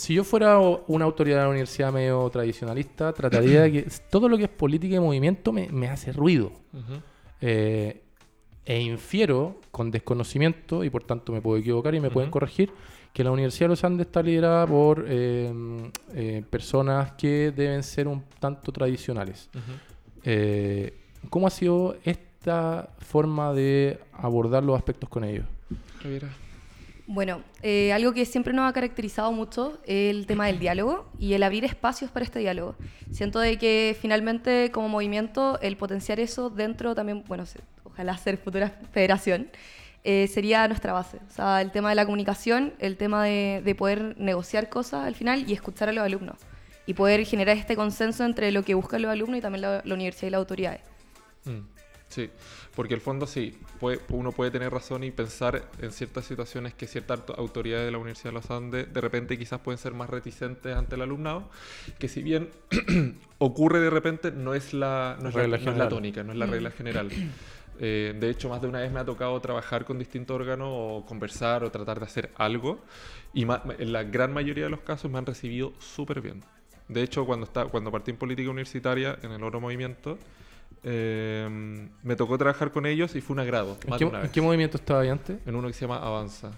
si 0.00 0.14
yo 0.14 0.24
fuera 0.24 0.58
una 0.58 1.04
autoridad 1.04 1.38
de 1.38 1.42
la 1.42 1.48
universidad 1.50 1.92
medio 1.92 2.28
tradicionalista, 2.30 3.12
trataría 3.12 3.62
de 3.62 3.72
que 3.72 3.90
todo 4.10 4.28
lo 4.28 4.36
que 4.36 4.44
es 4.44 4.50
política 4.50 4.96
y 4.96 5.00
movimiento 5.00 5.52
me, 5.52 5.68
me 5.68 5.88
hace 5.88 6.12
ruido. 6.12 6.52
Eh, 7.40 8.02
e 8.64 8.80
infiero 8.80 9.60
con 9.70 9.90
desconocimiento, 9.90 10.84
y 10.84 10.90
por 10.90 11.04
tanto 11.04 11.32
me 11.32 11.40
puedo 11.40 11.58
equivocar 11.58 11.94
y 11.94 12.00
me 12.00 12.10
pueden 12.10 12.30
corregir, 12.30 12.70
que 13.12 13.24
la 13.24 13.30
Universidad 13.30 13.66
de 13.66 13.70
los 13.70 13.84
Andes 13.84 14.06
está 14.06 14.22
liderada 14.22 14.66
por 14.66 15.04
eh, 15.08 15.52
eh, 16.14 16.44
personas 16.48 17.12
que 17.12 17.52
deben 17.54 17.82
ser 17.82 18.06
un 18.06 18.22
tanto 18.38 18.70
tradicionales. 18.72 19.50
Eh, 20.24 20.94
¿Cómo 21.28 21.46
ha 21.46 21.50
sido 21.50 21.96
esta 22.04 22.90
forma 22.98 23.52
de 23.52 23.98
abordar 24.12 24.62
los 24.62 24.76
aspectos 24.76 25.08
con 25.08 25.24
ellos? 25.24 25.46
Javiera. 26.02 26.28
Bueno, 27.12 27.42
eh, 27.60 27.92
algo 27.92 28.12
que 28.12 28.24
siempre 28.24 28.52
nos 28.52 28.70
ha 28.70 28.72
caracterizado 28.72 29.32
mucho 29.32 29.80
es 29.84 30.14
el 30.14 30.28
tema 30.28 30.46
del 30.46 30.60
diálogo 30.60 31.10
y 31.18 31.32
el 31.32 31.42
abrir 31.42 31.64
espacios 31.64 32.08
para 32.08 32.24
este 32.24 32.38
diálogo. 32.38 32.76
Siento 33.10 33.40
de 33.40 33.58
que 33.58 33.96
finalmente 34.00 34.70
como 34.70 34.88
movimiento 34.88 35.58
el 35.60 35.76
potenciar 35.76 36.20
eso 36.20 36.50
dentro 36.50 36.94
también, 36.94 37.24
bueno, 37.26 37.42
ojalá 37.82 38.16
ser 38.16 38.36
futura 38.36 38.68
federación, 38.92 39.50
eh, 40.04 40.28
sería 40.28 40.68
nuestra 40.68 40.92
base. 40.92 41.18
O 41.28 41.32
sea, 41.32 41.60
el 41.60 41.72
tema 41.72 41.88
de 41.88 41.96
la 41.96 42.04
comunicación, 42.04 42.74
el 42.78 42.96
tema 42.96 43.24
de, 43.24 43.60
de 43.64 43.74
poder 43.74 44.14
negociar 44.16 44.68
cosas 44.68 45.04
al 45.04 45.16
final 45.16 45.50
y 45.50 45.52
escuchar 45.52 45.88
a 45.88 45.92
los 45.92 46.04
alumnos. 46.04 46.38
Y 46.86 46.94
poder 46.94 47.26
generar 47.26 47.56
este 47.56 47.74
consenso 47.74 48.24
entre 48.24 48.52
lo 48.52 48.62
que 48.62 48.74
buscan 48.74 49.02
los 49.02 49.10
alumnos 49.10 49.38
y 49.38 49.40
también 49.40 49.62
la, 49.62 49.82
la 49.84 49.94
universidad 49.94 50.28
y 50.28 50.30
las 50.30 50.38
autoridades. 50.38 50.82
Mm, 51.44 51.62
Sí, 52.10 52.28
porque 52.80 52.94
el 52.94 53.02
fondo 53.02 53.26
sí, 53.26 53.58
puede- 53.78 54.00
uno 54.08 54.32
puede 54.32 54.50
tener 54.50 54.72
razón 54.72 55.04
y 55.04 55.10
pensar 55.10 55.68
en 55.82 55.92
ciertas 55.92 56.24
situaciones 56.24 56.72
que 56.72 56.86
ciertas 56.86 57.18
auto- 57.20 57.34
autoridades 57.36 57.84
de 57.84 57.90
la 57.92 57.98
Universidad 57.98 58.30
de 58.30 58.34
los 58.36 58.50
Andes 58.50 58.90
de 58.90 59.00
repente 59.02 59.36
quizás 59.36 59.60
pueden 59.60 59.76
ser 59.76 59.92
más 59.92 60.08
reticentes 60.08 60.74
ante 60.74 60.94
el 60.94 61.02
alumnado, 61.02 61.50
que 61.98 62.08
si 62.08 62.22
bien 62.22 62.48
ocurre 63.38 63.80
de 63.80 63.90
repente 63.90 64.32
no 64.32 64.54
es 64.54 64.72
la, 64.72 65.18
no 65.20 65.28
es 65.28 65.34
la, 65.34 65.40
Regla 65.42 65.56
no 65.58 65.60
es 65.60 65.64
la 65.66 65.72
general. 65.72 65.88
tónica, 65.90 66.22
no 66.24 66.32
es 66.32 66.38
la 66.38 66.46
regla 66.46 66.70
general. 66.70 67.10
Eh, 67.82 68.14
de 68.20 68.28
hecho, 68.28 68.50
más 68.50 68.60
de 68.60 68.68
una 68.68 68.80
vez 68.80 68.92
me 68.92 69.00
ha 69.00 69.06
tocado 69.06 69.40
trabajar 69.40 69.86
con 69.86 69.98
distintos 69.98 70.34
órganos 70.34 70.68
o 70.70 71.06
conversar 71.06 71.64
o 71.64 71.70
tratar 71.70 71.98
de 71.98 72.04
hacer 72.04 72.30
algo 72.36 72.78
y 73.32 73.44
en 73.44 73.92
la 73.92 74.02
gran 74.04 74.34
mayoría 74.34 74.64
de 74.64 74.70
los 74.70 74.80
casos 74.80 75.10
me 75.10 75.16
han 75.16 75.24
recibido 75.24 75.72
súper 75.78 76.20
bien. 76.20 76.42
De 76.88 77.02
hecho, 77.02 77.24
cuando, 77.24 77.46
está, 77.46 77.64
cuando 77.66 77.90
partí 77.90 78.10
en 78.10 78.18
política 78.18 78.50
universitaria, 78.50 79.18
en 79.22 79.32
el 79.32 79.42
otro 79.42 79.62
movimiento, 79.62 80.18
eh, 80.82 81.88
me 82.02 82.16
tocó 82.16 82.38
trabajar 82.38 82.70
con 82.72 82.86
ellos 82.86 83.14
y 83.16 83.20
fue 83.20 83.34
un 83.34 83.40
agrado, 83.40 83.76
¿En 83.84 83.90
más 83.90 83.98
qué, 83.98 84.04
de 84.04 84.08
una 84.10 84.18
en 84.18 84.22
vez. 84.24 84.32
qué 84.32 84.40
movimiento 84.40 84.76
estaba 84.76 85.00
ahí 85.00 85.08
antes? 85.08 85.38
En 85.46 85.54
uno 85.54 85.68
que 85.68 85.74
se 85.74 85.80
llama 85.82 85.98
Avanza 85.98 86.50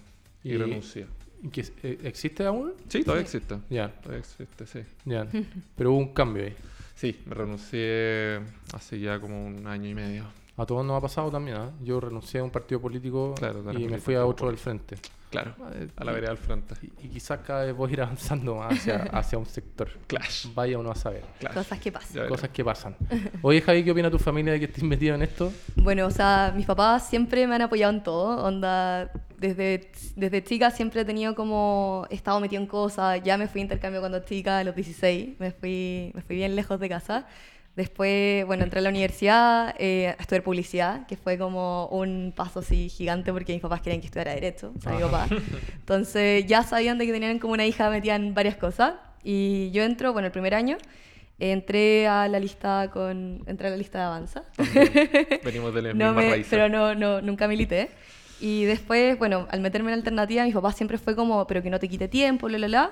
y, 0.44 0.52
Y- 0.52 0.56
Renuncia. 0.56 1.06
¿En 1.42 1.50
qué- 1.50 1.64
eh, 1.82 1.98
¿Existe 2.04 2.44
aún? 2.46 2.72
Sí, 2.88 3.02
todavía 3.02 3.22
existe. 3.22 3.58
Ya, 3.68 3.88
Todavía 3.88 4.20
existe, 4.20 4.66
sí. 4.66 4.80
ya. 5.04 5.26
Pero 5.76 5.90
hubo 5.92 5.98
un 5.98 6.12
cambio 6.14 6.44
ahí. 6.44 6.54
Sí, 6.94 7.20
me 7.26 7.34
renuncié 7.34 8.40
hace 8.74 9.00
ya 9.00 9.18
como 9.18 9.44
un 9.46 9.66
año 9.66 9.88
y 9.88 9.94
medio. 9.94 10.24
A 10.56 10.66
todos 10.66 10.84
nos 10.86 10.96
ha 10.96 11.00
pasado 11.00 11.30
también, 11.32 11.56
¿ah? 11.56 11.70
Yo 11.82 11.98
renuncié 11.98 12.38
a 12.40 12.44
un 12.44 12.50
partido 12.50 12.80
político 12.80 13.34
Claro, 13.36 13.64
y 13.72 13.88
me 13.88 13.98
fui 13.98 14.14
a 14.14 14.24
otro 14.24 14.46
del 14.48 14.58
frente. 14.58 14.96
Claro, 15.32 15.54
Eh, 15.72 15.88
a 15.96 16.04
la 16.04 16.12
vereda 16.12 16.30
al 16.30 16.36
frente. 16.36 16.74
Y, 16.82 17.06
y 17.06 17.08
quizás 17.08 17.40
cada 17.40 17.64
vez 17.64 17.74
voy 17.74 17.90
a 17.90 17.92
ir 17.94 18.02
avanzando 18.02 18.54
más 18.56 18.72
hacia, 18.74 18.96
hacia 19.12 19.38
un 19.38 19.46
sector. 19.46 19.88
Clash. 20.06 20.46
Vaya 20.54 20.78
uno 20.78 20.90
a 20.90 20.94
saber. 20.94 21.22
Clash. 21.40 21.54
Cosas 21.54 21.80
que 21.80 21.90
pasan. 21.90 22.28
Cosas 22.28 22.50
que 22.50 22.64
pasan. 22.64 22.96
Oye, 23.40 23.60
Javi, 23.62 23.82
¿qué 23.82 23.90
opina 23.90 24.10
tu 24.10 24.18
familia 24.18 24.52
de 24.52 24.58
que 24.60 24.66
estés 24.66 24.84
metido 24.84 25.14
en 25.14 25.22
esto? 25.22 25.50
Bueno, 25.74 26.06
o 26.06 26.10
sea, 26.10 26.52
mis 26.54 26.66
papás 26.66 27.08
siempre 27.08 27.46
me 27.46 27.54
han 27.56 27.62
apoyado 27.62 27.92
en 27.92 28.02
todo. 28.02 28.44
Onda, 28.44 29.10
desde, 29.38 29.90
desde 30.14 30.44
chica 30.44 30.70
siempre 30.70 31.00
he 31.00 31.04
tenido 31.04 31.34
como, 31.34 32.06
he 32.10 32.14
estado 32.14 32.38
metido 32.38 32.62
en 32.62 32.68
cosas, 32.68 33.20
ya 33.24 33.36
me 33.36 33.48
fui 33.48 33.60
a 33.60 33.64
intercambio 33.64 34.00
cuando 34.00 34.20
chica, 34.20 34.58
a 34.58 34.64
los 34.64 34.74
16, 34.76 35.40
me 35.40 35.50
fui, 35.50 36.12
me 36.14 36.22
fui 36.22 36.36
bien 36.36 36.54
lejos 36.54 36.78
de 36.78 36.88
casa. 36.88 37.26
Después, 37.76 38.44
bueno, 38.46 38.64
entré 38.64 38.80
a 38.80 38.82
la 38.82 38.90
universidad 38.90 39.74
eh, 39.78 40.08
a 40.08 40.20
estudiar 40.20 40.42
publicidad, 40.42 41.06
que 41.06 41.16
fue 41.16 41.38
como 41.38 41.86
un 41.88 42.32
paso 42.36 42.58
así 42.60 42.90
gigante 42.90 43.32
porque 43.32 43.54
mis 43.54 43.62
papás 43.62 43.80
querían 43.80 44.00
que 44.00 44.06
estudiara 44.08 44.34
Derecho, 44.34 44.72
o 44.76 44.80
sea, 44.80 44.92
mi 44.92 45.00
papá. 45.00 45.26
Entonces 45.78 46.44
ya 46.46 46.62
sabían 46.64 46.98
de 46.98 47.06
que 47.06 47.12
tenían 47.12 47.38
como 47.38 47.54
una 47.54 47.64
hija 47.64 47.88
metida 47.88 48.14
en 48.16 48.34
varias 48.34 48.56
cosas. 48.56 48.94
Y 49.24 49.70
yo 49.70 49.82
entro, 49.84 50.12
bueno, 50.12 50.26
el 50.26 50.32
primer 50.32 50.54
año, 50.54 50.76
entré 51.38 52.06
a 52.08 52.28
la 52.28 52.38
lista 52.40 52.90
con 52.92 53.42
entré 53.46 53.68
a 53.68 53.70
la 53.70 53.76
lista 53.78 53.98
de 53.98 54.04
avanza. 54.04 54.42
Venimos 55.44 55.74
de 55.74 55.82
las 55.82 55.94
no 55.94 56.06
mismas 56.12 56.24
me- 56.24 56.44
pero 56.50 56.68
no, 56.68 56.94
no 56.94 57.20
nunca 57.22 57.48
milité. 57.48 57.88
Y 58.40 58.64
después 58.64 59.16
bueno 59.18 59.46
al 59.50 59.60
meterme 59.60 59.92
en 59.92 59.98
alternativa 59.98 60.44
mis 60.44 60.54
papás 60.54 60.76
siempre 60.76 60.98
fue 60.98 61.14
como 61.16 61.46
pero 61.46 61.62
que 61.62 61.70
no 61.70 61.78
te 61.78 61.88
quite 61.88 62.08
tiempo 62.08 62.48
bla 62.48 62.58
bla 62.58 62.66
bla 62.66 62.90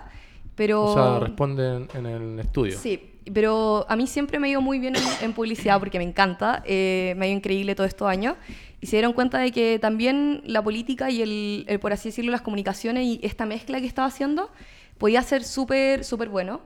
pero 0.55 0.85
O 0.85 0.95
sea, 0.95 1.19
responden 1.21 1.89
en 1.95 2.07
el 2.07 2.41
estudio. 2.41 2.79
sí 2.79 3.07
pero 3.33 3.87
a 3.89 3.97
mí 3.97 4.07
siempre 4.07 4.39
me 4.39 4.49
ha 4.49 4.51
ido 4.51 4.61
muy 4.61 4.79
bien 4.81 4.97
en, 4.97 5.03
en 5.21 5.33
publicidad 5.35 5.79
porque 5.79 5.99
me 5.99 6.05
encanta 6.05 6.63
eh, 6.67 7.15
me 7.17 7.27
ha 7.27 7.29
ido 7.29 7.37
increíble 7.37 7.75
todos 7.75 7.89
estos 7.89 8.09
años 8.09 8.37
y 8.81 8.87
se 8.87 8.97
dieron 8.97 9.13
cuenta 9.13 9.39
de 9.39 9.53
que 9.53 9.79
también 9.79 10.43
la 10.47 10.63
política 10.65 11.11
y 11.11 11.23
el, 11.23 11.65
el, 11.69 11.79
por 11.79 11.93
así 11.93 12.09
decirlo 12.09 12.33
las 12.33 12.41
comunicaciones 12.41 13.05
y 13.05 13.21
esta 13.23 13.47
mezcla 13.47 13.79
que 13.81 13.87
estaba 13.87 14.09
haciendo 14.09 14.51
podía 14.99 15.23
ser 15.23 15.45
súper 15.45 16.03
súper 16.05 16.29
bueno 16.29 16.61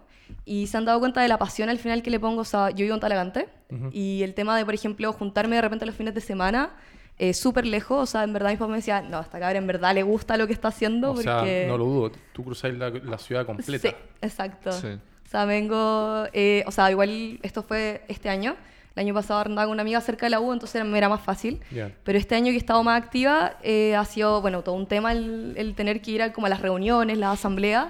y 0.46 0.66
se 0.68 0.76
han 0.76 0.84
dado 0.84 1.00
cuenta 1.00 1.20
de 1.20 1.28
la 1.28 1.38
pasión 1.38 1.68
al 1.68 1.78
final 1.78 2.02
que 2.02 2.10
le 2.10 2.18
pongo. 2.20 2.40
O 2.40 2.44
sea, 2.44 2.70
yo 2.70 2.84
vivo 2.84 2.94
en 2.94 3.00
Talagante 3.00 3.48
y 3.92 4.22
el 4.22 4.34
tema 4.34 4.56
de, 4.56 4.64
por 4.64 4.74
ejemplo, 4.74 5.12
juntarme 5.12 5.56
de 5.56 5.62
repente 5.62 5.84
los 5.86 5.94
fines 5.94 6.14
de 6.14 6.20
semana 6.20 6.70
eh, 7.18 7.32
súper 7.34 7.66
lejos. 7.66 8.02
O 8.02 8.06
sea, 8.06 8.24
en 8.24 8.32
verdad 8.32 8.50
mi 8.50 8.56
papá 8.56 8.70
me 8.70 8.76
decía, 8.78 9.00
no, 9.02 9.20
esta 9.20 9.38
cabra 9.38 9.58
en 9.58 9.66
verdad 9.66 9.94
le 9.94 10.02
gusta 10.02 10.36
lo 10.36 10.46
que 10.46 10.52
está 10.52 10.68
haciendo. 10.68 11.12
O 11.12 11.16
sea, 11.16 11.38
porque... 11.38 11.64
no 11.68 11.78
lo 11.78 11.84
dudo. 11.84 12.12
Tú 12.32 12.44
cruzáis 12.44 12.74
la, 12.76 12.90
la 12.90 13.18
ciudad 13.18 13.46
completa. 13.46 13.88
Sí, 13.88 13.94
exacto. 14.20 14.72
Sí. 14.72 14.88
O 14.88 15.28
sea, 15.30 15.44
vengo, 15.46 16.24
eh, 16.32 16.62
o 16.66 16.70
sea, 16.70 16.90
igual 16.90 17.38
esto 17.42 17.62
fue 17.62 18.04
este 18.08 18.28
año. 18.28 18.56
El 18.94 19.00
año 19.00 19.14
pasado 19.14 19.40
andaba 19.40 19.64
con 19.66 19.72
una 19.72 19.82
amiga 19.82 20.00
cerca 20.00 20.26
de 20.26 20.30
la 20.30 20.38
U, 20.38 20.52
entonces 20.52 20.76
era- 20.76 20.84
me 20.84 20.96
era 20.96 21.08
más 21.08 21.20
fácil. 21.20 21.60
Ya. 21.72 21.90
Pero 22.04 22.16
este 22.16 22.36
año 22.36 22.46
que 22.46 22.54
he 22.54 22.58
estado 22.58 22.80
más 22.84 23.02
activa, 23.02 23.56
eh, 23.62 23.96
ha 23.96 24.04
sido, 24.04 24.40
bueno, 24.40 24.62
todo 24.62 24.76
un 24.76 24.86
tema 24.86 25.10
el, 25.10 25.54
el 25.56 25.74
tener 25.74 26.00
que 26.00 26.12
ir 26.12 26.22
a, 26.22 26.32
como 26.32 26.46
a 26.46 26.50
las 26.50 26.60
reuniones, 26.60 27.18
las 27.18 27.32
asambleas. 27.40 27.88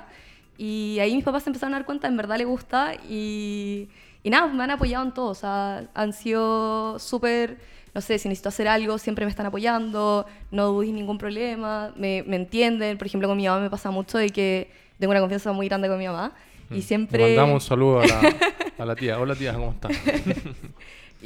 Y 0.56 0.98
ahí 1.00 1.14
mis 1.14 1.24
papás 1.24 1.42
se 1.42 1.50
empezaron 1.50 1.74
a 1.74 1.78
dar 1.78 1.84
cuenta, 1.84 2.08
en 2.08 2.16
verdad 2.16 2.38
le 2.38 2.46
gusta. 2.46 2.94
Y, 3.10 3.90
y 4.22 4.30
nada, 4.30 4.46
me 4.46 4.64
han 4.64 4.70
apoyado 4.70 5.04
en 5.04 5.12
todo. 5.12 5.26
O 5.26 5.34
sea, 5.34 5.84
han 5.92 6.14
sido 6.14 6.98
súper, 6.98 7.58
no 7.94 8.00
sé, 8.00 8.18
si 8.18 8.28
necesito 8.28 8.48
hacer 8.48 8.66
algo, 8.66 8.98
siempre 8.98 9.24
me 9.24 9.30
están 9.30 9.46
apoyando, 9.46 10.26
no 10.50 10.66
dudéis 10.66 10.92
ningún 10.92 11.16
problema, 11.16 11.92
me, 11.96 12.24
me 12.26 12.36
entienden. 12.36 12.98
Por 12.98 13.06
ejemplo, 13.06 13.28
con 13.28 13.36
mi 13.36 13.46
mamá 13.46 13.60
me 13.60 13.70
pasa 13.70 13.90
mucho 13.90 14.18
de 14.18 14.30
que 14.30 14.70
tengo 14.98 15.12
una 15.12 15.20
confianza 15.20 15.52
muy 15.52 15.68
grande 15.68 15.88
con 15.88 15.98
mi 15.98 16.06
mamá. 16.06 16.32
Y 16.70 16.76
Le 16.76 16.82
siempre... 16.82 17.22
mandamos 17.22 17.62
un 17.62 17.68
saludo 17.68 18.00
a 18.00 18.06
la, 18.06 18.36
a 18.78 18.84
la 18.84 18.96
tía. 18.96 19.18
Hola 19.20 19.36
tía, 19.36 19.54
¿cómo 19.54 19.70
estás? 19.70 19.92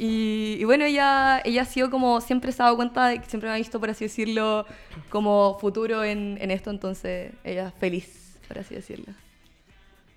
Y, 0.01 0.55
y 0.57 0.63
bueno, 0.63 0.85
ella, 0.85 1.41
ella 1.43 1.63
ha 1.63 1.65
sido 1.65 1.89
como, 1.89 2.21
siempre 2.21 2.53
se 2.53 2.61
ha 2.61 2.65
dado 2.65 2.77
cuenta 2.77 3.09
de 3.09 3.19
que 3.19 3.25
siempre 3.25 3.49
me 3.49 3.55
ha 3.55 3.57
visto, 3.57 3.81
por 3.81 3.89
así 3.89 4.05
decirlo, 4.05 4.65
como 5.09 5.57
futuro 5.59 6.05
en, 6.05 6.37
en 6.39 6.51
esto, 6.51 6.69
entonces 6.69 7.33
ella 7.43 7.67
es 7.67 7.73
feliz, 7.73 8.39
por 8.47 8.59
así 8.59 8.75
decirlo. 8.75 9.07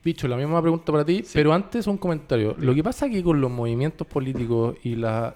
Bicho, 0.04 0.28
la 0.28 0.36
misma 0.36 0.60
pregunta 0.62 0.92
para 0.92 1.04
ti, 1.04 1.24
pero 1.32 1.52
antes 1.52 1.88
un 1.88 1.98
comentario. 1.98 2.54
Lo 2.60 2.72
que 2.76 2.84
pasa 2.84 3.10
que 3.10 3.24
con 3.24 3.40
los 3.40 3.50
movimientos 3.50 4.06
políticos 4.06 4.76
y 4.84 4.94
la 4.94 5.34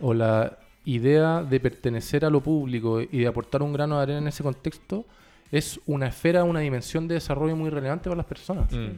o 0.00 0.14
la 0.14 0.58
idea 0.84 1.42
de 1.42 1.58
pertenecer 1.60 2.24
a 2.24 2.30
lo 2.30 2.40
público 2.40 3.00
y 3.00 3.18
de 3.18 3.26
aportar 3.26 3.62
un 3.62 3.72
grano 3.72 3.96
de 3.96 4.02
arena 4.02 4.18
en 4.20 4.28
ese 4.28 4.42
contexto 4.42 5.04
es 5.50 5.80
una 5.86 6.06
esfera, 6.08 6.44
una 6.44 6.60
dimensión 6.60 7.06
de 7.08 7.14
desarrollo 7.14 7.56
muy 7.56 7.70
relevante 7.70 8.04
para 8.08 8.16
las 8.16 8.26
personas. 8.26 8.70
Mm. 8.72 8.90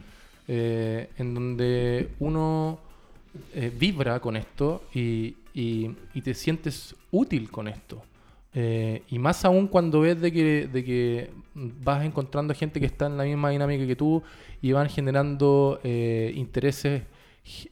eh, 0.51 1.09
en 1.19 1.33
donde 1.35 2.09
uno 2.19 2.79
eh, 3.53 3.71
vibra 3.77 4.19
con 4.19 4.35
esto 4.35 4.83
y, 4.95 5.35
y- 5.53 5.91
y 6.15 6.21
te 6.23 6.33
sientes 6.33 6.95
útil 7.11 7.51
con 7.51 7.67
esto. 7.67 8.01
Eh, 8.55 9.03
y 9.09 9.19
más 9.19 9.45
aún 9.45 9.67
cuando 9.67 9.99
ves 10.01 10.19
de 10.19 10.31
que, 10.31 10.67
de 10.67 10.83
que 10.83 11.29
vas 11.53 12.03
encontrando 12.03 12.55
gente 12.55 12.79
que 12.79 12.87
está 12.87 13.05
en 13.05 13.17
la 13.17 13.25
misma 13.25 13.51
dinámica 13.51 13.85
que 13.85 13.95
tú 13.95 14.23
y 14.59 14.71
van 14.71 14.89
generando 14.89 15.79
intereses 15.83 17.03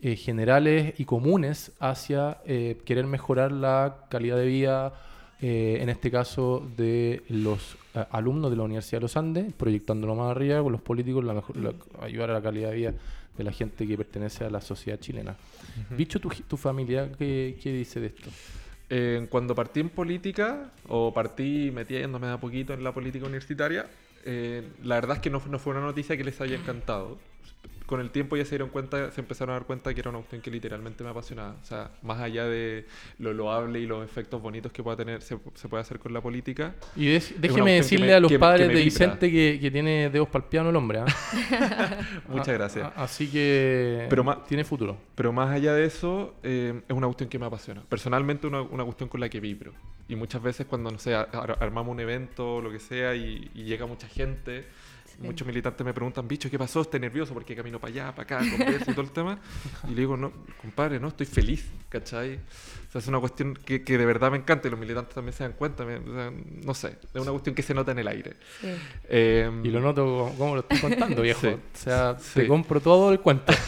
eh, 0.01 0.15
generales 0.15 0.93
y 0.99 1.05
comunes 1.05 1.71
hacia 1.79 2.37
eh, 2.45 2.77
querer 2.85 3.05
mejorar 3.05 3.51
la 3.51 4.05
calidad 4.09 4.37
de 4.37 4.45
vida, 4.45 4.93
eh, 5.41 5.77
en 5.81 5.89
este 5.89 6.09
caso 6.09 6.67
de 6.77 7.21
los 7.29 7.77
alumnos 8.11 8.49
de 8.51 8.57
la 8.57 8.63
Universidad 8.63 8.97
de 8.99 9.03
los 9.03 9.17
Andes, 9.17 9.53
proyectándolo 9.53 10.15
más 10.15 10.31
arriba 10.31 10.61
con 10.63 10.71
los 10.71 10.81
políticos, 10.81 11.23
la 11.23 11.33
mejor- 11.35 11.57
la- 11.57 11.73
ayudar 12.01 12.29
a 12.31 12.33
la 12.33 12.41
calidad 12.41 12.69
de 12.69 12.75
vida 12.75 12.93
de 13.37 13.43
la 13.43 13.51
gente 13.51 13.85
que 13.87 13.95
pertenece 13.97 14.45
a 14.45 14.49
la 14.49 14.61
sociedad 14.61 14.99
chilena. 14.99 15.35
Bicho, 15.95 16.19
tu, 16.19 16.29
tu 16.29 16.57
familia, 16.57 17.11
¿qué, 17.17 17.55
qué 17.61 17.71
dice 17.71 17.99
de 17.99 18.07
esto? 18.07 18.29
Cuando 19.29 19.53
partí 19.53 19.81
en 19.81 19.89
política, 19.89 20.71
o 20.87 21.13
partí 21.13 21.69
metiéndome 21.71 22.27
de 22.27 22.33
a 22.33 22.37
poquito 22.39 22.73
en 22.73 22.83
la 22.83 22.91
política 22.93 23.25
universitaria, 23.25 23.85
la 24.83 24.95
verdad 24.95 25.17
es 25.17 25.21
que 25.21 25.29
no, 25.29 25.41
no 25.49 25.59
fue 25.59 25.73
una 25.73 25.81
noticia 25.81 26.17
que 26.17 26.23
les 26.23 26.39
haya 26.41 26.55
encantado. 26.55 27.17
Con 27.87 27.99
el 28.01 28.11
tiempo 28.11 28.35
ya 28.37 28.43
se 28.43 28.51
dieron 28.51 28.69
cuenta, 28.69 29.09
se 29.11 29.21
empezaron 29.21 29.51
a 29.55 29.59
dar 29.59 29.65
cuenta 29.65 29.91
que 29.93 30.01
era 30.01 30.09
una 30.11 30.19
cuestión 30.19 30.41
que 30.41 30.51
literalmente 30.51 31.03
me 31.03 31.09
apasionaba. 31.09 31.55
O 31.59 31.65
sea, 31.65 31.89
más 32.03 32.19
allá 32.19 32.45
de 32.45 32.85
lo 33.17 33.33
loable 33.33 33.79
y 33.79 33.87
los 33.87 34.03
efectos 34.05 34.41
bonitos 34.41 34.71
que 34.71 34.83
pueda 34.83 34.97
tener, 34.97 35.21
se, 35.21 35.39
se 35.55 35.69
puede 35.69 35.81
hacer 35.81 35.97
con 35.97 36.13
la 36.13 36.21
política. 36.21 36.75
Y 36.97 37.09
una 37.15 37.23
déjeme 37.37 37.65
que 37.71 37.75
decirle 37.77 38.07
me- 38.07 38.13
a 38.13 38.19
los 38.19 38.29
que- 38.29 38.35
que 38.35 38.39
padres 38.39 38.67
me 38.67 38.73
de. 38.75 38.83
Vicente 38.83 39.31
que, 39.31 39.57
que 39.61 39.71
tiene 39.71 40.09
dedos 40.09 40.27
palpianos 40.27 40.69
el 40.71 40.75
hombre. 40.75 40.99
¿ah? 40.99 41.05
Muchas 42.27 42.49
A- 42.49 42.53
gracias. 42.53 42.85
a- 42.95 43.03
así 43.03 43.27
que 43.29 44.05
Pero 44.09 44.23
ma- 44.23 44.43
tiene 44.43 44.63
futuro. 44.63 44.97
Pero 45.15 45.31
más 45.31 45.49
allá 45.49 45.73
de 45.73 45.85
eso, 45.85 46.35
eh, 46.43 46.81
es 46.87 46.95
una 46.95 47.07
cuestión 47.07 47.29
que 47.29 47.39
me 47.39 47.45
apasiona. 47.45 47.81
Personalmente, 47.87 48.47
una, 48.47 48.61
una 48.61 48.83
cuestión 48.83 49.09
con 49.09 49.19
la 49.21 49.29
que 49.29 49.39
vibro. 49.39 49.71
Y 50.09 50.15
muchas 50.15 50.41
veces 50.41 50.65
cuando, 50.67 50.91
no 50.91 50.99
sé, 50.99 51.15
ar- 51.15 51.57
armamos 51.59 51.91
un 51.93 51.99
evento 51.99 52.55
o 52.55 52.61
lo 52.61 52.71
que 52.71 52.79
sea 52.79 53.15
y, 53.15 53.49
y 53.55 53.63
llega 53.63 53.85
mucha 53.85 54.07
gente, 54.07 54.65
muchos 55.19 55.45
militantes 55.47 55.85
me 55.85 55.93
preguntan, 55.93 56.27
bicho, 56.27 56.49
¿qué 56.49 56.57
pasó? 56.59 56.81
¿Estás 56.81 56.99
nervioso? 57.01 57.33
porque 57.33 57.55
camino 57.55 57.79
para 57.79 57.91
allá, 57.91 58.15
para 58.15 58.37
acá, 58.37 58.45
y 58.87 58.91
todo 58.91 59.01
el 59.01 59.11
tema? 59.11 59.39
Y 59.87 59.91
le 59.91 60.01
digo, 60.01 60.15
no, 60.17 60.31
compadre, 60.61 60.99
no, 60.99 61.07
estoy 61.09 61.25
feliz, 61.25 61.65
¿cachai? 61.89 62.35
O 62.35 62.91
sea, 62.91 62.99
es 62.99 63.07
una 63.07 63.19
cuestión 63.19 63.53
que, 63.55 63.83
que 63.83 63.97
de 63.97 64.05
verdad 64.05 64.31
me 64.31 64.37
encanta 64.37 64.67
y 64.67 64.71
los 64.71 64.79
militantes 64.79 65.13
también 65.15 65.33
se 65.33 65.43
dan 65.43 65.53
cuenta. 65.53 65.83
me- 65.85 65.97
o 65.97 66.13
sea, 66.13 66.31
no 66.63 66.73
sé, 66.73 66.95
es 67.13 67.21
una 67.21 67.31
cuestión 67.31 67.53
que 67.55 67.63
se 67.63 67.73
nota 67.73 67.91
en 67.91 67.99
el 67.99 68.07
aire. 68.07 68.33
Sí. 68.61 68.67
Eh, 69.09 69.51
Y 69.63 69.67
lo 69.69 69.79
noto 69.81 70.05
como, 70.05 70.35
como 70.37 70.55
lo 70.55 70.61
estoy 70.61 70.79
contando, 70.79 71.21
viejo. 71.23 71.41
Sí. 71.41 71.47
O 71.47 71.59
sea, 71.77 72.17
Sí. 72.19 72.41
te 72.41 72.47
compro 72.47 72.79
todo 72.79 73.11
el 73.11 73.19
cuento. 73.19 73.53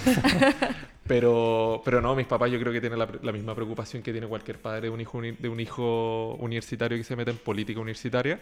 Pero, 1.07 1.81
pero 1.83 2.01
no, 2.01 2.15
mis 2.15 2.27
papás 2.27 2.51
yo 2.51 2.59
creo 2.59 2.71
que 2.71 2.79
tienen 2.81 2.99
la, 2.99 3.07
la 3.23 3.31
misma 3.31 3.55
preocupación 3.55 4.03
que 4.03 4.11
tiene 4.11 4.27
cualquier 4.27 4.59
padre 4.59 4.81
de 4.81 4.89
un, 4.91 5.01
hijo, 5.01 5.17
uni- 5.17 5.31
de 5.39 5.49
un 5.49 5.59
hijo 5.59 6.35
universitario 6.35 6.95
que 6.99 7.03
se 7.03 7.15
mete 7.15 7.31
en 7.31 7.37
política 7.37 7.79
universitaria, 7.79 8.39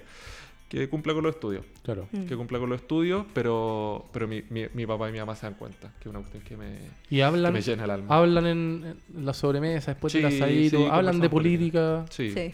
que 0.69 0.89
cumpla 0.89 1.13
con 1.13 1.23
los 1.23 1.35
estudios. 1.35 1.65
Claro. 1.83 2.07
Mm. 2.11 2.25
Que 2.25 2.35
cumpla 2.35 2.59
con 2.59 2.69
los 2.69 2.81
estudios, 2.81 3.25
pero, 3.33 4.05
pero 4.11 4.27
mi, 4.27 4.43
mi, 4.49 4.65
mi 4.73 4.85
papá 4.85 5.09
y 5.09 5.11
mi 5.13 5.19
mamá 5.19 5.35
se 5.35 5.45
dan 5.45 5.55
cuenta, 5.55 5.91
que 5.99 6.07
es 6.09 6.15
una 6.15 6.19
cuestión 6.19 6.43
que 6.43 6.57
me, 6.57 6.75
Y 7.09 7.17
que 7.17 7.51
me 7.51 7.61
llena 7.61 7.85
el 7.85 7.91
alma. 7.91 8.15
hablan 8.15 8.45
en, 8.45 8.95
en 9.15 9.25
la 9.25 9.33
sobremesa, 9.33 9.91
después 9.91 10.11
del 10.13 10.29
Sí, 10.29 10.35
asadito, 10.37 10.77
sí, 10.79 10.87
hablan 10.91 11.19
de 11.19 11.29
política. 11.29 12.05
Sí. 12.09 12.31
Sí. 12.31 12.53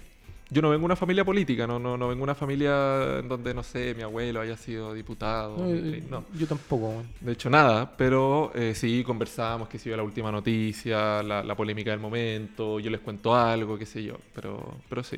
Yo 0.50 0.62
no 0.62 0.70
vengo 0.70 0.82
de 0.82 0.86
una 0.86 0.96
familia 0.96 1.26
política, 1.26 1.66
no, 1.66 1.80
no, 1.80 1.98
no 1.98 2.10
vengo 2.10 2.20
de 2.20 2.24
una 2.26 2.36
familia 2.36 3.18
en 3.20 3.28
donde, 3.28 3.56
no 3.56 3.64
sé, 3.64 3.96
mi 3.96 4.04
abuelo 4.04 4.40
haya 4.42 4.56
sido 4.56 4.94
diputado. 4.94 5.58
No, 5.58 5.64
mi- 5.66 5.96
eh, 5.98 6.04
no. 6.08 6.26
Yo 6.38 6.46
tampoco. 6.46 7.02
De 7.22 7.32
hecho, 7.32 7.50
nada, 7.50 7.92
pero 7.98 8.52
eh, 8.54 8.76
sí 8.76 9.04
conversamos, 9.04 9.68
que 9.68 9.80
si 9.80 9.90
yo 9.90 9.98
la 9.98 10.04
última 10.04 10.32
noticia, 10.32 11.24
la, 11.24 11.44
la 11.44 11.56
polémica 11.56 11.90
del 11.90 12.00
momento, 12.00 12.80
yo 12.80 12.92
les 12.92 13.00
cuento 13.00 13.34
algo, 13.34 13.80
qué 13.80 13.88
sé 13.88 14.04
yo, 14.04 14.16
pero, 14.36 14.76
pero 14.90 15.02
sí, 15.04 15.18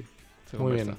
se 0.50 0.56
Muy 0.58 0.68
conversa. 0.68 0.92
bien. 0.92 0.98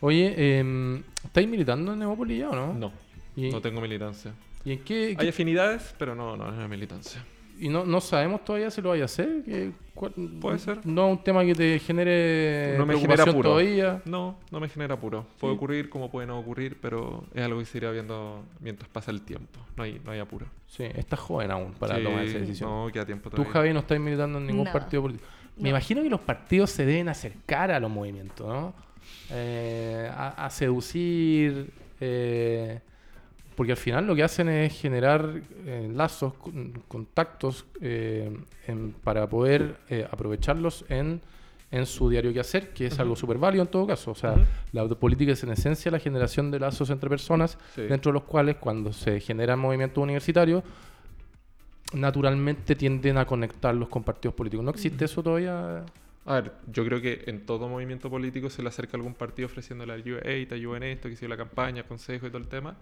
Oye, 0.00 0.34
eh, 0.36 1.02
¿estáis 1.24 1.48
militando 1.48 1.92
en 1.92 1.98
Nemópolis 1.98 2.38
ya 2.38 2.50
o 2.50 2.54
no? 2.54 2.72
No, 2.74 2.92
¿Y, 3.36 3.50
no 3.50 3.60
tengo 3.60 3.80
militancia. 3.80 4.32
¿y 4.64 4.72
en 4.72 4.78
qué, 4.84 5.16
Hay 5.18 5.28
afinidades, 5.28 5.94
pero 5.98 6.14
no, 6.14 6.36
no, 6.36 6.46
hay 6.60 6.68
militancia. 6.68 7.24
y 7.58 7.68
no, 7.68 7.84
no 7.84 8.00
sabemos 8.00 8.44
todavía 8.44 8.70
si 8.70 8.80
lo 8.80 8.90
vaya 8.90 9.02
a 9.02 9.06
hacer? 9.06 9.42
¿Qué- 9.44 9.72
cuál- 9.94 10.12
Puede 10.40 10.60
ser. 10.60 10.86
No 10.86 11.06
es 11.08 11.18
un 11.18 11.24
tema 11.24 11.44
que 11.44 11.54
te 11.56 11.80
genere 11.80 12.76
No 12.78 12.86
me 12.86 12.94
genera 12.94 13.24
preocupación 13.24 13.28
apuro. 13.30 13.48
todavía. 13.50 14.02
No, 14.04 14.36
no 14.52 14.60
me 14.60 14.68
genera 14.68 14.94
apuro. 14.94 15.26
Puede 15.40 15.54
Sí. 15.54 15.56
ocurrir 15.56 15.88
como 15.90 16.08
puede 16.08 16.28
no 16.28 16.38
ocurrir, 16.38 16.78
pero 16.80 17.24
es 17.34 17.42
algo 17.42 17.58
que 17.58 17.64
se 17.64 17.78
irá 17.78 17.90
viendo 17.90 18.44
mientras 18.60 18.88
pasa 18.88 19.10
el 19.10 19.22
tiempo. 19.22 19.58
No 19.76 19.82
hay, 19.82 20.00
no 20.04 20.12
hay 20.12 20.20
apuro. 20.20 20.46
Sí, 20.68 20.84
estás 20.84 21.18
joven 21.18 21.50
aún 21.50 21.72
para 21.72 21.96
Sí, 21.96 22.04
tomar 22.04 22.24
esa 22.24 22.38
decisión. 22.38 22.70
No, 22.70 22.92
queda 22.92 23.04
tiempo 23.04 23.30
Tú, 23.30 23.36
todavía. 23.38 23.52
Javi, 23.52 23.72
no 23.72 23.80
estás 23.80 23.98
militando 23.98 24.38
en 24.38 24.46
ningún 24.46 24.66
partido 24.72 25.02
político. 25.02 25.26
Me 25.56 25.64
No. 25.64 25.68
imagino 25.70 26.02
que 26.04 26.08
los 26.10 26.20
partidos 26.20 26.70
se 26.70 26.86
deben 26.86 27.08
acercar 27.08 27.72
a 27.72 27.80
los 27.80 27.90
movimientos, 27.90 28.46
¿no? 28.46 28.72
Eh, 29.30 30.10
a, 30.12 30.46
a 30.46 30.50
seducir, 30.50 31.70
eh, 32.00 32.80
porque 33.56 33.72
al 33.72 33.78
final 33.78 34.06
lo 34.06 34.14
que 34.14 34.22
hacen 34.22 34.48
es 34.48 34.72
generar 34.80 35.40
eh, 35.66 35.90
lazos, 35.94 36.32
con- 36.34 36.72
contactos, 36.88 37.66
en- 37.80 38.94
para 39.04 39.28
poder 39.28 39.76
aprovecharlos 40.10 40.84
en 40.88 41.20
en 41.70 41.84
su 41.84 42.08
diario 42.08 42.32
que 42.32 42.40
hacer, 42.40 42.70
que 42.70 42.86
es 42.86 42.98
algo 42.98 43.14
súper 43.14 43.36
válido 43.36 43.62
en 43.62 43.68
todo 43.70 43.86
caso. 43.86 44.12
O 44.12 44.14
sea, 44.14 44.36
la 44.72 44.88
política 44.88 45.32
es 45.32 45.42
en 45.42 45.50
esencia 45.50 45.90
la 45.90 45.98
generación 45.98 46.50
de 46.50 46.58
lazos 46.58 46.88
entre 46.88 47.10
personas, 47.10 47.58
Sí. 47.74 47.82
dentro 47.82 48.10
de 48.10 48.14
los 48.14 48.22
cuales 48.22 48.56
cuando 48.56 48.90
se 48.90 49.20
generan 49.20 49.58
movimientos 49.58 50.02
universitarios, 50.02 50.62
naturalmente 51.92 52.74
tienden 52.74 53.18
a 53.18 53.26
conectarlos 53.26 53.90
con 53.90 54.02
partidos 54.02 54.34
políticos. 54.34 54.64
¿No 54.64 54.70
existe 54.70 55.04
eso 55.04 55.22
todavía? 55.22 55.84
A 56.30 56.34
ver, 56.34 56.52
yo 56.70 56.84
creo 56.84 57.00
que 57.00 57.24
en 57.26 57.46
todo 57.46 57.68
movimiento 57.70 58.10
político 58.10 58.50
se 58.50 58.60
le 58.62 58.68
acerca 58.68 58.98
algún 58.98 59.14
partido 59.14 59.46
ofreciéndole 59.46 59.94
ayuda, 59.94 60.20
hey, 60.24 60.44
te 60.44 60.56
ayudo 60.56 60.76
en 60.76 60.82
esto, 60.82 61.08
que 61.08 61.16
sido 61.16 61.30
la 61.30 61.38
campaña, 61.38 61.84
consejo 61.84 62.26
y 62.26 62.28
todo 62.28 62.36
el 62.38 62.48
tema, 62.48 62.76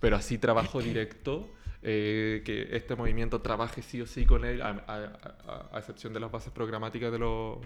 pero 0.00 0.16
así 0.16 0.36
trabajo 0.36 0.80
directo, 0.82 1.48
eh, 1.82 2.42
que 2.44 2.68
este 2.76 2.96
movimiento 2.96 3.40
trabaje 3.40 3.82
sí 3.82 4.00
o 4.00 4.06
sí 4.06 4.26
con 4.26 4.44
él, 4.44 4.60
a, 4.62 4.70
a- 4.70 5.12
a- 5.46 5.76
a 5.76 5.78
excepción 5.78 6.12
de 6.12 6.18
las 6.18 6.32
bases 6.32 6.52
programáticas 6.52 7.12
de 7.12 7.20
los, 7.20 7.58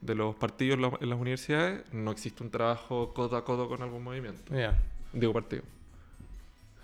de 0.00 0.14
los 0.14 0.34
partidos 0.36 0.76
en 0.76 0.82
la- 0.82 0.98
en 1.02 1.10
las 1.10 1.18
universidades, 1.20 1.82
no 1.92 2.10
existe 2.10 2.42
un 2.42 2.50
trabajo 2.50 3.12
codo 3.12 3.36
a 3.36 3.44
codo 3.44 3.68
con 3.68 3.82
algún 3.82 4.02
movimiento, 4.02 4.54
Ya. 4.54 4.74
digo 5.12 5.34
partido. 5.34 5.64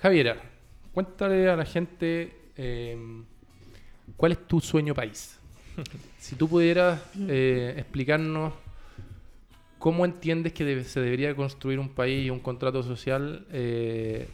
Javiera, 0.02 0.36
cuéntale 0.92 1.48
a 1.48 1.56
la 1.56 1.64
gente 1.64 2.36
eh, 2.56 3.22
cuál 4.16 4.32
es 4.32 4.46
tu 4.46 4.60
sueño 4.60 4.92
país. 4.94 5.38
Si 6.18 6.36
tú 6.36 6.48
pudieras 6.48 7.00
eh, 7.28 7.74
explicarnos 7.76 8.52
cómo 9.78 10.04
entiendes 10.04 10.52
que 10.52 10.64
debe- 10.64 10.84
se 10.84 11.00
debería 11.00 11.34
construir 11.34 11.78
un 11.78 11.88
país 11.88 12.26
y 12.26 12.30
un 12.30 12.40
contrato 12.40 12.82
social, 12.82 13.46
eh, 13.50 14.28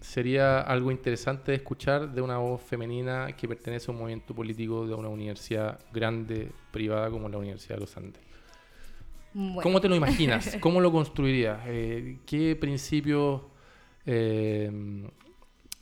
sería 0.00 0.60
algo 0.60 0.90
interesante 0.92 1.50
de 1.50 1.56
escuchar 1.56 2.12
de 2.12 2.20
una 2.22 2.38
voz 2.38 2.62
femenina 2.62 3.32
que 3.36 3.48
pertenece 3.48 3.90
a 3.90 3.94
un 3.94 3.98
movimiento 4.00 4.34
político 4.34 4.86
de 4.86 4.94
una 4.94 5.08
universidad 5.08 5.80
grande, 5.92 6.50
privada 6.70 7.10
como 7.10 7.28
la 7.28 7.38
Universidad 7.38 7.74
de 7.76 7.80
los 7.80 7.96
Andes. 7.96 8.22
Bueno, 9.34 9.60
¿Cómo 9.60 9.80
te 9.80 9.88
lo 9.88 9.96
imaginas? 9.96 10.56
¿Cómo 10.60 10.80
lo 10.80 10.90
construirías? 10.92 11.60
Eh, 11.66 12.18
¿Qué 12.24 12.54
principios 12.56 13.42
eh, 14.06 14.70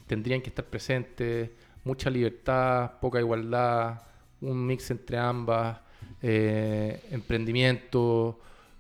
tendrían 0.07 0.41
que 0.41 0.49
estar 0.49 0.65
presentes? 0.65 1.51
Mucha 1.85 2.11
libertad, 2.11 2.93
poca 3.01 3.21
igualdad, 3.21 4.01
un 4.51 4.67
mix 4.67 4.91
entre 4.91 5.19
ambas, 5.19 5.79
eh, 6.23 7.01
emprendimiento, 7.11 8.39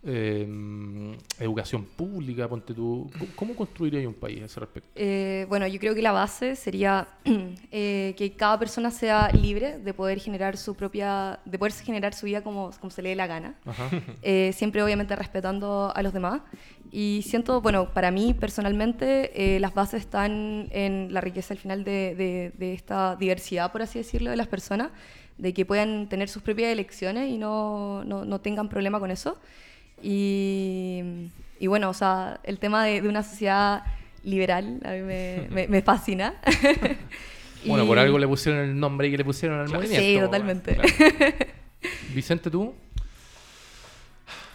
eh, 0.08 1.16
educación 1.40 1.84
pública, 1.84 2.46
ponte 2.48 2.72
tú. 2.72 3.10
¿Cómo- 3.18 3.30
¿Cómo 3.34 3.56
construirías 3.56 4.06
un 4.06 4.14
país 4.14 4.40
a 4.42 4.44
ese 4.46 4.60
respecto? 4.60 4.88
Eh, 4.94 5.46
bueno, 5.48 5.66
yo 5.66 5.80
creo 5.80 5.94
que 5.96 6.02
la 6.02 6.12
base 6.12 6.54
sería 6.54 7.08
eh, 7.72 8.14
que 8.16 8.32
cada 8.36 8.56
persona 8.58 8.90
sea 8.92 9.30
libre 9.32 9.78
de 9.78 9.92
poder 9.94 10.20
generar 10.20 10.56
su 10.56 10.74
propia, 10.76 11.40
de 11.44 11.58
poder 11.58 11.72
generar 11.72 12.14
su 12.14 12.26
vida 12.26 12.42
como, 12.42 12.70
como 12.80 12.90
se 12.90 13.02
le 13.02 13.08
dé 13.10 13.16
la 13.16 13.26
gana. 13.26 13.54
Eh, 14.22 14.52
siempre 14.54 14.82
obviamente 14.82 15.14
respetando 15.16 15.92
a 15.94 16.02
los 16.02 16.12
demás. 16.12 16.40
Y 16.92 17.22
siento, 17.26 17.60
bueno, 17.60 17.92
para 17.92 18.10
mí 18.12 18.32
personalmente 18.32 19.56
eh, 19.56 19.60
las 19.60 19.74
bases 19.74 20.00
están 20.02 20.68
en 20.70 21.12
la 21.12 21.20
riqueza 21.20 21.52
al 21.54 21.58
final 21.58 21.82
de, 21.84 22.14
de- 22.14 22.52
de 22.56 22.72
esta 22.74 23.16
diversidad, 23.16 23.72
por 23.72 23.82
así 23.82 23.98
decirlo, 23.98 24.30
de 24.30 24.36
las 24.36 24.46
personas, 24.46 24.90
de 25.38 25.52
que 25.54 25.64
puedan 25.66 26.08
tener 26.08 26.28
sus 26.28 26.42
propias 26.42 26.70
elecciones 26.72 27.28
y 27.30 27.38
no, 27.38 28.04
no, 28.04 28.24
no 28.24 28.40
tengan 28.40 28.68
problema 28.68 28.98
con 29.00 29.10
eso. 29.10 29.38
Y, 30.02 31.02
y 31.58 31.66
bueno, 31.66 31.90
o 31.90 31.94
sea, 31.94 32.40
el 32.44 32.58
tema 32.58 32.84
de, 32.84 33.00
de 33.02 33.08
una 33.08 33.22
sociedad 33.22 33.82
liberal 34.24 34.80
a 34.84 34.90
mí 34.92 35.00
me, 35.02 35.46
me- 35.50 35.68
me 35.68 35.82
fascina. 35.82 36.34
Bueno, 37.64 37.82
Y- 37.82 37.86
por 37.88 37.98
algo 37.98 38.16
le 38.18 38.28
pusieron 38.28 38.60
el 38.60 38.78
nombre 38.78 39.10
que 39.10 39.16
le 39.16 39.24
pusieron 39.24 39.58
al 39.58 39.68
movimiento. 39.68 40.00
Sí, 40.06 40.18
totalmente. 40.20 40.74
claro. 40.76 40.88
Vicente, 42.14 42.48
tú. 42.48 42.72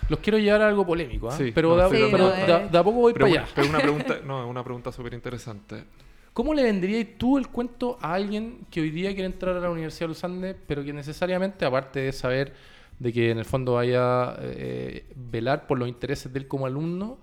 Los 0.08 0.20
quiero 0.20 0.38
llevar 0.38 0.62
a 0.62 0.68
algo 0.70 0.86
polémico, 0.86 1.30
¿ah? 1.30 1.38
Sí, 1.38 1.52
pero, 1.54 1.70
no, 1.70 1.76
da- 1.76 1.90
sí, 1.90 1.98
pero 2.10 2.26
no, 2.26 2.30
da- 2.30 2.64
eh. 2.64 2.70
de 2.72 2.78
a 2.78 2.84
poco 2.84 3.00
voy 3.00 3.12
Pero, 3.14 3.26
para 3.28 3.42
allá. 3.42 3.52
pero 3.54 3.68
una 3.70 3.80
pregunta, 3.80 4.20
no, 4.26 4.48
una 4.48 4.64
pregunta 4.64 4.92
súper 4.94 5.14
interesante. 5.14 5.84
¿Cómo 6.34 6.54
le 6.54 6.64
vendrías 6.64 7.08
tú 7.18 7.38
el 7.38 7.50
cuento 7.50 7.98
a 8.02 8.14
alguien 8.14 8.66
que 8.72 8.80
hoy 8.80 8.90
día 8.90 9.10
quiere 9.10 9.26
entrar 9.26 9.58
a 9.58 9.60
la 9.60 9.70
Universidad 9.70 10.06
de 10.06 10.10
los 10.10 10.24
Andes, 10.24 10.56
pero 10.66 10.82
que 10.84 10.94
necesariamente, 10.94 11.66
aparte 11.66 12.00
de 12.00 12.12
saber 12.14 12.54
de 13.00 13.12
que 13.12 13.32
en 13.32 13.40
el 13.40 13.46
fondo 13.46 13.74
vaya 13.74 14.30
a 14.30 14.38
eh, 14.42 15.06
velar 15.16 15.68
por 15.68 15.78
los 15.78 15.90
intereses 15.90 16.32
de 16.32 16.40
él 16.40 16.48
como 16.48 16.66
alumno, 16.66 17.18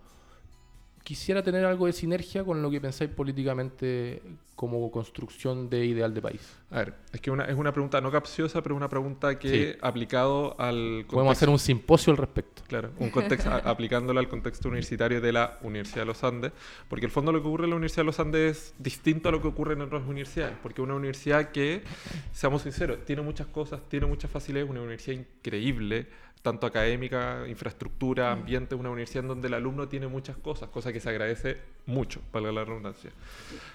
quisiera 1.09 1.43
tener 1.43 1.65
algo 1.65 1.87
de 1.87 1.95
sinergia 1.95 2.45
con 2.45 2.61
lo 2.61 2.71
que 2.71 2.83
pensáis 2.83 3.09
políticamente 3.11 4.21
como 4.55 4.91
construcción 4.91 5.71
de 5.71 5.87
ideal 5.87 6.13
de 6.13 6.21
país? 6.21 6.55
A 6.71 6.79
ver, 6.81 6.95
es 7.15 7.21
que 7.23 7.31
una, 7.31 7.45
es 7.45 7.55
una 7.57 7.73
pregunta 7.73 7.99
no 8.03 8.11
capciosa, 8.11 8.61
pero 8.63 8.75
una 8.77 8.91
pregunta 8.91 9.39
que 9.39 9.49
Sí. 9.73 9.79
aplicado 9.81 10.55
al 10.61 11.07
Podemos 11.09 11.33
hacer 11.33 11.49
un 11.49 11.59
simposio 11.59 12.11
al 12.11 12.19
respecto. 12.19 12.63
Claro, 12.67 12.91
un 12.99 13.09
contexto, 13.09 13.49
a- 13.49 13.57
aplicándolo 13.59 14.21
al 14.21 14.29
contexto 14.29 14.69
universitario 14.69 15.23
de 15.23 15.33
la 15.33 15.59
Universidad 15.63 16.01
de 16.03 16.07
los 16.07 16.23
Andes, 16.25 16.53
porque 16.91 17.07
el 17.07 17.13
fondo 17.13 17.33
lo 17.33 17.41
que 17.41 17.49
ocurre 17.49 17.65
en 17.65 17.71
la 17.71 17.77
Universidad 17.77 18.03
de 18.03 18.07
los 18.07 18.21
Andes 18.21 18.51
es 18.59 18.75
distinto 18.79 19.31
a 19.31 19.33
lo 19.33 19.41
que 19.41 19.49
ocurre 19.49 19.73
en 19.75 19.81
otras 19.81 20.03
universidades, 20.07 20.57
porque 20.63 20.83
es 20.83 20.85
una 20.85 20.97
universidad 20.97 21.53
que, 21.53 21.85
seamos 22.33 22.63
sinceros, 22.63 23.03
tiene 23.07 23.23
muchas 23.23 23.47
cosas, 23.47 23.81
tiene 23.89 24.05
muchas 24.05 24.31
facilidades, 24.31 24.69
una 24.69 24.81
universidad 24.83 25.17
increíble, 25.17 26.09
tanto 26.43 26.67
académica, 26.67 27.45
infraestructura, 27.49 28.33
ambiente, 28.33 28.75
una 28.75 28.91
universidad 28.91 29.25
en 29.25 29.29
donde 29.29 29.49
el 29.49 29.55
alumno 29.55 29.89
tiene 29.89 30.07
muchas 30.07 30.37
cosas, 30.37 30.69
cosa 30.69 30.93
que 30.93 31.01
se 31.01 31.09
agradece 31.09 31.59
mucho, 31.87 32.21
para 32.31 32.53
la 32.53 32.65
redundancia. 32.65 33.11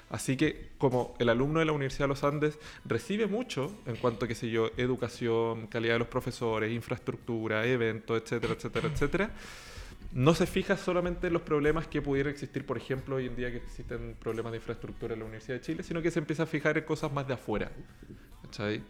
Así 0.10 0.38
que 0.38 0.69
como 0.78 1.15
el 1.19 1.30
alumno 1.30 1.60
de 1.60 1.65
la 1.65 1.71
Universidad 1.71 2.06
de 2.06 2.10
los 2.10 2.23
Andes 2.23 2.58
recibe 2.86 3.28
mucho 3.28 3.71
en 3.86 3.97
cuanto, 3.97 4.28
qué 4.28 4.36
sé 4.36 4.49
yo, 4.49 4.71
educación, 4.78 5.67
calidad 5.67 5.95
de 5.95 5.99
los 5.99 6.08
profesores, 6.08 6.71
infraestructura, 6.71 7.65
eventos, 7.65 8.21
etcétera, 8.21 8.54
etcétera, 8.54 8.88
etcétera, 8.88 9.32
no 10.13 10.36
se 10.36 10.45
fija 10.45 10.78
solamente 10.78 11.28
en 11.28 11.34
los 11.34 11.41
problemas 11.41 11.88
que 11.88 12.02
pudieran 12.02 12.32
existir, 12.32 12.65
por 12.65 12.78
ejemplo, 12.78 13.15
hoy 13.15 13.26
en 13.26 13.36
día 13.36 13.52
que 13.52 13.58
existen 13.58 14.15
problemas 14.19 14.52
de 14.52 14.60
infraestructura 14.60 15.13
en 15.13 15.19
la 15.19 15.26
Universidad 15.26 15.56
de 15.56 15.62
Chile, 15.62 15.84
sino 15.84 16.02
que 16.02 16.12
se 16.12 16.19
empieza 16.19 16.43
a 16.43 16.45
fijar 16.45 16.78
en 16.78 16.84
cosas 16.84 17.12
más 17.12 17.28
de 17.28 17.34
afuera. 17.34 17.71
¿cachai? 18.43 18.84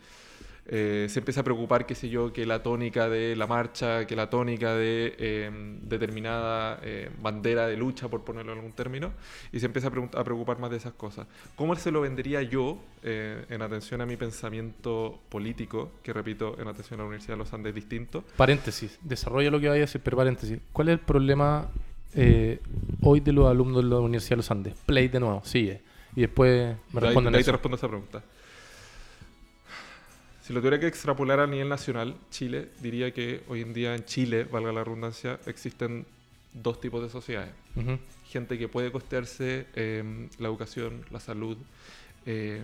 Eh, 0.65 1.08
se 1.10 1.19
empieza 1.19 1.41
a 1.41 1.43
preocupar, 1.43 1.86
qué 1.86 1.93
sé 1.93 2.08
yo, 2.08 2.32
que 2.32 2.45
la 2.45 2.63
tónica 2.63 3.10
de 3.10 3.36
la 3.36 3.47
marcha, 3.47 4.08
que 4.08 4.15
la 4.15 4.30
tónica 4.30 4.73
de 4.73 5.13
eh, 5.17 5.52
determinada 5.82 6.80
eh, 6.84 7.10
bandera 7.21 7.67
de 7.67 7.76
lucha, 7.76 8.08
por 8.08 8.23
ponerlo 8.23 8.54
en 8.54 8.60
algún 8.60 8.71
término, 8.71 9.12
y 9.52 9.60
se 9.60 9.65
empieza 9.65 9.89
a, 9.89 10.23
preocupar 10.23 10.60
más 10.60 10.71
de 10.71 10.78
esas 10.78 10.93
cosas. 10.93 11.28
¿Cómo 11.58 11.76
se 11.76 11.91
lo 11.91 11.99
vendría 11.99 12.41
yo, 12.43 12.78
eh, 13.04 13.43
en 13.49 13.62
atención 13.62 13.99
a 13.99 14.06
mi 14.06 14.15
pensamiento 14.15 15.19
político, 15.28 15.91
que 16.02 16.13
repito, 16.13 16.56
en 16.58 16.67
atención 16.69 16.99
a 16.99 17.04
la 17.04 17.08
Universidad 17.08 17.34
de 17.34 17.39
los 17.39 17.54
Andes 17.54 17.76
distinto? 17.76 18.23
Paréntesis, 18.38 18.97
desarrolla 19.02 19.52
lo 19.52 19.60
que 19.60 19.67
vaya 19.67 19.80
a 19.80 19.86
decir, 19.86 19.99
pero 20.02 20.15
paréntesis. 20.15 20.60
¿Cuál 20.71 20.88
es 20.89 20.93
el 20.93 20.99
problema 20.99 21.67
hoy 23.02 23.19
de 23.19 23.34
los 23.34 23.49
alumnos 23.49 23.84
de 23.84 23.89
la 23.89 23.99
Universidad 23.99 24.32
de 24.32 24.38
los 24.38 24.52
Andes? 24.52 24.76
Play 24.86 25.10
de 25.10 25.19
nuevo, 25.19 25.41
sigue. 25.43 25.82
Y 26.15 26.21
después 26.21 26.78
me 26.93 26.99
ahí- 26.99 27.06
responden 27.08 27.34
de 27.34 27.39
ahí 27.39 27.43
te 27.43 27.52
respondo 27.52 27.76
esa 27.76 27.88
pregunta. 27.89 28.23
Si 30.43 30.51
lo 30.51 30.60
tuviera 30.60 30.77
que 30.77 30.88
extrapolar 30.88 31.39
a 31.39 31.47
nivel 31.47 31.69
nacional, 31.69 32.17
Chile, 32.29 32.67
diría 32.82 33.13
que 33.13 33.43
hoy 33.47 33.62
en 33.62 33.73
día 33.73 33.95
en 33.95 34.03
Chile, 34.03 34.43
valga 34.43 34.73
la 34.73 34.84
redundancia, 34.84 35.39
existen 35.45 36.06
dos 36.51 36.82
tipos 36.82 37.01
de 37.01 37.10
sociedades. 37.10 37.53
Gente 38.27 38.58
que 38.58 38.67
puede 38.67 38.91
costearse 38.91 39.67
eh, 39.73 40.27
la 40.39 40.49
educación, 40.49 41.06
la 41.12 41.21
salud, 41.21 41.58
eh, 42.25 42.62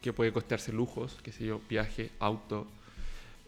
que 0.00 0.12
puede 0.12 0.32
costearse 0.32 0.72
lujos, 0.72 1.18
qué 1.24 1.32
sé 1.32 1.44
yo, 1.44 1.60
viaje, 1.68 2.12
auto, 2.20 2.68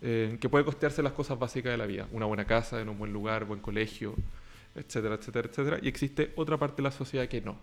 eh, 0.02 0.36
que 0.40 0.48
puede 0.48 0.64
costearse 0.64 1.00
las 1.04 1.12
cosas 1.12 1.38
básicas 1.38 1.70
de 1.70 1.78
la 1.78 1.86
vida, 1.86 2.08
una 2.10 2.26
buena 2.26 2.46
casa, 2.46 2.80
en 2.80 2.88
un 2.88 2.98
buen 2.98 3.12
lugar, 3.12 3.44
buen 3.44 3.60
colegio, 3.60 4.16
etcétera, 4.74 5.14
etcétera, 5.14 5.48
etcétera. 5.48 5.78
Y 5.80 5.86
existe 5.86 6.32
otra 6.34 6.58
parte 6.58 6.78
de 6.78 6.82
la 6.82 6.90
sociedad 6.90 7.28
que 7.28 7.40
no, 7.40 7.56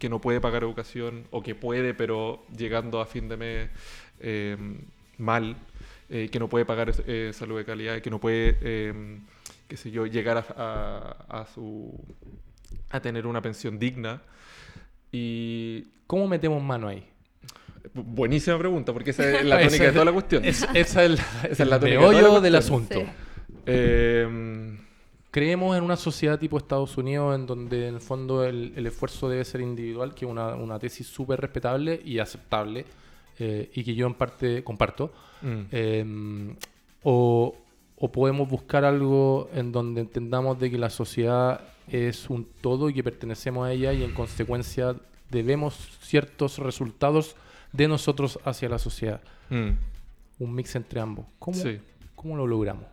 que 0.00 0.08
no 0.08 0.20
puede 0.20 0.40
pagar 0.40 0.64
educación 0.64 1.28
o 1.30 1.40
que 1.40 1.54
puede, 1.54 1.94
pero 1.94 2.44
llegando 2.56 3.00
a 3.00 3.06
fin 3.06 3.28
de 3.28 3.36
mes 3.36 3.70
eh, 4.18 4.56
mal, 5.18 5.56
eh, 6.10 6.28
que 6.30 6.38
no 6.38 6.48
puede 6.48 6.64
pagar 6.64 6.92
eh, 7.06 7.30
salud 7.34 7.56
de 7.58 7.64
calidad, 7.64 8.00
que 8.00 8.10
no 8.10 8.20
puede, 8.20 8.58
eh, 8.60 9.18
qué 9.68 9.76
sé 9.76 9.90
yo, 9.90 10.06
llegar 10.06 10.38
a, 10.38 10.44
a- 11.28 11.40
a 11.42 11.46
su 11.46 11.92
a 12.90 13.00
tener 13.00 13.26
una 13.26 13.40
pensión 13.42 13.78
digna. 13.78 14.22
Y 15.12 15.84
¿Cómo 16.06 16.28
metemos 16.28 16.62
mano 16.62 16.88
ahí? 16.88 17.02
bu- 17.94 18.04
buenísima 18.04 18.58
pregunta, 18.58 18.92
porque 18.92 19.10
esa 19.10 19.28
es 19.30 19.44
la 19.44 19.60
tónica 19.60 19.84
de 19.84 19.92
toda 19.92 20.04
la 20.04 20.12
cuestión. 20.12 20.44
Es- 20.44 20.66
esa 20.74 21.04
es 21.04 21.10
la, 21.12 21.24
Esa 21.50 21.62
es 21.62 21.68
la 21.68 21.78
tónica 21.80 21.98
de 21.98 22.04
toda 22.04 22.12
la 22.12 22.20
meollo 22.22 22.40
del 22.40 22.54
asunto. 22.56 23.00
Sí. 23.00 23.06
Eh, 23.66 24.78
Creemos 25.30 25.76
en 25.76 25.82
una 25.82 25.96
sociedad 25.96 26.38
tipo 26.38 26.56
Estados 26.58 26.96
Unidos 26.96 27.34
en 27.34 27.44
donde 27.46 27.88
en 27.88 27.94
el 27.96 28.00
fondo 28.00 28.44
el, 28.44 28.72
el 28.76 28.86
esfuerzo 28.86 29.28
debe 29.28 29.44
ser 29.44 29.62
individual, 29.62 30.14
que 30.14 30.26
es 30.26 30.30
una, 30.30 30.54
una 30.54 30.78
tesis 30.78 31.08
súper 31.08 31.40
respetable 31.40 32.00
y 32.04 32.20
aceptable 32.20 32.84
eh, 33.38 33.70
y 33.74 33.84
que 33.84 33.94
yo 33.94 34.06
en 34.06 34.14
parte 34.14 34.62
comparto. 34.64 35.12
mm. 35.42 35.60
Eh, 35.72 36.54
o, 37.02 37.54
o 37.96 38.12
podemos 38.12 38.48
buscar 38.48 38.84
algo 38.84 39.48
en 39.54 39.72
donde 39.72 40.00
entendamos 40.00 40.58
de 40.58 40.70
que 40.70 40.78
la 40.78 40.90
sociedad 40.90 41.60
es 41.88 42.30
un 42.30 42.46
todo 42.60 42.88
y 42.88 42.94
que 42.94 43.04
pertenecemos 43.04 43.66
a 43.66 43.72
ella 43.72 43.92
y 43.92 44.02
en 44.02 44.12
consecuencia 44.12 44.96
debemos 45.30 45.74
ciertos 46.00 46.58
resultados 46.58 47.36
de 47.72 47.88
nosotros 47.88 48.38
hacia 48.44 48.68
la 48.68 48.78
sociedad. 48.78 49.20
Mm. 49.50 49.70
Un 50.38 50.54
mix 50.54 50.74
entre 50.76 51.00
ambos. 51.00 51.26
¿Cómo, 51.38 51.56
Sí. 51.58 51.78
cómo 52.14 52.36
lo 52.36 52.46
logramos? 52.46 52.86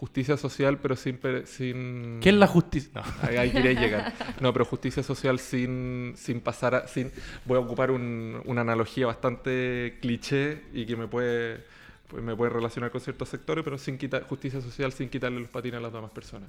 Justicia 0.00 0.36
social, 0.38 0.78
pero 0.78 0.96
sin... 0.96 1.18
sin 1.44 2.20
¿Qué 2.22 2.30
es 2.30 2.34
la 2.34 2.46
justicia? 2.46 2.90
No. 2.94 3.02
Ahí, 3.28 3.36
ahí 3.36 3.50
quería 3.50 3.72
llegar. 3.78 4.14
No, 4.40 4.50
pero 4.52 4.64
justicia 4.64 5.02
social 5.02 5.38
sin, 5.38 6.14
sin 6.16 6.40
pasar 6.40 6.74
a... 6.74 6.88
Sin, 6.88 7.12
voy 7.44 7.58
a 7.58 7.60
ocupar 7.60 7.90
un- 7.90 8.40
una 8.46 8.62
analogía 8.62 9.06
bastante 9.06 9.98
cliché 10.00 10.62
y 10.72 10.86
que 10.86 10.96
me 10.96 11.06
puede, 11.06 11.64
pues 12.08 12.22
me 12.22 12.34
puede 12.34 12.50
relacionar 12.50 12.90
con 12.90 13.02
ciertos 13.02 13.28
sectores, 13.28 13.62
pero 13.62 13.76
sin 13.76 13.98
quitar 13.98 14.22
justicia 14.24 14.62
social 14.62 14.90
sin 14.92 15.10
quitarle 15.10 15.38
los 15.38 15.50
patines 15.50 15.76
a 15.78 15.82
las 15.82 15.92
demás 15.92 16.10
personas. 16.12 16.48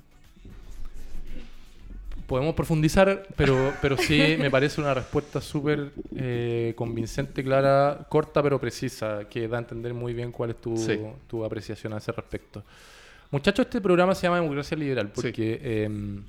Podemos 2.27 2.55
profundizar, 2.55 3.27
pero, 3.35 3.73
pero 3.81 3.97
sí 3.97 4.37
me 4.39 4.49
parece 4.49 4.79
una 4.79 4.93
respuesta 4.93 5.41
súper 5.41 5.91
eh, 6.15 6.71
convincente, 6.77 7.43
clara, 7.43 8.07
corta 8.09 8.41
pero 8.41 8.57
precisa, 8.57 9.27
que 9.29 9.49
da 9.49 9.57
a 9.57 9.59
entender 9.59 9.93
muy 9.93 10.13
bien 10.13 10.31
cuál 10.31 10.51
es 10.51 10.61
tu, 10.61 10.77
Sí. 10.77 10.97
tu 11.27 11.43
apreciación 11.43 11.91
a 11.91 11.97
ese 11.97 12.13
respecto. 12.13 12.63
Muchachos, 13.31 13.65
este 13.65 13.79
programa 13.81 14.13
se 14.13 14.23
llama 14.23 14.37
Democracia 14.41 14.75
Liberal 14.77 15.07
Sí. 15.07 15.21
porque... 15.21 15.83
em, 15.85 16.23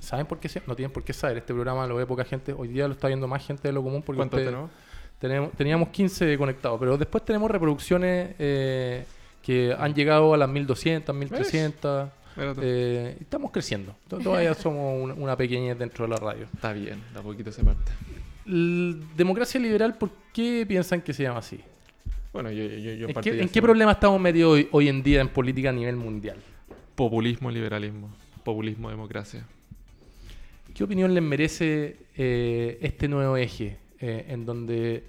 ¿Saben 0.00 0.26
por 0.26 0.38
qué? 0.38 0.48
se- 0.48 0.62
No 0.66 0.74
tienen 0.76 0.92
por 0.92 1.02
qué 1.04 1.12
saber. 1.12 1.38
Este 1.38 1.52
programa 1.52 1.86
lo 1.86 1.96
ve 1.96 2.06
poca 2.06 2.24
gente. 2.24 2.52
Hoy 2.52 2.68
día 2.68 2.86
lo 2.86 2.94
está 2.94 3.08
viendo 3.08 3.26
más 3.26 3.44
gente 3.46 3.68
de 3.68 3.72
lo 3.72 3.82
común 3.82 4.02
porque 4.02 4.16
¿Cuántos 4.18 4.38
usted- 4.38 4.50
tenemos? 4.50 4.70
tenemos, 5.18 5.52
teníamos 5.52 5.88
15 5.88 6.38
conectados, 6.38 6.78
pero 6.78 6.96
después 6.96 7.24
tenemos 7.24 7.50
reproducciones 7.50 8.34
eh, 8.38 9.04
que 9.42 9.74
han 9.78 9.94
llegado 9.94 10.32
a 10.32 10.36
las 10.36 10.48
1200, 10.48 11.14
1300. 11.14 12.08
Mira 12.36 12.54
tú. 12.54 12.60
Eh, 12.62 13.16
estamos 13.20 13.50
creciendo. 13.50 13.94
To- 14.08 14.18
Todavía 14.18 14.54
somos 14.54 15.02
un- 15.02 15.20
una 15.22 15.36
pequeñez 15.36 15.76
dentro 15.78 16.04
de 16.06 16.10
la 16.10 16.16
radio. 16.16 16.46
Está 16.54 16.72
bien, 16.72 17.02
da 17.14 17.20
poquito 17.22 17.50
esa 17.50 17.62
parte. 17.64 17.90
Democracia 19.16 19.60
liberal, 19.60 19.94
¿por 19.98 20.10
qué 20.32 20.64
piensan 20.66 21.00
que 21.02 21.12
se 21.12 21.24
llama 21.24 21.40
así? 21.40 21.60
Bueno, 22.32 22.50
yo, 22.50 22.64
yo, 22.64 22.92
yo 22.92 23.08
¿En 23.08 23.14
partí 23.14 23.30
qué, 23.30 23.40
en 23.40 23.48
problema 23.62 23.92
estamos 23.92 24.20
metidos 24.20 24.52
hoy, 24.52 24.68
hoy 24.72 24.88
en 24.88 25.02
día 25.02 25.20
en 25.20 25.28
política 25.28 25.70
a 25.70 25.72
nivel 25.72 25.96
mundial? 25.96 26.36
Populismo, 26.94 27.50
liberalismo. 27.50 28.10
Populismo, 28.44 28.90
democracia. 28.90 29.44
¿Qué 30.74 30.84
opinión 30.84 31.12
les 31.14 31.22
merece 31.22 31.96
eh, 32.16 32.78
este 32.82 33.08
nuevo 33.08 33.36
eje 33.36 33.78
eh, 34.00 34.26
en 34.28 34.44
donde 34.44 35.04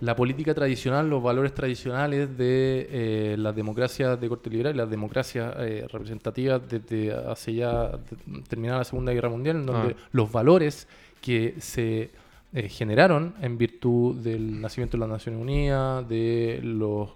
la 0.00 0.16
política 0.16 0.54
tradicional, 0.54 1.08
los 1.08 1.22
valores 1.22 1.52
tradicionales 1.54 2.36
de 2.36 2.88
eh, 2.90 3.36
las 3.38 3.54
democracias 3.54 4.20
de 4.20 4.28
corte 4.28 4.50
liberal 4.50 4.74
y 4.74 4.78
las 4.78 4.90
democracias 4.90 5.54
eh, 5.58 5.86
representativas 5.92 6.60
desde 6.68 7.12
hace 7.12 7.54
ya 7.54 7.88
de- 7.90 8.42
terminada 8.48 8.78
la 8.78 8.84
Segunda 8.84 9.12
Guerra 9.12 9.28
Mundial, 9.28 9.56
en 9.56 9.66
donde 9.66 9.94
Ah. 9.94 10.08
los 10.12 10.32
valores 10.32 10.88
que 11.20 11.54
se 11.58 12.10
eh, 12.54 12.68
generaron 12.68 13.34
en 13.40 13.56
virtud 13.56 14.16
del 14.16 14.60
nacimiento 14.60 14.96
de 14.96 15.00
las 15.00 15.08
Naciones 15.08 15.40
Unidas, 15.40 16.08
de 16.08 16.60
los 16.62 17.10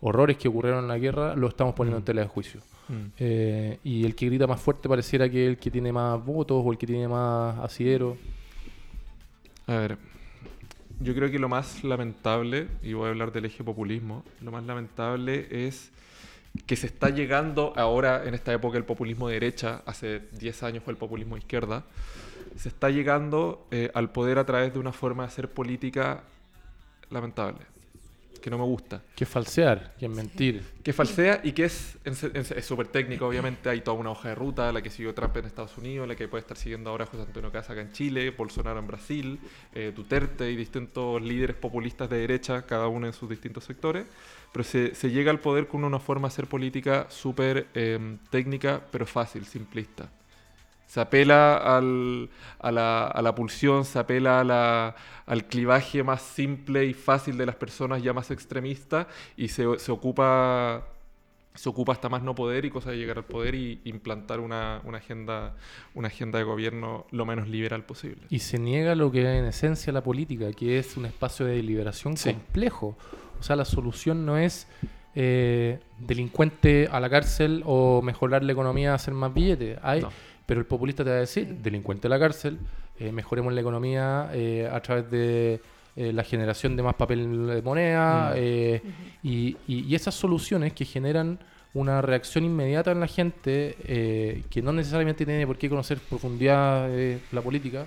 horrores 0.00 0.36
que 0.36 0.48
ocurrieron 0.48 0.80
en 0.80 0.88
la 0.88 0.98
guerra, 0.98 1.34
lo 1.36 1.48
estamos 1.48 1.74
poniendo 1.74 1.98
en 1.98 2.04
tela 2.04 2.22
de 2.22 2.28
juicio. 2.28 2.60
Mm. 2.88 2.94
Eh, 3.18 3.78
y 3.84 4.04
el 4.04 4.14
que 4.14 4.26
grita 4.26 4.46
más 4.46 4.60
fuerte 4.60 4.88
pareciera 4.88 5.30
que 5.30 5.46
el 5.46 5.58
que 5.58 5.70
tiene 5.70 5.92
más 5.92 6.22
votos 6.24 6.62
o 6.64 6.72
el 6.72 6.78
que 6.78 6.86
tiene 6.86 7.08
más 7.08 7.58
asidero. 7.60 8.16
A 9.66 9.76
ver, 9.76 9.98
yo 11.00 11.14
creo 11.14 11.30
que 11.30 11.38
lo 11.38 11.48
más 11.48 11.84
lamentable, 11.84 12.68
y 12.82 12.92
voy 12.92 13.06
a 13.06 13.10
hablar 13.10 13.32
del 13.32 13.46
eje 13.46 13.64
populismo, 13.64 14.24
lo 14.40 14.52
más 14.52 14.64
lamentable 14.64 15.66
es 15.66 15.90
que 16.66 16.76
se 16.76 16.86
está 16.86 17.08
llegando 17.08 17.72
ahora, 17.76 18.24
en 18.26 18.34
esta 18.34 18.52
época, 18.52 18.76
el 18.76 18.84
populismo 18.84 19.28
de 19.28 19.34
derecha, 19.34 19.82
hace 19.86 20.20
10 20.32 20.62
años 20.64 20.84
fue 20.84 20.92
el 20.92 20.98
populismo 20.98 21.34
de 21.34 21.40
izquierda, 21.40 21.84
se 22.56 22.68
está 22.68 22.90
llegando 22.90 23.66
eh, 23.70 23.90
al 23.94 24.10
poder 24.10 24.38
a 24.38 24.46
través 24.46 24.72
de 24.72 24.78
una 24.78 24.92
forma 24.92 25.24
de 25.24 25.28
hacer 25.28 25.50
política 25.50 26.24
lamentable, 27.10 27.60
que 28.40 28.50
no 28.50 28.58
me 28.58 28.64
gusta. 28.64 29.02
Que 29.14 29.24
es 29.24 29.30
falsear, 29.30 29.94
que 29.98 30.06
es 30.06 30.10
mentir. 30.10 30.62
Que 30.82 30.92
falsea 30.92 31.40
y 31.44 31.52
que 31.52 31.64
es 31.64 31.98
súper 32.62 32.88
técnico, 32.88 33.26
obviamente. 33.26 33.68
Hay 33.68 33.82
toda 33.82 33.96
una 33.96 34.10
hoja 34.10 34.30
de 34.30 34.34
ruta, 34.34 34.72
la 34.72 34.82
que 34.82 34.90
siguió 34.90 35.14
Trump 35.14 35.36
en 35.36 35.46
Estados 35.46 35.76
Unidos, 35.78 36.08
la 36.08 36.16
que 36.16 36.26
puede 36.28 36.40
estar 36.40 36.56
siguiendo 36.56 36.90
ahora 36.90 37.06
José 37.06 37.22
Antonio 37.22 37.52
Casa 37.52 37.72
acá 37.72 37.82
en 37.82 37.92
Chile, 37.92 38.30
Bolsonaro 38.30 38.78
en 38.80 38.86
Brasil, 38.86 39.38
eh, 39.74 39.92
Duterte 39.94 40.50
y 40.50 40.56
distintos 40.56 41.22
líderes 41.22 41.56
populistas 41.56 42.10
de 42.10 42.18
derecha, 42.18 42.62
cada 42.62 42.88
uno 42.88 43.06
en 43.06 43.12
sus 43.12 43.28
distintos 43.28 43.64
sectores. 43.64 44.06
Pero 44.52 44.64
se, 44.64 44.94
se 44.94 45.10
llega 45.10 45.30
al 45.30 45.40
poder 45.40 45.68
con 45.68 45.84
una 45.84 45.98
forma 45.98 46.28
de 46.28 46.32
hacer 46.32 46.46
política 46.46 47.06
súper 47.08 47.68
eh, 47.74 48.18
técnica, 48.30 48.82
pero 48.90 49.06
fácil, 49.06 49.46
simplista. 49.46 50.10
Se 50.92 51.00
apela 51.00 51.56
al- 51.56 52.28
a, 52.58 52.70
la, 52.70 53.06
a 53.06 53.22
la 53.22 53.34
pulsión, 53.34 53.86
se 53.86 53.98
apela 53.98 54.40
a 54.40 54.44
la- 54.44 54.94
al 55.24 55.46
clivaje 55.46 56.02
más 56.02 56.20
simple 56.20 56.84
y 56.84 56.92
fácil 56.92 57.38
de 57.38 57.46
las 57.46 57.54
personas 57.56 58.02
ya 58.02 58.12
más 58.12 58.30
extremistas 58.30 59.06
y 59.34 59.48
se, 59.48 59.78
se 59.78 59.90
ocupa 59.90 60.82
se 61.54 61.68
ocupa 61.70 61.92
hasta 61.92 62.08
más 62.10 62.22
no 62.22 62.34
poder 62.34 62.64
y 62.66 62.70
cosa 62.70 62.90
de 62.90 62.96
llegar 62.98 63.16
al 63.18 63.24
poder 63.24 63.54
y 63.54 63.80
implantar 63.84 64.38
una, 64.40 64.82
una 64.84 64.98
agenda 64.98 65.54
una 65.94 66.08
agenda 66.08 66.38
de 66.38 66.44
gobierno 66.44 67.06
lo 67.10 67.24
menos 67.24 67.48
liberal 67.48 67.84
posible. 67.84 68.22
Y 68.28 68.40
se 68.40 68.58
niega 68.58 68.94
lo 68.94 69.10
que 69.10 69.20
es 69.22 69.38
en 69.40 69.46
esencia 69.46 69.92
la 69.94 70.02
política, 70.02 70.50
que 70.52 70.78
es 70.78 70.96
un 70.98 71.06
espacio 71.06 71.46
de 71.46 71.54
deliberación 71.56 72.18
Sí. 72.18 72.32
complejo. 72.34 72.98
O 73.40 73.42
sea, 73.42 73.56
la 73.56 73.64
solución 73.64 74.26
no 74.26 74.36
es 74.36 74.66
eh, 75.14 75.78
delincuente 75.98 76.88
a 76.90 76.98
la 77.00 77.08
cárcel 77.10 77.62
o 77.66 78.00
mejorar 78.02 78.42
la 78.42 78.52
economía, 78.52 78.94
hacer 78.94 79.12
más 79.14 79.32
billetes. 79.34 79.78
Hay, 79.82 80.00
No. 80.02 80.10
Pero 80.52 80.60
el 80.60 80.66
populista 80.66 81.02
te 81.02 81.08
va 81.08 81.16
a 81.16 81.20
decir, 81.20 81.46
delincuente 81.62 82.08
a 82.08 82.10
la 82.10 82.18
cárcel, 82.18 82.58
eh, 82.98 83.10
mejoremos 83.10 83.54
la 83.54 83.62
economía 83.62 84.28
eh, 84.34 84.68
a 84.70 84.82
través 84.82 85.10
de 85.10 85.62
eh, 85.96 86.12
la 86.12 86.22
generación 86.24 86.76
de 86.76 86.82
más 86.82 86.94
papel 86.94 87.46
de 87.46 87.62
moneda 87.62 88.34
Mm. 88.34 88.38
y, 89.22 89.56
y- 89.66 89.84
y 89.88 89.94
esas 89.94 90.14
soluciones 90.14 90.74
que 90.74 90.84
generan 90.84 91.38
una 91.72 92.02
reacción 92.02 92.44
inmediata 92.44 92.90
en 92.92 93.00
la 93.00 93.06
gente 93.06 93.76
que 94.50 94.60
no 94.62 94.72
necesariamente 94.74 95.24
tiene 95.24 95.46
por 95.46 95.56
qué 95.56 95.70
conocer 95.70 95.98
profundidad 96.00 96.86
la 97.32 97.40
política, 97.40 97.86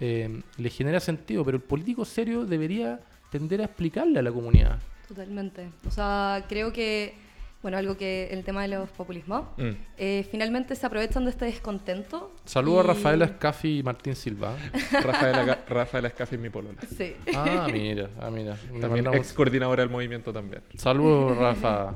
le 0.00 0.70
genera 0.70 0.98
sentido, 0.98 1.44
pero 1.44 1.58
el 1.58 1.62
político 1.62 2.04
serio 2.04 2.44
debería 2.44 2.98
tender 3.30 3.60
a 3.60 3.66
explicarle 3.66 4.18
a 4.18 4.22
la 4.22 4.32
comunidad. 4.32 4.80
Totalmente. 5.06 5.68
O 5.86 5.92
sea, 5.92 6.44
creo 6.48 6.72
que, 6.72 7.14
bueno, 7.62 7.76
algo 7.76 7.96
que 7.96 8.28
el 8.30 8.42
tema 8.44 8.62
de 8.62 8.68
los 8.68 8.88
populismos, 8.90 9.44
Mm. 9.58 9.70
eh, 9.98 10.26
finalmente 10.30 10.74
se 10.74 10.86
aprovechan 10.86 11.24
de 11.24 11.30
este 11.30 11.44
descontento. 11.44 12.32
Saludos 12.44 12.80
a 12.80 12.84
y- 12.84 12.86
Rafaela 12.94 13.24
Escafi 13.26 13.78
y 13.78 13.82
Martín 13.82 14.16
Silva. 14.16 14.56
Rafaela, 14.92 15.58
Rafaela 15.68 16.08
Escafi 16.08 16.36
es 16.36 16.40
mi 16.40 16.48
polola. 16.50 16.80
Sí. 16.96 17.14
Ah, 17.34 17.68
mira, 17.70 18.08
ah, 18.20 18.30
mira. 18.30 18.56
También 18.80 19.04
mandamos- 19.04 19.16
ex 19.16 19.32
coordinadora 19.34 19.82
del 19.82 19.90
movimiento 19.90 20.32
también. 20.32 20.62
Saludos, 20.76 21.36
Rafa. 21.38 21.94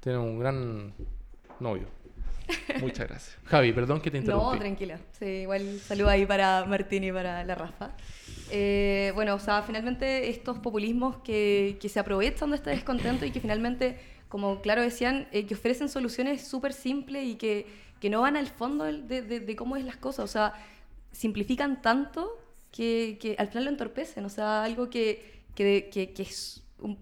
Tiene 0.00 0.18
un 0.18 0.38
gran 0.38 0.92
novio. 1.58 1.86
Muchas 2.80 3.06
gracias. 3.08 3.38
Javi, 3.44 3.72
perdón 3.72 4.00
que 4.00 4.10
te 4.10 4.18
interrumpí. 4.18 4.52
No, 4.54 4.58
tranquila. 4.58 4.98
Sí, 5.18 5.24
igual 5.24 5.78
saludo 5.78 6.08
ahí 6.08 6.26
para 6.26 6.64
Martín 6.64 7.04
y 7.04 7.12
para 7.12 7.44
la 7.44 7.54
Rafa. 7.54 7.90
Eh, 8.50 9.12
bueno, 9.14 9.34
o 9.34 9.38
sea, 9.38 9.62
finalmente 9.62 10.28
estos 10.30 10.58
populismos 10.58 11.18
que, 11.18 11.78
que 11.80 11.88
se 11.88 12.00
aprovechan 12.00 12.50
de 12.50 12.56
este 12.56 12.70
descontento 12.70 13.24
y 13.24 13.30
que 13.30 13.40
finalmente, 13.40 14.00
como 14.30 14.62
claro 14.62 14.80
decían, 14.82 15.28
eh, 15.32 15.44
que 15.46 15.54
ofrecen 15.54 15.90
soluciones 15.90 16.46
súper 16.48 16.72
simples 16.72 17.26
y 17.26 17.34
que, 17.36 17.66
que 18.00 18.08
no 18.10 18.22
van 18.22 18.36
al 18.38 18.46
fondo 18.48 18.84
de, 18.84 19.20
de- 19.22 19.40
de 19.40 19.56
cómo 19.56 19.76
es 19.76 19.84
las 19.84 19.96
cosas. 19.98 20.24
O 20.24 20.28
sea, 20.28 20.54
simplifican 21.12 21.82
tanto 21.82 22.38
que, 22.72 23.18
que 23.20 23.34
al 23.38 23.48
final 23.48 23.64
lo 23.64 23.70
entorpecen. 23.70 24.24
O 24.24 24.30
sea, 24.30 24.64
algo 24.64 24.88
que, 24.90 25.42
que, 25.54 25.90
es, 26.18 26.62
un- 26.80 26.96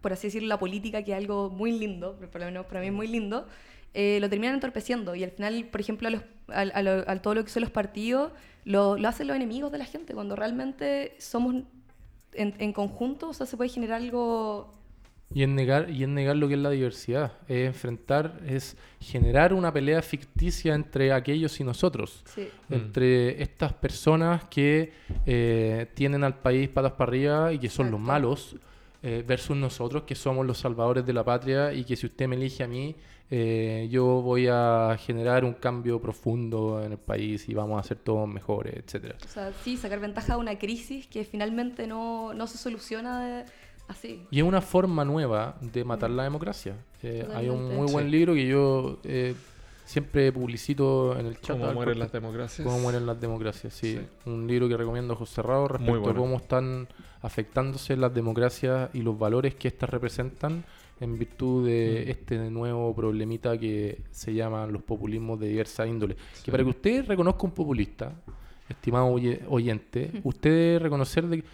por 0.00 0.12
así 0.12 0.28
decirlo, 0.28 0.48
la 0.48 0.58
política, 0.58 1.02
que 1.02 1.12
es 1.12 1.16
algo 1.18 1.50
muy 1.50 1.72
lindo, 1.72 2.16
por 2.30 2.40
lo 2.40 2.46
menos 2.46 2.66
para 2.66 2.80
mí 2.80 2.88
es 2.88 2.92
muy 2.92 3.08
lindo, 3.08 3.46
eh, 3.94 4.18
lo 4.20 4.28
terminan 4.30 4.54
entorpeciendo. 4.54 5.14
Y 5.14 5.24
al 5.24 5.30
final, 5.32 5.64
por 5.72 5.80
ejemplo, 5.80 6.08
a, 6.08 6.10
los- 6.12 6.22
al- 6.48 6.72
a 6.74 6.82
lo- 6.82 7.04
a 7.10 7.16
todo 7.22 7.34
lo 7.34 7.44
que 7.44 7.50
son 7.50 7.62
los 7.62 7.70
partidos, 7.72 8.32
lo, 8.64 8.98
lo 8.98 9.08
hacen 9.08 9.26
los 9.28 9.36
enemigos 9.36 9.72
de 9.72 9.78
la 9.78 9.84
gente, 9.86 10.12
cuando 10.14 10.36
realmente 10.36 11.16
somos 11.18 11.54
en, 12.34 12.54
en 12.58 12.72
conjunto, 12.72 13.28
o 13.30 13.34
sea, 13.34 13.46
se 13.46 13.56
puede 13.56 13.70
generar 13.70 14.00
algo... 14.02 14.72
Y 15.34 15.42
en 15.42 15.54
negar, 15.56 15.90
y 15.90 16.04
en 16.04 16.14
negar 16.14 16.36
lo 16.36 16.46
que 16.46 16.54
es 16.54 16.60
la 16.60 16.70
diversidad. 16.70 17.32
Es 17.48 17.66
enfrentar, 17.66 18.40
es 18.46 18.76
generar 19.00 19.52
una 19.52 19.72
pelea 19.72 20.00
ficticia 20.00 20.74
entre 20.74 21.12
aquellos 21.12 21.58
y 21.60 21.64
nosotros. 21.64 22.22
Sí. 22.26 22.48
Mm. 22.68 22.74
Entre 22.74 23.42
estas 23.42 23.72
personas 23.72 24.44
que 24.44 24.92
eh, 25.26 25.88
tienen 25.94 26.22
al 26.24 26.38
país 26.38 26.68
patas 26.68 26.92
para 26.92 27.10
arriba 27.10 27.52
y 27.52 27.58
que 27.58 27.68
son 27.68 27.90
los 27.90 28.00
Exacto. 28.00 28.12
malos, 28.12 28.56
eh, 29.02 29.24
versus 29.26 29.56
nosotros 29.56 30.04
que 30.04 30.14
somos 30.14 30.46
los 30.46 30.58
salvadores 30.58 31.04
de 31.04 31.12
la 31.12 31.24
patria 31.24 31.72
y 31.72 31.84
que 31.84 31.96
si 31.96 32.06
usted 32.06 32.28
me 32.28 32.36
elige 32.36 32.62
a 32.64 32.68
mí, 32.68 32.94
eh, 33.28 33.88
yo 33.90 34.04
voy 34.22 34.46
a 34.48 34.96
generar 35.04 35.44
un 35.44 35.54
cambio 35.54 36.00
profundo 36.00 36.80
en 36.84 36.92
el 36.92 36.98
país 36.98 37.48
y 37.48 37.54
vamos 37.54 37.78
a 37.80 37.82
ser 37.86 37.98
todos 37.98 38.28
mejores, 38.28 38.74
etcétera. 38.76 39.16
O 39.24 39.28
sea, 39.28 39.52
sí, 39.64 39.76
sacar 39.76 39.98
ventaja 39.98 40.34
de 40.34 40.38
una 40.40 40.56
crisis 40.58 41.08
que 41.08 41.24
finalmente 41.24 41.88
no, 41.88 42.32
no 42.34 42.46
se 42.46 42.56
soluciona 42.58 43.24
de- 43.24 43.44
así. 43.88 44.26
Y 44.30 44.38
es 44.38 44.44
una 44.44 44.60
forma 44.60 45.04
nueva 45.04 45.56
de 45.60 45.84
matar 45.84 46.10
la 46.10 46.24
democracia. 46.24 46.74
Eh, 47.02 47.26
hay 47.34 47.48
un 47.48 47.74
muy 47.76 47.90
buen 47.92 48.10
libro 48.10 48.34
que 48.34 48.46
yo 48.46 48.98
eh, 49.04 49.34
siempre 49.84 50.32
publicito 50.32 51.16
en 51.18 51.26
el 51.26 51.40
chat. 51.40 51.58
Cómo 51.58 51.72
mueren 51.72 51.98
las 51.98 52.10
democracias. 52.12 52.66
Cómo 52.66 52.78
mueren 52.80 53.06
las 53.06 53.20
democracias, 53.20 53.72
sí. 53.74 53.96
Sí. 53.98 54.00
Un 54.28 54.46
libro 54.46 54.68
que 54.68 54.76
recomiendo 54.76 55.14
a 55.14 55.16
José 55.16 55.42
Rao 55.42 55.68
respecto 55.68 56.00
bueno. 56.00 56.10
a 56.10 56.14
cómo 56.14 56.36
están 56.36 56.88
afectándose 57.22 57.96
las 57.96 58.12
democracias 58.14 58.90
y 58.94 59.02
los 59.02 59.18
valores 59.18 59.54
que 59.54 59.68
éstas 59.68 59.90
representan 59.90 60.64
en 61.00 61.18
virtud 61.18 61.66
de 61.66 62.04
Mm. 62.06 62.10
este 62.10 62.50
nuevo 62.50 62.94
problemita 62.94 63.58
que 63.58 64.00
se 64.10 64.32
llaman 64.32 64.72
los 64.72 64.82
populismos 64.82 65.38
de 65.38 65.48
diversa 65.48 65.86
índole. 65.86 66.16
Sí. 66.32 66.44
Que 66.46 66.50
para 66.50 66.62
que 66.64 66.70
usted 66.70 67.04
reconozca 67.06 67.42
un 67.44 67.50
populista, 67.52 68.12
estimado 68.68 69.06
oye- 69.08 69.42
oyente, 69.48 70.10
usted 70.24 70.50
debe 70.50 70.78
reconocer 70.78 71.26
de 71.26 71.42
que 71.42 71.48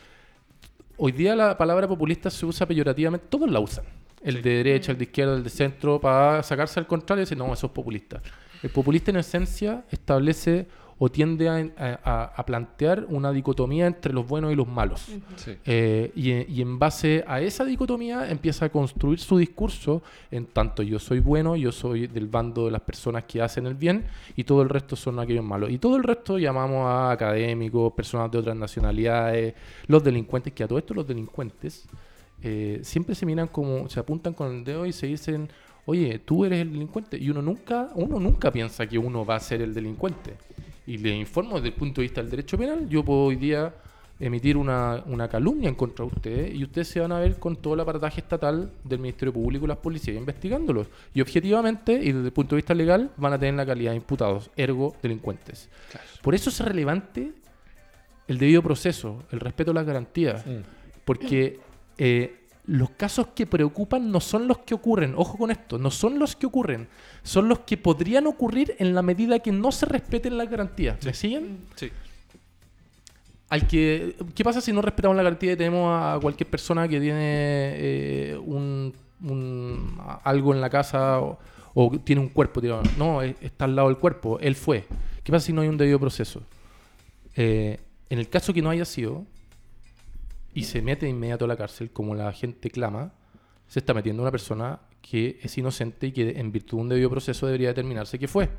hoy 0.97 1.13
día 1.13 1.35
la 1.35 1.57
palabra 1.57 1.89
populista 1.89 2.31
se 2.31 2.47
usa 2.47 2.67
peyorativamente, 2.67 3.27
todos 3.29 3.51
la 3.51 3.61
usan. 3.61 3.85
El 4.23 4.41
de 4.43 4.51
derecha, 4.51 4.93
el 4.93 4.99
de 4.99 5.05
izquierda, 5.05 5.35
el 5.35 5.43
de 5.43 5.51
centro, 5.51 6.01
para 6.01 6.43
sacarse 6.43 6.79
al 6.79 6.87
contrario 6.87 7.23
y 7.23 7.25
decir, 7.25 7.39
no, 7.39 7.53
eso 7.53 7.67
es 7.67 7.73
populista. 7.73 8.21
El 8.63 8.71
populista 8.71 9.11
en 9.11 9.17
esencia 9.17 9.85
establece 9.91 10.69
o 11.05 11.09
tiende 11.11 11.49
a, 11.49 11.57
a- 12.05 12.25
a 12.37 12.47
plantear 12.47 13.07
una 13.09 13.33
dicotomía 13.33 13.89
entre 13.89 14.13
los 14.13 14.25
buenos 14.25 14.53
y 14.53 14.55
los 14.55 14.69
malos. 14.69 15.01
Sí. 15.35 15.57
Eh, 15.67 16.13
y, 16.15 16.31
y 16.53 16.63
en 16.63 16.79
base 16.79 17.25
a 17.27 17.41
esa 17.41 17.65
dicotomía 17.65 18.31
empieza 18.31 18.67
a 18.67 18.69
construir 18.69 19.19
su 19.19 19.37
discurso 19.37 20.01
en 20.31 20.47
tanto 20.47 20.85
yo 20.85 21.01
soy 21.01 21.19
bueno, 21.19 21.57
yo 21.57 21.73
soy 21.73 22.07
del 22.07 22.29
bando 22.29 22.67
de 22.67 22.71
las 22.71 22.83
personas 22.83 23.25
que 23.25 23.43
hacen 23.43 23.67
el 23.67 23.75
bien 23.75 24.05
y 24.37 24.45
todo 24.45 24.63
el 24.63 24.69
resto 24.69 24.95
son 24.95 25.19
aquellos 25.19 25.45
malos. 25.45 25.71
Y 25.71 25.79
todo 25.79 25.97
el 25.97 26.05
resto 26.05 26.39
llamamos 26.39 26.87
a 26.87 27.11
académicos, 27.11 27.93
personas 27.95 28.31
de 28.31 28.39
otras 28.39 28.55
nacionalidades, 28.57 29.55
los 29.89 30.05
delincuentes, 30.05 30.53
que 30.53 30.63
a 30.63 30.69
todo 30.69 30.79
esto 30.79 30.95
los 30.95 31.07
delincuentes 31.09 31.85
eh, 32.45 32.79
siempre 32.85 33.17
se 33.17 33.27
miran 33.27 33.49
como, 33.49 33.89
se 33.89 33.99
apuntan 33.99 34.35
con 34.35 34.53
el 34.55 34.63
dedo 34.65 34.87
y 34.87 34.93
se 34.93 35.09
dicen, 35.09 35.49
oye, 35.85 36.21
tú 36.21 36.45
eres 36.45 36.61
el 36.61 36.73
delincuente. 36.73 37.17
Y 37.19 37.29
uno 37.31 37.43
nunca, 37.43 37.89
uno 37.97 38.21
nunca 38.21 38.53
piensa 38.53 38.87
que 38.87 38.99
uno 38.99 39.25
va 39.27 39.35
a 39.37 39.41
ser 39.41 39.63
el 39.63 39.75
delincuente. 39.75 40.35
Y 40.87 40.99
le 40.99 41.11
informo 41.17 41.57
desde 41.57 41.69
el 41.69 41.75
punto 41.75 42.01
de 42.01 42.07
vista 42.07 42.21
del 42.21 42.31
derecho 42.31 42.59
penal, 42.59 42.89
yo 42.89 43.05
puedo 43.05 43.25
hoy 43.25 43.37
día 43.37 43.73
emitir 44.21 44.57
una, 44.57 45.03
una 45.07 45.29
calumnia 45.29 45.69
en 45.69 45.75
contra 45.75 46.05
de 46.05 46.13
ustedes 46.15 46.55
y 46.55 46.63
ustedes 46.63 46.89
se 46.89 47.01
van 47.01 47.11
a 47.13 47.19
ver 47.19 47.39
con 47.39 47.57
todo 47.57 47.75
el 47.75 47.81
aparataje 47.81 48.21
estatal 48.21 48.71
del 48.85 48.99
Ministerio 49.01 49.33
Público 49.33 49.65
y 49.65 49.69
las 49.69 49.79
policías 49.79 50.17
investigándolos. 50.17 50.87
Y 51.15 51.21
objetivamente 51.21 51.93
y 51.95 52.13
desde 52.13 52.27
el 52.27 52.33
punto 52.33 52.55
de 52.55 52.59
vista 52.59 52.75
legal 52.75 53.11
van 53.17 53.33
a 53.33 53.39
tener 53.39 53.55
la 53.55 53.67
calidad 53.67 53.91
de 53.93 53.97
imputados, 53.97 54.51
ergo 54.57 54.95
delincuentes. 55.03 55.69
Por 56.21 56.35
eso 56.35 56.51
es 56.51 56.61
relevante 56.61 57.33
el 58.29 58.39
debido 58.39 58.63
proceso, 58.63 59.25
el 59.33 59.41
respeto 59.41 59.73
a 59.73 59.75
las 59.75 59.87
garantías, 59.87 60.47
Mm. 60.47 60.61
porque 61.05 61.59
eh, 61.99 62.42
los 62.65 62.91
casos 62.91 63.29
que 63.35 63.45
preocupan 63.47 64.11
no 64.13 64.21
son 64.21 64.47
los 64.47 64.59
que 64.59 64.75
ocurren, 64.75 65.15
ojo 65.17 65.37
con 65.37 65.51
esto, 65.51 65.79
no 65.79 65.91
son 65.91 66.19
los 66.19 66.37
que 66.37 66.47
ocurren, 66.47 66.87
son 67.25 67.49
los 67.49 67.61
que 67.61 67.77
podrían 67.77 68.27
ocurrir 68.29 68.77
en 68.79 68.95
la 68.95 69.03
medida 69.03 69.41
que 69.41 69.51
no 69.53 69.73
se 69.73 69.87
respeten 69.87 70.39
las 70.39 70.49
garantías. 70.49 71.05
¿Me 71.05 71.13
siguen? 71.13 71.59
Sí. 71.75 71.91
Al 73.49 73.67
que, 73.67 74.17
¿Qué 74.35 74.45
pasa 74.45 74.61
si 74.61 74.73
no 74.73 74.81
respetamos 74.81 75.17
la 75.17 75.23
garantía 75.25 75.53
y 75.53 75.57
tenemos 75.57 75.91
a 75.93 76.19
cualquier 76.23 76.49
persona 76.49 76.89
que 76.89 76.99
tiene 77.01 77.19
eh, 77.77 78.39
un, 78.43 78.95
algo 80.25 80.55
en 80.55 80.61
la 80.61 80.71
casa 80.71 81.21
o, 81.21 81.39
o 81.75 81.99
tiene 81.99 82.23
un 82.23 82.29
cuerpo 82.29 82.61
tirado? 82.63 82.83
No, 82.97 83.21
es- 83.23 83.35
está 83.43 83.67
al 83.67 83.77
lado 83.77 83.89
del 83.89 83.99
cuerpo, 83.99 84.39
él 84.41 84.55
fue. 84.55 84.87
¿Qué 85.23 85.31
pasa 85.33 85.47
si 85.47 85.53
no 85.53 85.61
hay 85.61 85.69
un 85.69 85.77
debido 85.77 85.99
proceso? 86.01 86.43
Eh, 87.37 87.79
en 88.09 88.19
el 88.19 88.29
caso 88.29 88.55
que 88.55 88.63
no 88.63 88.71
haya 88.71 88.85
sido 88.85 89.25
y 90.55 90.65
se 90.65 90.83
mete 90.83 91.07
de 91.07 91.11
inmediato 91.11 91.45
a 91.45 91.49
la 91.49 91.57
cárcel, 91.57 91.91
como 91.91 92.15
la 92.15 92.33
gente 92.33 92.71
clama, 92.71 93.13
se 93.67 93.79
está 93.79 93.95
metiendo 93.95 94.23
una 94.23 94.31
persona 94.31 94.81
que 95.01 95.39
es 95.43 95.57
inocente 95.59 96.09
y 96.09 96.13
que 96.13 96.39
en 96.39 96.53
virtud 96.53 96.79
de 96.79 96.83
un 96.83 96.89
debido 96.89 97.11
proceso 97.11 97.47
debería 97.47 97.69
determinarse 97.69 98.19
que 98.19 98.29
fue. 98.29 98.51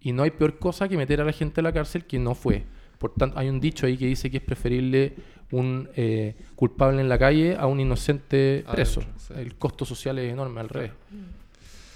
Y 0.00 0.12
no 0.12 0.22
hay 0.22 0.30
peor 0.30 0.58
cosa 0.58 0.88
que 0.88 0.96
meter 0.96 1.20
a 1.20 1.24
la 1.24 1.32
gente 1.32 1.60
a 1.60 1.64
la 1.64 1.72
cárcel 1.72 2.04
que 2.04 2.18
no 2.18 2.34
fue. 2.34 2.64
Por 2.98 3.14
tanto, 3.14 3.38
hay 3.38 3.48
un 3.48 3.60
dicho 3.60 3.86
ahí 3.86 3.96
que 3.96 4.06
dice 4.06 4.30
que 4.30 4.38
es 4.38 4.42
preferible 4.42 5.14
un 5.50 5.88
eh, 5.96 6.34
culpable 6.56 7.00
en 7.00 7.08
la 7.08 7.18
calle 7.18 7.56
a 7.58 7.66
un 7.66 7.80
inocente 7.80 8.64
preso. 8.70 9.00
Adentro, 9.00 9.20
sí. 9.20 9.34
El 9.36 9.56
costo 9.56 9.84
social 9.84 10.18
es 10.18 10.32
enorme, 10.32 10.60
al 10.60 10.68
revés. 10.68 10.92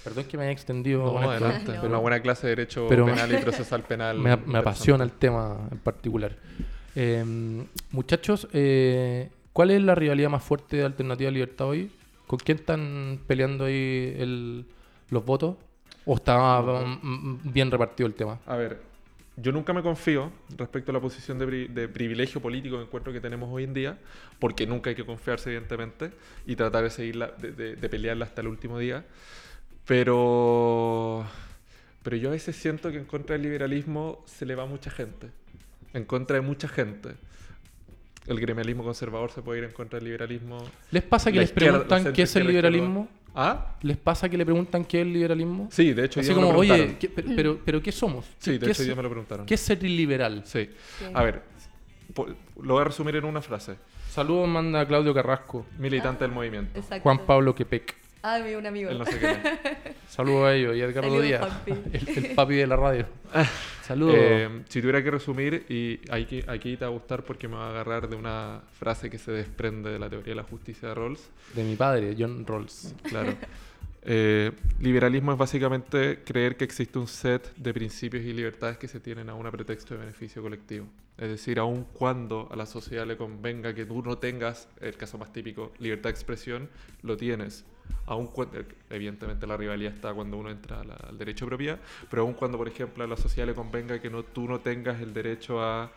Perdón 0.03 0.25
que 0.25 0.37
me 0.37 0.43
haya 0.43 0.51
extendido. 0.51 1.05
No, 1.05 1.39
con 1.39 1.51
esto. 1.51 1.73
Una 1.83 1.97
buena 1.97 2.21
clase 2.21 2.47
de 2.47 2.55
derecho 2.55 2.87
Pero- 2.87 3.05
penal 3.05 3.33
y 3.33 3.37
procesal 3.37 3.83
penal. 3.83 4.19
me, 4.45 4.57
apasiona 4.57 5.03
el 5.03 5.11
tema 5.11 5.67
en 5.71 5.79
particular. 5.79 6.35
Eh, 7.01 7.23
muchachos, 7.91 8.45
eh, 8.51 9.29
¿cuál 9.53 9.71
es 9.71 9.81
la 9.81 9.95
rivalidad 9.95 10.29
más 10.29 10.43
fuerte 10.43 10.75
de 10.75 10.83
Alternativa 10.83 11.31
Libertad 11.31 11.67
hoy? 11.69 11.89
¿Con 12.27 12.39
quién 12.39 12.57
están 12.57 13.21
peleando 13.25 13.63
ahí 13.65 14.15
el- 14.19 14.65
los 15.09 15.23
votos? 15.23 15.55
¿O 16.05 16.15
está 16.15 16.61
bien 17.45 17.71
repartido 17.71 18.05
el 18.05 18.15
tema? 18.15 18.37
A 18.45 18.57
ver, 18.57 18.81
yo 19.37 19.53
nunca 19.53 19.71
me 19.71 19.81
confío 19.81 20.29
respecto 20.57 20.91
a 20.91 20.93
la 20.93 20.99
posición 20.99 21.39
de, 21.39 21.47
pri- 21.47 21.67
de 21.69 21.87
privilegio 21.87 22.41
político 22.41 22.75
que 22.75 22.83
encuentro 22.83 23.13
que 23.13 23.21
tenemos 23.21 23.47
hoy 23.49 23.63
en 23.63 23.73
día, 23.73 23.97
porque 24.37 24.67
nunca 24.67 24.89
hay 24.89 24.95
que 24.97 25.05
confiarse, 25.05 25.51
evidentemente, 25.51 26.11
y 26.45 26.57
tratar 26.57 26.83
de 26.83 26.89
seguirla, 26.89 27.27
de, 27.27 27.53
de- 27.53 27.75
de 27.77 27.89
pelearla 27.89 28.25
hasta 28.25 28.41
el 28.41 28.47
último 28.49 28.77
día. 28.77 29.05
Pero, 29.85 31.25
pero 32.03 32.17
yo 32.17 32.27
a 32.27 32.31
veces 32.33 32.57
siento 32.57 32.91
que 32.91 32.97
en 32.97 33.05
contra 33.05 33.35
del 33.35 33.43
liberalismo 33.43 34.21
se 34.25 34.45
le 34.45 34.55
va 34.55 34.65
mucha 34.65 34.91
gente, 34.91 35.27
en 35.93 36.05
contra 36.05 36.35
de 36.35 36.41
mucha 36.41 36.67
gente. 36.67 37.09
El 38.27 38.39
gremialismo 38.39 38.83
conservador 38.83 39.31
se 39.31 39.41
puede 39.41 39.59
ir 39.59 39.65
en 39.65 39.71
contra 39.71 39.97
del 39.97 40.05
liberalismo. 40.05 40.63
¿Les 40.91 41.01
pasa 41.03 41.31
que 41.31 41.37
La 41.37 41.41
les 41.43 41.51
preguntan 41.51 42.13
qué 42.13 42.21
es 42.23 42.35
el 42.35 42.45
liberalismo? 42.47 43.07
¿Ah? 43.33 43.75
¿Les 43.81 43.97
pasa 43.97 44.27
que 44.27 44.37
le 44.37 44.45
preguntan 44.45 44.83
qué 44.85 45.01
es 45.01 45.07
el 45.07 45.13
liberalismo? 45.13 45.67
Sí, 45.71 45.93
de 45.93 46.05
hecho, 46.05 46.19
Así 46.19 46.29
ya 46.29 46.35
me 46.35 46.41
lo 46.41 46.47
como, 46.47 46.59
oye. 46.59 46.97
¿qué- 46.99 47.09
pero, 47.09 47.27
pero, 47.35 47.59
pero 47.63 47.81
¿qué 47.81 47.91
somos? 47.91 48.25
Sí, 48.39 48.53
de 48.57 48.65
¿Qué, 48.65 48.71
hecho, 48.71 48.83
ya 48.83 48.95
me 48.95 49.03
lo 49.03 49.09
preguntaron. 49.09 49.45
qué 49.45 49.53
es 49.53 49.61
ser 49.61 49.81
liberal? 49.81 50.43
Sí. 50.45 50.69
A 51.13 51.23
ver, 51.23 51.41
lo 52.61 52.73
voy 52.73 52.81
a 52.81 52.85
resumir 52.85 53.15
en 53.15 53.25
una 53.25 53.41
frase. 53.41 53.75
Saludos 54.09 54.47
manda 54.47 54.85
Claudio 54.85 55.13
Carrasco, 55.13 55.65
Militante 55.77 56.23
del 56.23 56.31
movimiento. 56.33 56.77
Exacto. 56.79 57.03
Juan 57.03 57.25
Pablo 57.25 57.53
Quepec. 57.55 57.95
Ah, 58.21 58.39
mi- 58.43 58.53
un 58.55 58.65
amigo. 58.65 58.91
No 58.91 59.05
sé. 59.05 59.19
Saludos 60.09 60.45
a 60.49 60.53
ellos 60.55 60.75
y 60.75 60.81
a 60.81 60.85
Edgardo 60.85 61.21
Díaz, 61.21 61.47
el, 61.67 62.09
el 62.25 62.35
papi 62.35 62.55
de 62.55 62.67
la 62.67 62.75
radio. 62.75 63.05
Saludos. 63.89 64.17
Eh, 64.19 64.61
si 64.69 64.81
tuviera 64.81 65.03
que 65.03 65.09
resumir, 65.09 65.65
y 65.67 65.99
aquí, 66.11 66.43
aquí 66.45 66.77
te 66.77 66.85
va 66.85 66.91
a 66.91 66.93
gustar 66.93 67.23
porque 67.23 67.47
me 67.47 67.55
va 67.55 67.65
a 67.65 67.69
agarrar 67.71 68.07
de 68.07 68.15
una 68.15 68.61
frase 68.73 69.09
que 69.09 69.17
se 69.17 69.31
desprende 69.31 69.89
de 69.89 69.97
la 69.97 70.07
teoría 70.07 70.33
de 70.33 70.35
la 70.35 70.43
justicia 70.43 70.89
de 70.89 70.93
Rawls. 70.93 71.31
de 71.55 71.63
mi 71.63 71.75
padre, 71.75 72.15
John 72.15 72.45
Rawls. 72.45 72.93
Claro. 73.01 73.33
Eh, 74.01 74.51
liberalismo 74.79 75.33
es 75.33 75.37
básicamente 75.37 76.19
creer 76.23 76.55
que 76.55 76.65
existe 76.65 76.99
un 76.99 77.07
set 77.07 77.53
de 77.57 77.73
principios 77.73 78.23
y 78.23 78.31
libertades 78.31 78.77
que 78.77 78.87
se 78.87 78.99
tienen 78.99 79.27
a 79.27 79.33
un 79.33 79.49
pretexto 79.49 79.95
de 79.95 80.01
beneficio 80.01 80.43
colectivo. 80.43 80.85
Es 81.17 81.27
decir, 81.27 81.57
aun 81.57 81.83
cuando 81.91 82.47
a 82.51 82.55
la 82.55 82.67
sociedad 82.67 83.07
le 83.07 83.17
convenga 83.17 83.73
que 83.73 83.85
tú 83.85 84.03
no 84.03 84.19
tengas, 84.19 84.69
el 84.79 84.95
caso 84.97 85.17
más 85.17 85.33
típico, 85.33 85.73
libertad 85.79 86.09
de 86.09 86.11
expresión, 86.11 86.69
lo 87.01 87.17
tienes. 87.17 87.65
Aun 88.05 88.27
cuando, 88.27 88.59
evidentemente 88.89 89.45
la 89.45 89.55
rivalidad 89.57 89.93
está 89.93 90.13
cuando 90.13 90.37
uno 90.37 90.49
entra 90.49 90.83
la- 90.83 90.95
al 90.95 91.17
derecho 91.17 91.45
de 91.45 91.49
propiedad, 91.49 91.79
pero 92.09 92.23
aun 92.23 92.33
cuando, 92.33 92.57
por 92.57 92.67
ejemplo, 92.67 93.03
a 93.03 93.07
la 93.07 93.17
sociedad 93.17 93.47
le 93.47 93.53
convenga 93.53 94.01
que 94.01 94.09
no, 94.09 94.23
tú 94.23 94.47
no 94.47 94.59
tengas 94.59 95.01
el 95.01 95.13
derecho 95.13 95.61
a 95.63 95.91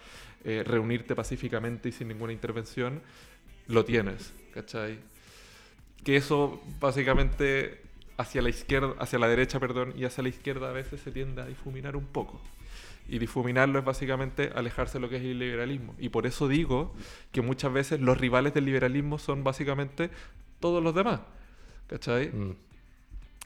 eh, 0.44 0.64
reunirte 0.66 1.14
pacíficamente 1.14 1.88
y 1.88 1.92
sin 1.92 2.08
ninguna 2.08 2.32
intervención, 2.32 3.00
lo 3.68 3.84
tienes, 3.84 4.32
¿cachai? 4.52 4.98
que 6.04 6.16
eso 6.16 6.60
básicamente 6.80 7.80
hacia 8.16 8.42
la 8.42 8.50
izquierda, 8.50 8.94
hacia 8.98 9.18
la 9.18 9.28
derecha, 9.28 9.60
perdón, 9.60 9.94
y 9.96 10.04
hacia 10.04 10.22
la 10.22 10.28
izquierda 10.28 10.68
a 10.68 10.72
veces 10.72 11.00
se 11.00 11.10
tiende 11.10 11.42
a 11.42 11.46
difuminar 11.46 11.96
un 11.96 12.06
poco. 12.06 12.40
Y 13.08 13.18
difuminarlo 13.18 13.78
es 13.78 13.84
básicamente 13.84 14.52
alejarse 14.54 14.94
de 14.94 15.00
lo 15.00 15.08
que 15.08 15.16
es 15.16 15.22
el 15.22 15.38
liberalismo. 15.38 15.94
Y 15.98 16.08
por 16.08 16.26
eso 16.26 16.46
digo 16.48 16.94
que 17.32 17.42
muchas 17.42 17.72
veces 17.72 18.00
los 18.00 18.18
rivales 18.18 18.54
del 18.54 18.64
liberalismo 18.64 19.18
son 19.18 19.42
básicamente 19.44 20.10
todos 20.60 20.82
los 20.82 20.94
demás. 20.94 21.20
¿Cachai? 21.92 22.28
Mm. 22.28 22.54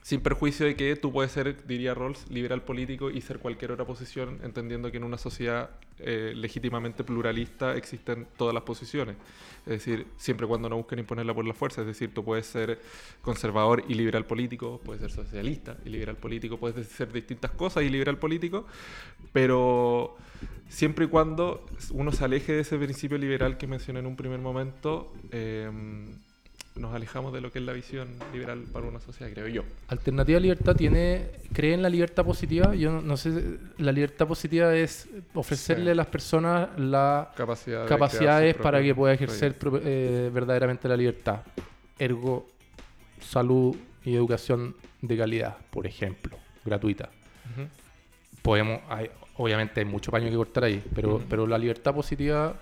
Sin 0.03 0.21
perjuicio 0.21 0.67
de 0.67 0.77
que 0.77 0.95
tú 0.95 1.11
puedes 1.11 1.33
ser, 1.33 1.67
diría 1.67 1.93
Rawls, 1.93 2.31
liberal 2.31 2.63
político 2.63 3.11
y 3.11 3.21
ser 3.21 3.41
cualquier 3.41 3.73
otra 3.73 3.85
posición, 3.85 4.39
entendiendo 4.45 4.93
que 4.93 4.99
en 4.99 5.03
una 5.03 5.19
sociedad 5.19 5.71
eh, 5.99 6.33
legítimamente 6.37 7.03
pluralista 7.03 7.75
existen 7.75 8.29
todas 8.37 8.55
las 8.55 8.63
posiciones. 8.63 9.17
Es 9.65 9.85
decir, 9.85 10.07
siempre 10.17 10.47
y 10.47 10.49
cuando 10.49 10.69
no 10.69 10.77
busquen 10.77 11.01
imponerla 11.01 11.35
por 11.35 11.45
la 11.45 11.55
fuerza. 11.55 11.81
Es 11.81 11.89
decir, 11.89 12.15
tú 12.15 12.23
puedes 12.23 12.47
ser 12.47 12.81
conservador 13.21 13.83
y 13.89 13.95
liberal 13.95 14.25
político, 14.27 14.81
puedes 14.85 15.03
ser 15.03 15.11
socialista 15.11 15.77
y 15.85 15.89
liberal 15.89 16.15
político, 16.15 16.57
puedes 16.57 16.87
ser 16.87 17.13
distintas 17.13 17.51
cosas 17.51 17.83
y 17.83 17.89
liberal 17.89 18.17
político, 18.17 18.65
pero 19.33 20.17
siempre 20.69 21.07
y 21.07 21.09
cuando 21.09 21.67
uno 21.91 22.13
se 22.13 22.25
aleje 22.25 22.53
de 22.53 22.61
ese 22.61 22.79
principio 22.79 23.19
liberal 23.19 23.59
que 23.59 23.67
mencioné 23.67 23.99
en 23.99 24.07
un 24.07 24.15
primer 24.15 24.39
momento, 24.39 25.13
eh, 25.33 25.69
nos 26.77 26.95
alejamos 26.95 27.33
de 27.33 27.41
lo 27.41 27.51
que 27.51 27.59
es 27.59 27.65
la 27.65 27.73
visión 27.73 28.09
liberal 28.33 28.65
para 28.73 28.87
una 28.87 29.01
sociedad, 29.01 29.33
creo 29.33 29.49
yo. 29.49 29.63
Alternativa 29.89 30.39
Libertad 30.41 30.77
tiene, 30.77 31.27
cree 31.53 31.75
en 31.75 31.83
la 31.83 31.89
libertad 31.89 32.25
positiva. 32.25 32.75
Yo 32.75 32.93
no, 32.93 33.01
no 33.03 33.17
sé, 33.17 33.59
la 33.79 33.93
libertad 33.93 34.27
positiva 34.27 34.75
es 34.75 35.09
ofrecerle 35.35 35.85
Sí. 35.87 35.91
a 35.91 35.95
las 35.95 36.07
personas 36.07 36.69
las 36.79 37.29
Capacidad 37.35 37.83
de 37.83 37.89
capacidades 37.89 38.55
para 38.57 38.83
que 38.83 38.95
pueda 38.95 39.15
ejercer 39.15 39.57
eh, 39.85 40.31
verdaderamente 40.33 40.89
la 40.89 40.97
libertad. 40.97 41.41
Ergo, 41.99 42.47
salud 43.21 43.75
y 44.05 44.15
educación 44.15 44.75
de 45.03 45.17
calidad, 45.17 45.57
por 45.71 45.87
ejemplo, 45.87 46.37
gratuita. 46.65 47.09
Podemos, 48.43 48.81
hay- 48.89 49.11
obviamente 49.39 49.81
hay 49.81 49.87
mucho 49.87 50.11
paño 50.13 50.31
que 50.31 50.37
cortar 50.37 50.65
ahí, 50.65 50.83
pero, 50.95 51.21
pero 51.29 51.47
la 51.47 51.59
libertad 51.59 51.95
positiva 51.95 52.55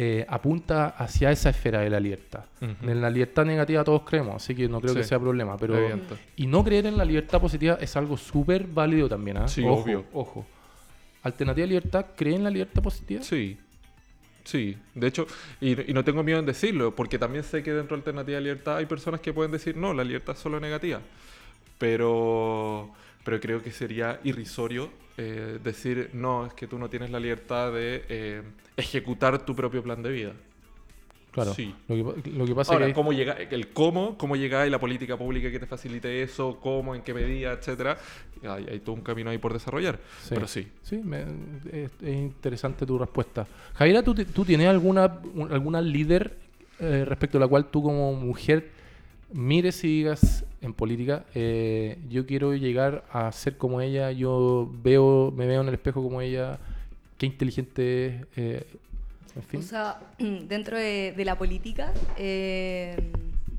eh, 0.00 0.24
apunta 0.28 0.90
hacia 0.90 1.32
esa 1.32 1.50
esfera 1.50 1.80
de 1.80 1.90
la 1.90 1.98
libertad. 1.98 2.44
En 2.60 3.00
la 3.02 3.10
libertad 3.10 3.44
negativa 3.44 3.82
todos 3.82 4.02
creemos, 4.02 4.36
así 4.36 4.54
que 4.54 4.68
no 4.68 4.80
creo 4.80 4.94
que 4.94 5.02
sea 5.02 5.18
problema. 5.18 5.56
Pero, 5.56 5.76
Evidente. 5.76 6.14
y 6.36 6.46
no 6.46 6.62
creer 6.62 6.86
en 6.86 6.96
la 6.96 7.04
libertad 7.04 7.40
positiva 7.40 7.78
es 7.80 7.96
algo 7.96 8.16
súper 8.16 8.68
válido 8.68 9.08
también. 9.08 9.38
¿ah? 9.38 9.48
Sí, 9.48 9.64
ojo, 9.64 9.82
obvio. 9.82 10.04
ojo. 10.12 10.46
Alternativa 11.24 11.64
de 11.64 11.68
libertad, 11.68 12.06
¿cree 12.14 12.36
en 12.36 12.44
la 12.44 12.50
libertad 12.50 12.80
positiva? 12.80 13.24
Sí. 13.24 13.58
Sí, 14.44 14.78
de 14.94 15.08
hecho, 15.08 15.26
y, 15.60 15.90
y 15.90 15.92
no 15.92 16.04
tengo 16.04 16.22
miedo 16.22 16.38
en 16.38 16.46
decirlo, 16.46 16.94
porque 16.94 17.18
también 17.18 17.42
sé 17.42 17.64
que 17.64 17.72
dentro 17.72 17.96
de 17.96 18.00
Alternativa 18.00 18.36
de 18.36 18.42
Libertad 18.42 18.76
hay 18.76 18.86
personas 18.86 19.20
que 19.20 19.32
pueden 19.32 19.50
decir, 19.50 19.76
no, 19.76 19.92
la 19.92 20.04
libertad 20.04 20.36
es 20.36 20.40
solo 20.40 20.60
negativa. 20.60 21.00
Pero, 21.76 22.94
pero 23.24 23.40
creo 23.40 23.62
que 23.62 23.70
sería 23.70 24.20
irrisorio 24.24 24.90
eh, 25.16 25.58
decir, 25.62 26.10
no, 26.12 26.46
es 26.46 26.52
que 26.54 26.66
tú 26.66 26.78
no 26.78 26.88
tienes 26.88 27.10
la 27.10 27.18
libertad 27.20 27.72
de 27.72 28.04
eh, 28.08 28.42
ejecutar 28.76 29.44
tu 29.44 29.54
propio 29.54 29.82
plan 29.82 30.02
de 30.02 30.10
vida. 30.10 30.32
Claro. 31.30 31.52
Sí. 31.54 31.74
Lo, 31.88 31.94
que, 31.94 32.04
pa- 32.22 32.28
lo 32.30 32.46
que 32.46 32.54
pasa 32.54 32.72
Ahora, 32.72 32.86
es 32.86 32.92
que... 32.92 32.94
cómo 32.94 33.12
llega, 33.12 33.34
el 33.34 33.68
cómo, 33.68 34.16
cómo 34.16 34.34
llega 34.34 34.66
y 34.66 34.70
la 34.70 34.78
política 34.80 35.16
pública 35.16 35.50
que 35.50 35.58
te 35.60 35.66
facilite 35.66 36.22
eso, 36.22 36.58
cómo, 36.60 36.94
en 36.94 37.02
qué 37.02 37.12
medida, 37.12 37.52
etcétera, 37.52 37.98
hay, 38.42 38.66
hay 38.70 38.80
todo 38.80 38.94
un 38.94 39.02
camino 39.02 39.28
ahí 39.30 39.38
por 39.38 39.52
desarrollar. 39.52 40.00
Sí. 40.22 40.30
Pero 40.30 40.46
sí. 40.48 40.66
Sí, 40.82 40.96
me- 41.04 41.22
es, 41.70 41.90
es 42.02 42.14
interesante 42.14 42.86
tu 42.86 42.98
respuesta. 42.98 43.46
Jaira, 43.74 44.02
¿tú, 44.02 44.14
tú 44.14 44.44
tienes 44.44 44.68
alguna, 44.68 45.20
un- 45.34 45.52
alguna 45.52 45.80
líder 45.82 46.34
eh, 46.80 47.04
respecto 47.06 47.38
a 47.38 47.40
la 47.42 47.46
cual 47.48 47.66
tú 47.66 47.82
como 47.82 48.14
mujer 48.14 48.70
mires 49.32 49.84
y 49.84 49.88
digas 49.98 50.44
en 50.60 50.72
política, 50.74 51.24
eh, 51.34 51.98
yo 52.08 52.26
quiero 52.26 52.54
llegar 52.54 53.04
a 53.12 53.30
ser 53.32 53.56
como 53.56 53.80
ella, 53.80 54.10
yo 54.12 54.68
veo, 54.82 55.30
me 55.36 55.46
veo 55.46 55.60
en 55.62 55.68
el 55.68 55.74
espejo 55.74 56.02
como 56.02 56.20
ella, 56.20 56.58
qué 57.16 57.26
inteligente 57.26 58.06
es, 58.06 58.26
eh, 58.36 58.66
en 59.36 59.42
fin. 59.44 59.60
O 59.60 59.62
sea, 59.62 60.00
dentro 60.18 60.76
de, 60.76 61.14
de 61.16 61.24
la 61.24 61.38
política, 61.38 61.92
eh, 62.16 62.96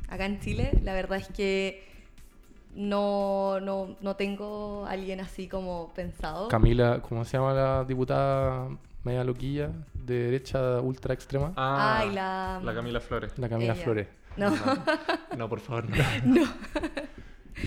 acá 0.10 0.26
en 0.26 0.39
Chile, 0.41 0.72
la 0.84 0.93
verdad 0.93 1.20
es 1.20 1.28
que 1.30 1.88
no, 2.76 3.60
no, 3.62 3.95
no 4.02 4.16
tengo 4.16 4.86
alguien 4.86 5.20
así 5.22 5.47
como 5.47 5.91
pensado. 5.95 6.47
Camila, 6.50 7.02
¿cómo 7.02 7.26
se 7.26 7.38
llama 7.38 7.54
la 7.54 7.84
diputada 7.86 8.68
media 9.04 9.24
loquilla 9.24 9.72
de 9.93 10.16
derecha 10.26 10.80
ultra 10.82 11.14
extrema? 11.14 11.54
Ah, 11.56 12.00
Ay, 12.02 12.12
la- 12.14 12.62
la 12.64 12.74
Camila 12.74 13.00
Flores. 13.00 13.34
La 13.38 13.50
Camila 13.50 13.74
ella. 13.74 13.84
Flores. 13.84 14.08
No. 14.39 14.55
No, 15.37 15.49
por 15.49 15.59
favor, 15.59 15.85
no. 16.25 16.43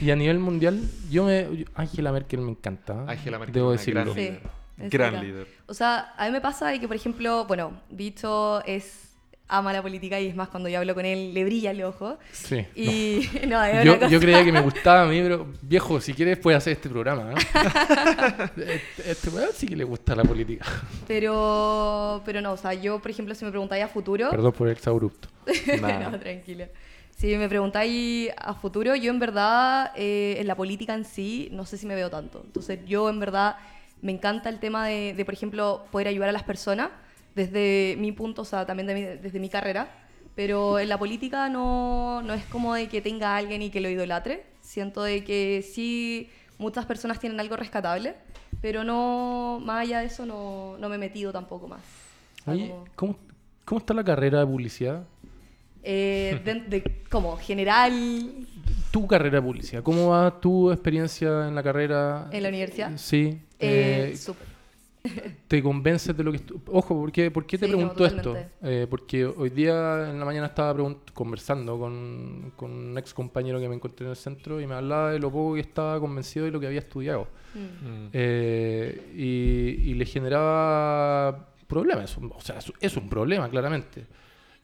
Y 0.00 0.10
a 0.10 0.16
nivel 0.16 0.38
mundial, 0.38 0.80
yo 1.10 1.24
me. 1.24 1.56
yo- 1.56 1.66
Angela 1.74 2.12
Merkel 2.12 2.40
me 2.40 2.50
encanta. 2.52 3.04
Angela 3.06 3.38
Merkel 3.38 3.54
Debo 3.54 3.72
decirlo. 3.72 4.04
gran 4.14 4.16
líder. 4.16 4.40
Gran. 4.78 5.46
O 5.66 5.74
sea, 5.74 6.14
a 6.16 6.26
mí 6.26 6.32
me 6.32 6.40
pasa 6.40 6.68
de 6.68 6.80
que, 6.80 6.88
por 6.88 6.96
ejemplo, 6.96 7.44
bueno, 7.46 7.80
Bicho 7.90 8.64
es 8.64 9.11
ama 9.52 9.72
la 9.72 9.82
política 9.82 10.18
y 10.18 10.28
es 10.28 10.34
más 10.34 10.48
cuando 10.48 10.68
yo 10.70 10.78
hablo 10.78 10.94
con 10.94 11.04
él 11.04 11.34
le 11.34 11.44
brilla 11.44 11.72
el 11.72 11.82
ojo. 11.84 12.18
Sí. 12.32 12.66
Y 12.74 13.28
no, 13.46 13.62
es 13.64 13.84
Yo, 13.84 14.08
yo 14.08 14.18
creía 14.18 14.42
que 14.44 14.50
me 14.50 14.62
gustaba 14.62 15.02
a 15.02 15.06
mí, 15.06 15.20
pero 15.20 15.46
viejo, 15.62 16.00
si 16.00 16.14
quieres 16.14 16.38
puedes 16.38 16.56
hacer 16.56 16.72
este 16.72 16.88
programa. 16.88 17.24
¿no? 17.24 17.36
este 18.56 18.80
este 19.04 19.28
weón 19.28 19.50
sí 19.54 19.66
que 19.66 19.76
le 19.76 19.84
gusta 19.84 20.16
la 20.16 20.24
política. 20.24 20.64
Pero, 21.06 22.22
pero 22.24 22.40
no, 22.40 22.52
o 22.52 22.56
sea, 22.56 22.72
yo, 22.72 22.98
por 22.98 23.10
ejemplo, 23.10 23.34
si 23.34 23.44
me 23.44 23.50
preguntáis 23.50 23.84
a 23.84 23.88
futuro... 23.88 24.30
Perdón 24.30 24.52
por 24.52 24.68
el 24.68 24.72
exabrupto. 24.72 25.28
No, 25.80 26.18
tranquila. 26.18 26.68
Si 27.14 27.36
me 27.36 27.48
preguntáis 27.48 28.30
a 28.38 28.54
futuro, 28.54 28.96
yo 28.96 29.10
en 29.10 29.18
verdad, 29.18 29.92
eh, 29.96 30.36
en 30.38 30.46
la 30.46 30.56
política 30.56 30.94
en 30.94 31.04
sí, 31.04 31.50
no 31.52 31.66
sé 31.66 31.76
si 31.76 31.86
me 31.86 31.94
veo 31.94 32.08
tanto. 32.08 32.42
Entonces, 32.44 32.80
yo 32.86 33.10
en 33.10 33.20
verdad 33.20 33.56
me 34.00 34.12
encanta 34.12 34.48
el 34.48 34.58
tema 34.58 34.86
de, 34.86 35.12
de, 35.14 35.24
por 35.26 35.34
ejemplo, 35.34 35.84
poder 35.92 36.08
ayudar 36.08 36.30
a 36.30 36.32
las 36.32 36.42
personas 36.42 36.88
desde 37.34 37.96
mi 37.98 38.12
punto, 38.12 38.42
o 38.42 38.44
sea, 38.44 38.66
también 38.66 38.86
de 38.86 38.94
mi- 38.94 39.02
desde 39.22 39.38
mi 39.40 39.48
carrera. 39.48 39.88
Pero 40.34 40.78
en 40.78 40.88
la 40.88 40.98
política 40.98 41.48
no, 41.50 42.22
no 42.22 42.32
es 42.32 42.44
como 42.46 42.74
de 42.74 42.88
que 42.88 43.02
tenga 43.02 43.34
a 43.34 43.36
alguien 43.36 43.60
y 43.62 43.70
que 43.70 43.80
lo 43.82 43.90
idolatre. 43.90 44.44
Siento 44.62 45.02
de 45.02 45.24
que 45.24 45.62
sí, 45.62 46.30
muchas 46.58 46.86
personas 46.86 47.18
tienen 47.20 47.38
algo 47.38 47.56
rescatable, 47.56 48.14
pero 48.62 48.82
no, 48.82 49.60
más 49.62 49.82
allá 49.82 50.00
de 50.00 50.06
eso, 50.06 50.24
no, 50.24 50.76
no 50.78 50.88
me 50.88 50.94
he 50.94 50.98
metido 50.98 51.32
tampoco 51.32 51.68
más. 51.68 51.80
Oye, 52.46 52.68
como- 52.68 52.84
¿cómo, 52.96 53.16
¿cómo 53.66 53.78
está 53.80 53.92
la 53.94 54.04
carrera 54.04 54.40
de 54.40 54.46
publicidad? 54.46 55.02
eh, 55.84 56.40
de, 56.44 56.54
de- 56.60 57.02
como 57.10 57.36
general 57.36 57.92
Tu 58.92 59.06
carrera 59.08 59.40
de 59.40 59.42
publicidad, 59.42 59.82
¿cómo 59.82 60.10
va 60.10 60.40
tu 60.40 60.70
experiencia 60.70 61.48
en 61.48 61.54
la 61.56 61.62
carrera? 61.62 62.28
en 62.30 62.42
la 62.42 62.48
universidad. 62.48 62.92
Sí. 62.96 63.38
Eh, 63.58 64.10
eh, 64.12 64.16
súper. 64.16 64.46
¿Te 65.48 65.62
convences 65.62 66.16
de 66.16 66.22
lo 66.24 66.30
que... 66.32 66.38
estu- 66.38 66.60
Ojo, 66.66 66.94
¿por 66.94 67.10
qué, 67.12 67.30
por 67.30 67.44
qué 67.44 67.58
te 67.58 67.66
Sí, 67.66 67.72
no, 67.72 67.78
pregunto 67.78 68.06
esto? 68.06 68.36
Eh, 68.62 68.86
porque 68.88 69.26
hoy 69.26 69.50
día 69.50 70.08
en 70.10 70.18
la 70.18 70.24
mañana 70.24 70.46
estaba 70.46 70.74
conversando 71.12 71.78
con, 71.78 72.52
con 72.56 72.70
un 72.70 72.98
ex 72.98 73.12
compañero 73.12 73.58
que 73.60 73.68
me 73.68 73.74
encontré 73.74 74.06
en 74.06 74.10
el 74.10 74.16
centro 74.16 74.60
y 74.60 74.66
me 74.66 74.74
hablaba 74.74 75.10
de 75.10 75.18
lo 75.18 75.30
poco 75.30 75.54
que 75.54 75.60
estaba 75.60 75.98
convencido 75.98 76.44
de 76.46 76.52
lo 76.52 76.60
que 76.60 76.66
había 76.68 76.78
estudiado. 76.78 77.26
Mm. 77.54 77.58
Mm. 78.04 78.08
Eh, 78.12 79.12
y, 79.16 79.90
y 79.90 79.94
le 79.94 80.04
generaba 80.06 81.48
problemas. 81.66 82.16
O 82.18 82.40
sea, 82.40 82.58
es- 82.58 82.72
es 82.80 82.96
un 82.96 83.08
problema, 83.08 83.48
claramente. 83.50 84.06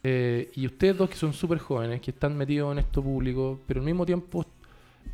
Eh, 0.05 0.51
y 0.55 0.67
ustedes 0.67 0.97
dos 0.97 1.11
que 1.11 1.17
son 1.17 1.33
súper 1.33 1.59
jóvenes, 1.59 2.01
que 2.01 2.13
están 2.13 2.37
metidos 2.37 2.71
en 2.73 2.79
esto 2.79 3.03
público, 3.03 3.59
pero 3.67 3.81
al 3.81 3.87
mismo 3.87 4.07
tiempo 4.07 4.43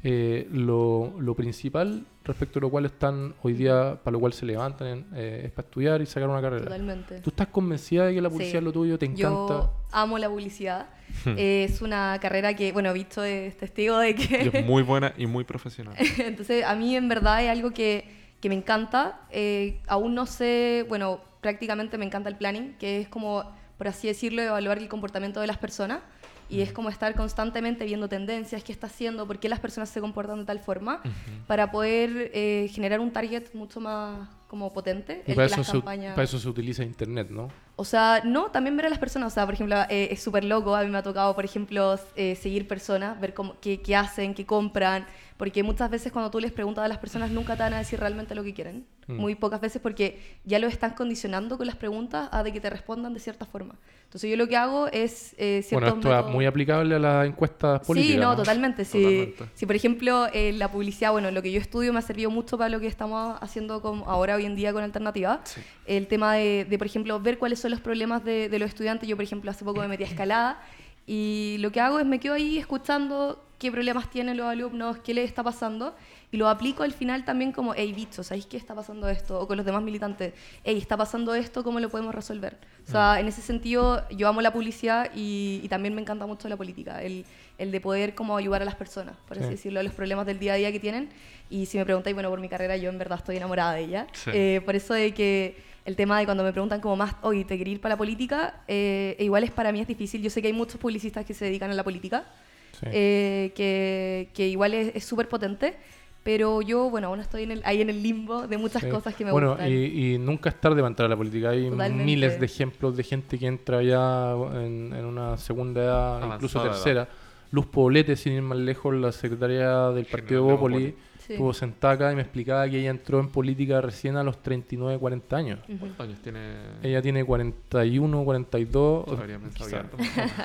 eh, 0.07 0.47
lo, 0.53 1.15
lo 1.19 1.35
principal 1.35 2.05
respecto 2.25 2.59
a 2.59 2.63
lo 2.63 2.71
cual 2.71 2.85
están 2.87 3.35
hoy 3.43 3.55
día, 3.55 3.99
para 4.05 4.13
lo 4.13 4.21
cual 4.21 4.33
se 4.35 4.45
levantan, 4.47 5.07
eh, 5.15 5.43
es 5.47 5.51
para 5.53 5.67
estudiar 5.67 6.03
y 6.03 6.07
sacar 6.07 6.29
una 6.29 6.41
carrera. 6.43 6.65
Totalmente. 6.65 7.21
¿Tú 7.21 7.31
estás 7.31 7.49
convencida 7.49 8.07
de 8.07 8.15
que 8.15 8.21
la 8.21 8.29
publicidad 8.31 8.53
Sí. 8.53 8.57
es 8.59 8.63
lo 8.65 8.73
tuyo? 8.73 8.99
¿Te 8.99 9.07
encanta? 9.07 9.27
Yo 9.55 9.71
amo 9.93 10.19
la 10.19 10.29
publicidad. 10.29 10.89
Eh, 11.27 11.65
es 11.69 11.81
una 11.83 12.19
carrera 12.21 12.55
que, 12.55 12.73
bueno, 12.73 12.93
visto 12.93 13.25
es 13.25 13.57
testigo 13.57 13.99
de 13.99 14.11
Y 14.11 14.15
que... 14.15 14.51
es 14.59 14.65
muy 14.67 14.83
buena 14.83 15.13
y 15.17 15.27
muy 15.27 15.45
profesional. 15.45 15.95
Entonces, 16.19 16.65
a 16.65 16.75
mí 16.75 16.97
en 16.97 17.09
verdad 17.09 17.43
es 17.43 17.51
algo 17.51 17.71
que, 17.73 18.05
que 18.41 18.49
me 18.49 18.55
encanta. 18.55 19.21
Eh, 19.31 19.81
aún 19.87 20.15
no 20.15 20.27
sé, 20.27 20.85
bueno, 20.89 21.21
prácticamente 21.41 21.99
me 21.99 22.05
encanta 22.07 22.29
el 22.29 22.37
planning, 22.37 22.75
que 22.79 23.01
es 23.01 23.09
como, 23.09 23.45
por 23.79 23.89
así 23.89 24.07
decirlo, 24.07 24.43
evaluar 24.43 24.79
el 24.79 24.89
comportamiento 24.89 25.41
de 25.41 25.47
las 25.47 25.59
personas. 25.59 26.01
Y 26.49 26.61
es 26.61 26.73
como 26.73 26.89
estar 26.89 27.15
constantemente 27.15 27.85
viendo 27.85 28.09
tendencias, 28.09 28.63
qué 28.63 28.73
está 28.73 28.87
haciendo, 28.87 29.27
por 29.27 29.39
qué 29.39 29.49
las 29.49 29.61
personas 29.61 29.89
se 29.89 30.01
comportan 30.01 30.39
de 30.41 30.45
tal 30.45 30.61
forma, 30.61 31.01
para 31.47 31.71
poder 31.71 32.31
eh, 32.35 32.71
generar 32.73 33.01
un 33.01 33.13
target 33.13 33.53
mucho 33.55 33.81
más 33.81 34.29
como 34.49 34.73
potente. 34.73 35.23
Y 35.27 35.31
el 35.31 35.37
para 35.37 35.49
que 35.49 35.53
eso, 35.53 35.61
las 35.61 35.67
se, 35.67 35.73
campañas- 35.79 36.15
para 36.15 36.25
eso 36.25 36.39
se 36.39 36.49
utiliza 36.49 36.83
internet, 36.83 37.29
¿no? 37.31 37.49
o 37.77 37.85
sea, 37.85 38.23
no, 38.25 38.53
también 38.53 38.77
ver 38.77 38.87
a 38.87 38.89
las 38.89 39.01
personas. 39.01 39.33
O 39.33 39.35
sea, 39.35 39.45
por 39.47 39.55
ejemplo, 39.55 39.77
eh, 39.89 40.09
es 40.13 40.23
súper 40.23 40.45
loco. 40.45 40.77
A 40.77 40.83
mí 40.85 40.91
me 40.91 40.99
ha 40.99 41.03
tocado, 41.03 41.35
por 41.35 41.45
ejemplo, 41.45 41.99
eh, 42.15 42.37
seguir 42.37 42.69
personas, 42.69 43.21
ver 43.21 43.35
cómo, 43.35 43.57
qué, 43.61 43.81
qué 43.81 43.97
hacen, 43.97 44.33
qué 44.35 44.47
compran. 44.47 45.07
Porque 45.37 45.65
muchas 45.65 45.91
veces 45.91 46.13
cuando 46.13 46.31
tú 46.31 46.39
les 46.39 46.53
preguntas 46.53 46.85
a 46.85 46.89
las 46.89 46.99
personas 46.99 47.33
nunca 47.33 47.57
te 47.57 47.65
van 47.65 47.75
a 47.75 47.79
decir 47.79 47.99
realmente 47.99 48.37
lo 48.37 48.45
que 48.45 48.55
quieren. 48.55 48.87
Mm. 49.09 49.15
Muy 49.17 49.35
pocas 49.35 49.61
veces 49.61 49.83
porque 49.83 50.21
ya 50.45 50.61
lo 50.61 50.69
están 50.69 50.93
condicionando 50.93 51.59
con 51.59 51.67
las 51.67 51.75
preguntas 51.75 52.29
a 52.31 52.45
de 52.45 52.53
que 52.53 52.61
te 52.61 52.71
respondan 52.71 53.13
de 53.13 53.19
cierta 53.19 53.45
forma. 53.45 53.75
Entonces 54.05 54.31
yo 54.31 54.37
lo 54.37 54.47
que 54.47 54.57
hago 54.57 54.87
es 54.93 55.35
eh, 55.37 55.67
Bueno, 55.73 55.89
esto 55.89 55.99
es 55.99 56.05
métodos- 56.05 56.31
muy 56.33 56.47
aplicable 56.47 56.95
a 56.95 56.99
las 57.01 57.27
encuestas 57.27 57.81
políticas. 57.85 58.15
Sí, 58.15 58.21
no, 58.21 58.37
totalmente. 58.37 58.85
Si, 58.85 59.03
Totalmente. 59.03 59.45
si, 59.55 59.67
por 59.67 59.75
ejemplo, 59.75 60.27
eh, 60.33 60.53
la 60.53 60.71
publicidad, 60.71 61.11
bueno, 61.11 61.33
lo 61.33 61.43
que 61.43 61.51
yo 61.51 61.61
estudio 61.61 61.93
me 61.93 61.99
ha 61.99 62.03
servido 62.03 62.31
mucho 62.31 62.57
para 62.57 62.71
lo 62.71 62.79
que 62.79 62.87
estamos 62.87 63.37
haciendo 63.43 63.83
con, 63.83 64.05
ahora, 64.07 64.37
hoy 64.37 64.44
en 64.47 64.57
día, 64.57 64.73
con 64.73 64.83
Alternativa. 64.83 65.41
El 65.87 66.07
tema 66.07 66.35
de, 66.35 66.67
de, 66.69 66.79
por 66.79 66.87
ejemplo, 66.87 67.21
ver 67.21 67.39
cuáles 67.39 67.61
son 67.61 67.71
los 67.71 67.81
problemas 67.81 68.25
de, 68.25 68.49
de 68.49 68.59
los 68.59 68.69
estudiantes. 68.69 69.09
Yo, 69.09 69.17
por 69.17 69.25
ejemplo, 69.25 69.51
hace 69.51 69.65
poco 69.65 69.81
me 69.81 69.89
metí 69.89 70.05
a 70.05 70.07
escalada 70.07 70.61
y 71.07 71.57
lo 71.61 71.71
que 71.71 71.81
hago 71.81 71.99
es 71.99 72.07
me 72.07 72.19
quedo 72.19 72.35
ahí 72.35 72.59
escuchando 72.59 73.43
qué 73.59 73.71
problemas 73.71 74.11
tienen 74.11 74.37
los 74.37 74.47
alumnos, 74.47 74.99
qué 74.99 75.15
les 75.15 75.27
está 75.27 75.43
pasando 75.43 75.95
y 76.33 76.37
lo 76.37 76.49
aplico 76.49 76.83
al 76.83 76.93
final 76.93 77.25
también 77.25 77.53
como, 77.53 77.75
hey, 77.77 77.93
bicho, 77.93 78.23
¿sabéis 78.23 78.47
qué 78.47 78.57
está 78.57 78.75
pasando 78.75 79.09
esto? 79.09 79.39
O 79.39 79.47
con 79.47 79.57
los 79.57 79.65
demás 79.65 79.83
militantes, 79.83 80.35
hey, 80.65 80.77
está 80.77 80.97
pasando 80.97 81.35
esto, 81.35 81.63
¿cómo 81.63 81.79
lo 81.79 81.89
podemos 81.89 82.15
resolver? 82.15 82.59
O 82.87 82.91
sea, 82.91 83.21
en 83.21 83.29
ese 83.29 83.41
sentido, 83.41 84.07
yo 84.11 84.29
amo 84.29 84.41
la 84.41 84.53
publicidad 84.53 85.11
y, 85.15 85.61
y 85.63 85.69
también 85.69 85.95
me 85.95 86.01
encanta 86.01 86.27
mucho 86.27 86.49
la 86.49 86.57
política, 86.57 87.03
el, 87.03 87.25
el 87.59 87.71
de 87.71 87.81
poder 87.81 88.15
como 88.15 88.37
ayudar 88.37 88.63
a 88.63 88.65
las 88.65 88.75
personas, 88.75 89.17
por 89.29 89.37
así 89.39 89.47
Sí. 89.47 89.53
decirlo, 89.53 89.81
a 89.81 89.83
los 89.83 89.93
problemas 89.95 90.27
del 90.27 90.39
día 90.39 90.55
a 90.55 90.57
día 90.57 90.73
que 90.73 90.81
tienen. 90.81 91.09
Y 91.51 91.67
si 91.67 91.79
me 91.79 91.85
preguntáis, 91.85 92.15
bueno, 92.15 92.31
por 92.31 92.41
mi 92.41 92.49
carrera, 92.49 92.77
yo 92.77 92.91
en 92.91 92.99
verdad 92.99 93.19
estoy 93.19 93.37
enamorada 93.37 93.75
de 93.75 93.81
ella. 93.83 94.07
Sí. 94.13 94.31
Eh, 94.33 94.61
por 94.65 94.75
eso 94.75 94.95
de 94.95 95.13
que 95.15 95.57
el 95.85 95.95
tema 95.97 96.19
de 96.19 96.25
cuando 96.25 96.43
me 96.43 96.51
preguntan 96.53 96.81
como 96.81 96.97
más, 96.97 97.15
oye, 97.23 97.45
¿te 97.45 97.57
quería 97.59 97.75
ir 97.75 97.81
para 97.81 97.95
la 97.95 97.99
política? 97.99 98.63
Eh, 98.67 99.17
igual 99.21 99.45
es 99.45 99.51
para 99.51 99.71
mí 99.71 99.81
es 99.81 99.87
difícil. 99.87 100.23
Yo 100.23 100.31
sé 100.31 100.41
que 100.41 100.49
hay 100.49 100.53
muchos 100.55 100.81
publicistas 100.81 101.25
que 101.25 101.35
se 101.35 101.45
dedican 101.45 101.71
a 101.71 101.75
la 101.75 101.85
política, 101.85 102.25
Sí. 102.73 102.87
eh, 102.91 103.53
que, 103.55 104.31
que 104.35 104.49
igual 104.49 104.75
es 104.75 105.05
súper 105.05 105.29
potente, 105.29 105.77
pero 106.25 106.63
yo, 106.63 106.89
bueno, 106.91 107.09
aún 107.09 107.21
estoy 107.21 107.43
en 107.43 107.51
el, 107.53 107.63
ahí 107.67 107.83
en 107.83 107.91
el 107.91 108.03
limbo 108.03 108.49
de 108.49 108.57
muchas 108.57 108.83
Sí. 108.83 108.89
cosas 108.89 109.15
que 109.15 109.25
me 109.27 109.31
bueno, 109.31 109.51
gustan. 109.51 109.71
Y, 109.71 110.15
y 110.15 110.19
nunca 110.19 110.49
es 110.49 110.59
tarde 110.59 110.77
para 110.77 110.89
entrar 110.89 111.07
a 111.07 111.11
la 111.11 111.17
política. 111.17 111.51
Hay 111.51 111.69
Totalmente. 111.69 112.03
miles 112.05 112.41
de 112.41 112.47
ejemplos 112.47 112.97
de 112.97 113.03
gente 113.05 113.39
que 113.39 113.47
entra 113.47 113.83
ya 113.83 114.33
en, 114.55 114.93
en 114.97 115.05
una 115.05 115.37
segunda 115.37 115.83
edad, 115.83 116.35
incluso 116.35 116.63
tercera. 116.63 117.07
Luz 117.55 117.67
Poblete, 117.67 118.17
sin 118.17 118.33
ir 118.33 118.43
más 118.43 118.59
lejos, 118.59 118.93
la 118.93 119.13
secretaria 119.13 119.91
del 119.91 120.07
Partido 120.07 120.43
General 120.43 120.49
de 120.49 120.53
Bópoli. 120.53 120.95
Sí. 121.25 121.35
estuvo 121.35 121.55
sentada 121.55 121.95
acá 121.95 122.13
y 122.13 122.17
me 122.17 122.23
explicaba 122.23 122.69
que 122.69 122.81
ella 122.81 122.91
entró 122.91 123.19
en 123.21 123.29
política 123.29 123.81
recién 123.81 124.17
a 124.17 124.25
los 124.25 124.43
39, 124.43 124.99
40 124.99 125.37
años. 125.37 125.61
Ujú. 125.69 125.79
¿Cuántos 125.79 126.01
años 126.01 126.19
tiene? 126.21 126.41
Ella 126.83 127.01
tiene 127.01 127.25
41, 127.25 128.25
42. 128.25 129.09
Habría 129.09 129.39
pensado 129.39 129.65
quizá. 129.65 129.71
que 129.71 129.77
harto. 129.77 129.97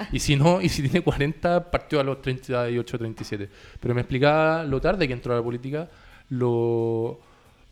Y 0.13 0.19
si 0.19 0.35
no, 0.35 0.61
y 0.61 0.69
si 0.69 0.83
tiene 0.83 1.01
40, 1.01 1.71
partió 1.71 1.99
a 1.99 2.03
los 2.03 2.21
38, 2.21 2.97
37. 2.97 3.49
Pero 3.79 3.95
me 3.95 4.01
explicaba 4.01 4.63
lo 4.63 4.79
tarde 4.79 5.07
que 5.07 5.13
entró 5.13 5.33
a 5.33 5.37
la 5.37 5.43
política, 5.43 5.89
lo, 6.29 7.19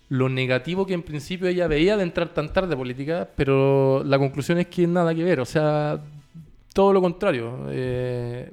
lo 0.10 0.30
negativo 0.30 0.86
que 0.86 0.96
en 0.96 1.04
principio 1.04 1.48
ella 1.48 1.68
veía 1.68 1.96
de 1.96 2.04
entrar 2.04 2.30
tan 2.30 2.52
tarde 2.52 2.74
a 2.74 2.78
política, 2.78 3.30
pero 3.36 4.04
la 4.04 4.18
conclusión 4.18 4.58
es 4.58 4.68
que 4.68 4.88
nada 4.88 5.14
que 5.14 5.24
ver, 5.24 5.40
o 5.40 5.46
sea, 5.46 6.02
todo 6.78 6.94
lo 6.94 7.02
contrario. 7.02 7.66
Eh, 7.72 8.52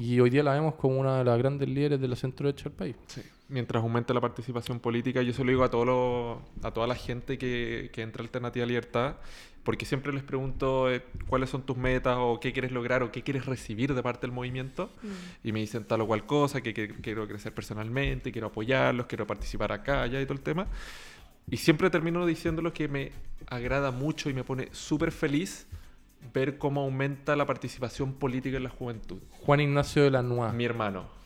y 0.00 0.18
hoy 0.18 0.30
día 0.30 0.42
la 0.42 0.54
vemos 0.54 0.76
como 0.76 0.98
una 0.98 1.18
de 1.18 1.24
las 1.24 1.36
grandes 1.38 1.68
líderes 1.68 2.00
de 2.00 2.08
la 2.08 2.16
centro 2.16 2.46
derecha 2.46 2.64
del 2.70 2.72
país. 2.72 2.96
Sí. 3.06 3.20
Mientras 3.50 3.82
aumente 3.82 4.14
la 4.14 4.20
participación 4.22 4.80
política, 4.80 5.20
yo 5.20 5.34
se 5.34 5.44
lo 5.44 5.50
digo 5.50 5.62
a, 5.62 5.68
todos 5.70 5.86
los- 5.86 6.38
a 6.64 6.70
toda 6.72 6.86
la 6.86 6.94
gente 6.94 7.36
que, 7.36 7.90
que 7.92 8.00
entra 8.00 8.22
a 8.22 8.24
Alternativa 8.24 8.64
Libertad, 8.64 9.16
porque 9.62 9.84
siempre 9.84 10.10
les 10.14 10.22
pregunto 10.22 10.90
eh, 10.90 11.02
cuáles 11.28 11.50
son 11.50 11.62
tus 11.66 11.76
metas 11.76 12.16
o 12.18 12.40
qué 12.40 12.52
quieres 12.54 12.72
lograr 12.72 13.02
o 13.02 13.12
qué 13.12 13.20
quieres 13.22 13.44
recibir 13.44 13.94
de 13.94 14.02
parte 14.02 14.22
del 14.26 14.32
movimiento. 14.32 14.90
Mm. 15.02 15.48
Y 15.48 15.52
me 15.52 15.60
dicen 15.60 15.84
tal 15.84 16.00
o 16.00 16.06
cual 16.06 16.24
cosa, 16.24 16.62
que, 16.62 16.72
que 16.72 16.88
quiero 16.88 17.28
crecer 17.28 17.52
personalmente, 17.52 18.32
quiero 18.32 18.46
apoyarlos, 18.46 19.04
quiero 19.06 19.26
participar 19.26 19.70
acá, 19.72 20.00
allá 20.02 20.18
y 20.18 20.24
todo 20.24 20.34
el 20.34 20.40
tema. 20.42 20.66
Y 21.50 21.58
siempre 21.58 21.90
termino 21.90 22.24
diciéndoles 22.24 22.72
que 22.72 22.88
me 22.88 23.12
agrada 23.48 23.90
mucho 23.90 24.30
y 24.30 24.34
me 24.34 24.44
pone 24.44 24.70
súper 24.72 25.12
feliz 25.12 25.66
ver 26.32 26.58
cómo 26.58 26.82
aumenta 26.82 27.36
la 27.36 27.46
participación 27.46 28.14
política 28.14 28.56
en 28.56 28.64
la 28.64 28.70
juventud. 28.70 29.18
Juan 29.30 29.60
Ignacio 29.60 30.04
de 30.04 30.10
la. 30.10 30.22
Mi 30.22 30.64
hermano. 30.64 31.16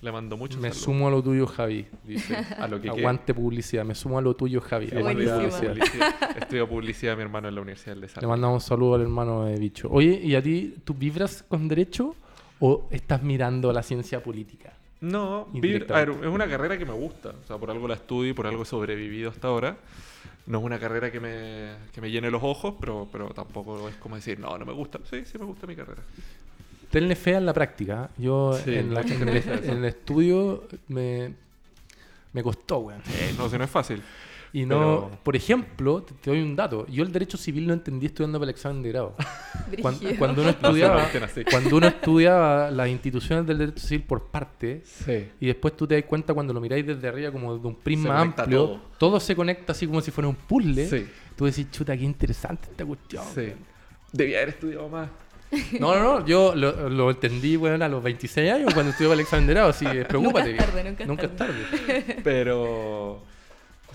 Le 0.00 0.12
mando 0.12 0.36
mucho 0.36 0.58
Me 0.58 0.68
saludos. 0.68 0.82
sumo 0.82 1.08
a 1.08 1.10
lo 1.10 1.22
tuyo, 1.22 1.46
Javi. 1.46 1.86
Dice. 2.04 2.36
a 2.58 2.68
lo 2.68 2.78
que 2.80 2.90
Aguante 2.90 3.32
publicidad. 3.32 3.84
Me 3.84 3.94
sumo 3.94 4.18
a 4.18 4.22
lo 4.22 4.34
tuyo, 4.34 4.60
Javi. 4.60 4.88
Sí, 4.88 4.96
publicidad. 4.96 6.36
Estudio 6.36 6.68
publicidad 6.68 7.16
mi 7.16 7.22
hermano 7.22 7.48
en 7.48 7.54
la 7.54 7.62
Universidad 7.62 7.96
del 7.96 8.10
Le 8.20 8.26
mandamos 8.26 8.62
un 8.62 8.68
saludo 8.68 8.96
al 8.96 9.00
hermano 9.00 9.44
de 9.46 9.58
Bicho. 9.58 9.88
Oye, 9.90 10.20
¿y 10.22 10.34
a 10.34 10.42
ti, 10.42 10.74
tú 10.84 10.92
vibras 10.92 11.42
con 11.48 11.68
derecho 11.68 12.14
o 12.60 12.86
estás 12.90 13.22
mirando 13.22 13.72
la 13.72 13.82
ciencia 13.82 14.22
política? 14.22 14.74
No, 15.00 15.48
a 15.52 15.60
ver, 15.60 16.10
es 16.10 16.28
una 16.28 16.48
carrera 16.48 16.78
que 16.78 16.86
me 16.86 16.92
gusta. 16.92 17.30
O 17.30 17.46
sea, 17.46 17.58
por 17.58 17.70
algo 17.70 17.86
la 17.88 17.94
estudio 17.94 18.30
y 18.30 18.34
por 18.34 18.46
algo 18.46 18.62
he 18.62 18.66
sobrevivido 18.66 19.30
hasta 19.30 19.48
ahora. 19.48 19.76
No 20.46 20.58
es 20.58 20.64
una 20.64 20.78
carrera 20.78 21.10
que 21.10 21.20
me, 21.20 21.74
que 21.92 22.00
me 22.00 22.10
llene 22.10 22.30
los 22.30 22.42
ojos, 22.42 22.74
pero, 22.78 23.08
pero 23.10 23.28
tampoco 23.30 23.88
es 23.88 23.94
como 23.96 24.16
decir, 24.16 24.38
no, 24.38 24.56
no 24.58 24.66
me 24.66 24.72
gusta. 24.74 24.98
Sí, 25.10 25.24
sí 25.24 25.38
me 25.38 25.44
gusta 25.46 25.66
mi 25.66 25.74
carrera. 25.74 26.02
Tenle 26.90 27.16
fe 27.16 27.32
en 27.34 27.46
la 27.46 27.52
práctica. 27.54 28.10
Yo 28.18 28.58
Sí, 28.64 28.74
en, 28.74 28.92
la- 28.94 29.00
el, 29.00 29.12
en 29.64 29.78
el 29.78 29.84
estudio 29.86 30.68
me, 30.88 31.32
me 32.32 32.42
costó, 32.42 32.78
weón. 32.80 33.00
Eh, 33.10 33.34
no, 33.38 33.48
si 33.48 33.56
no 33.56 33.64
es 33.64 33.70
fácil. 33.70 34.02
Y 34.54 34.66
no, 34.66 34.78
Pero- 34.78 35.10
por 35.24 35.34
ejemplo, 35.34 36.02
te, 36.04 36.14
te 36.14 36.30
doy 36.30 36.40
un 36.40 36.54
dato. 36.54 36.86
Yo 36.86 37.02
el 37.02 37.10
derecho 37.10 37.36
civil 37.36 37.66
lo 37.66 37.72
entendí 37.74 38.06
estudiando 38.06 38.38
para 38.38 38.50
el 38.50 38.54
examen 38.54 38.84
de 38.84 38.88
grado. 38.90 39.16
Cuan- 39.82 39.98
Brígido. 39.98 40.18
Cuando, 40.18 40.42
uno 40.42 40.50
estudiaba, 40.50 41.08
cuando 41.50 41.76
uno 41.76 41.86
estudiaba 41.88 42.70
las 42.70 42.88
instituciones 42.88 43.46
del 43.48 43.58
derecho 43.58 43.84
civil 43.84 44.04
por 44.04 44.26
parte, 44.28 44.82
Sí. 44.84 45.26
y 45.40 45.46
después 45.46 45.76
tú 45.76 45.88
te 45.88 45.96
das 45.96 46.04
cuenta 46.04 46.32
cuando 46.34 46.54
lo 46.54 46.60
miráis 46.60 46.86
desde 46.86 47.08
arriba 47.08 47.32
como 47.32 47.58
de 47.58 47.66
un 47.66 47.74
prisma 47.74 48.20
amplio, 48.20 48.58
todo. 48.66 48.80
todo. 48.96 49.20
se 49.20 49.34
conecta 49.34 49.72
así 49.72 49.88
como 49.88 50.00
si 50.00 50.12
fuera 50.12 50.28
un 50.28 50.36
puzzle. 50.36 50.86
Sí. 50.86 51.04
Tú 51.36 51.46
decís, 51.46 51.68
chuta, 51.72 51.96
qué 51.96 52.04
interesante 52.04 52.68
esta 52.70 52.86
cuestión. 52.86 53.24
Sí. 53.34 53.52
Debía 54.12 54.36
haber 54.36 54.50
estudiado 54.50 54.88
más. 54.88 55.08
No, 55.80 55.94
no, 55.96 56.02
no, 56.20 56.26
yo 56.26 56.54
lo, 56.54 56.88
lo 56.88 57.10
entendí, 57.10 57.56
bueno, 57.56 57.84
a 57.84 57.88
los 57.88 58.02
26 58.02 58.52
años 58.52 58.72
cuando 58.72 58.90
estudiaba 58.90 59.14
el 59.14 59.20
examen 59.20 59.46
de 59.48 59.54
grado, 59.54 59.68
así 59.70 59.84
que 59.84 60.04
preocúpate. 60.08 60.52
Nunca 60.52 60.62
es 60.64 60.70
tarde, 60.70 61.06
nunca 61.06 61.22
es 61.26 61.30
es 61.30 61.36
tarde. 61.36 62.20
Pero. 62.22 63.22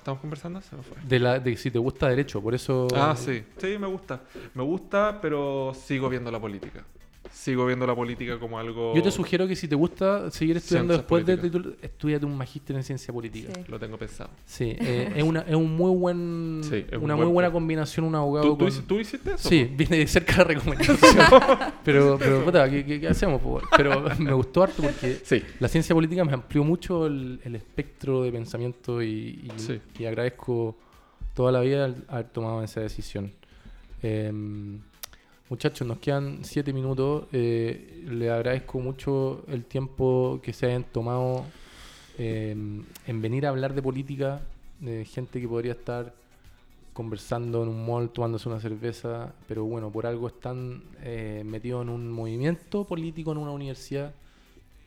¿Estamos 0.10 0.22
conversando? 0.22 0.62
Se 0.62 0.76
me 0.76 0.82
fue. 0.82 0.98
De, 1.04 1.20
la, 1.20 1.40
de 1.40 1.56
si 1.56 1.70
te 1.70 1.78
gusta 1.78 2.10
derecho, 2.10 2.42
por 2.42 2.56
eso... 2.56 2.88
Ah, 2.96 3.16
sí. 3.16 3.44
Sí, 3.58 3.78
me 3.78 3.86
gusta. 3.86 4.22
Me 4.56 4.64
gusta, 4.64 5.20
pero 5.22 5.72
sigo 5.76 6.10
viendo 6.10 6.32
la 6.32 6.40
política. 6.40 6.84
Sigo 7.32 7.66
viendo 7.66 7.88
la 7.88 7.96
política 7.96 8.38
como 8.38 8.60
algo. 8.60 8.94
Yo 8.96 9.02
te 9.02 9.12
sugiero 9.12 9.48
que 9.48 9.56
si 9.56 9.68
te 9.68 9.76
gusta 9.76 10.30
seguir 10.32 10.58
estudiando 10.58 10.94
Ciencias 10.94 11.04
después 11.04 11.26
de 11.26 11.38
políticas. 11.38 11.62
título, 11.64 11.76
estudiate 11.82 12.26
un 12.26 12.38
magíster 12.38 12.76
en 12.76 12.84
ciencia 12.84 13.14
política. 13.14 13.54
Sí. 13.56 13.62
Lo 13.68 13.80
tengo 13.80 13.98
pensado. 13.98 14.30
Sí, 14.46 14.76
eh, 14.80 15.14
es, 15.16 15.24
una, 15.24 15.42
es 15.42 15.56
un 15.56 15.76
muy 15.76 15.92
buen, 15.96 16.62
Sí, 16.64 16.86
es 16.90 16.98
un 16.98 17.04
una 17.06 17.16
buen 17.16 17.28
muy 17.28 17.34
buena 17.36 17.48
plan. 17.50 17.54
combinación 17.54 18.06
un 18.06 18.16
abogado 18.16 18.48
¿Tú, 18.50 18.58
con- 18.58 18.82
tú 18.88 19.00
hiciste 19.00 19.32
eso? 19.36 19.48
Sí, 19.50 19.64
viene 19.76 19.98
de 19.98 20.08
cerca 20.08 20.38
la 20.38 20.44
recomendación. 20.46 20.98
pero, 21.86 22.18
pero 22.20 22.44
puta, 22.44 22.70
¿qué, 22.70 22.86
qué- 22.86 23.00
qué 23.00 23.08
hacemos? 23.08 23.42
po? 23.42 23.62
Pero 23.78 24.04
me 24.20 24.34
gustó 24.34 24.64
harto 24.64 24.82
porque 24.84 25.20
Sí. 25.24 25.42
la 25.60 25.68
ciencia 25.68 25.96
política 25.96 26.26
me 26.26 26.34
amplió 26.34 26.64
mucho 26.64 27.06
el, 27.08 27.40
el 27.44 27.56
espectro 27.56 28.24
de 28.24 28.32
pensamiento 28.32 29.02
y, 29.02 29.08
y- 29.44 29.52
Sí. 29.58 29.80
y 29.98 30.06
agradezco 30.06 30.76
toda 31.34 31.52
la 31.52 31.62
vida 31.62 31.94
haber 32.10 32.26
tomado 32.30 32.64
esa 32.64 32.82
decisión. 32.82 33.32
Em, 34.02 34.80
muchachos, 35.50 35.88
nos 35.88 35.98
quedan 35.98 36.40
siete 36.44 36.72
minutos. 36.72 37.26
Eh, 37.32 38.04
le 38.08 38.30
agradezco 38.30 38.80
mucho 38.80 39.44
el 39.48 39.66
tiempo 39.66 40.40
que 40.44 40.54
se 40.54 40.68
hayan 40.68 40.84
tomado 40.84 41.44
em, 42.18 42.84
en 43.08 43.22
venir 43.22 43.46
a 43.46 43.50
hablar 43.50 43.74
de 43.74 43.82
política, 43.82 44.42
de 44.80 45.06
gente 45.06 45.42
que 45.42 45.48
podría 45.48 45.74
estar 45.74 46.14
conversando 46.94 47.64
en 47.64 47.70
un 47.70 47.86
mall, 47.86 48.10
tomándose 48.10 48.50
una 48.50 48.60
cerveza, 48.60 49.34
pero 49.48 49.64
bueno, 49.64 49.90
por 49.90 50.06
algo 50.06 50.28
están 50.28 50.84
eh, 51.02 51.44
metidos 51.46 51.84
en 51.84 51.90
un 51.90 52.12
movimiento 52.12 52.84
político 52.84 53.32
en 53.32 53.40
una 53.40 53.52
universidad. 53.52 54.14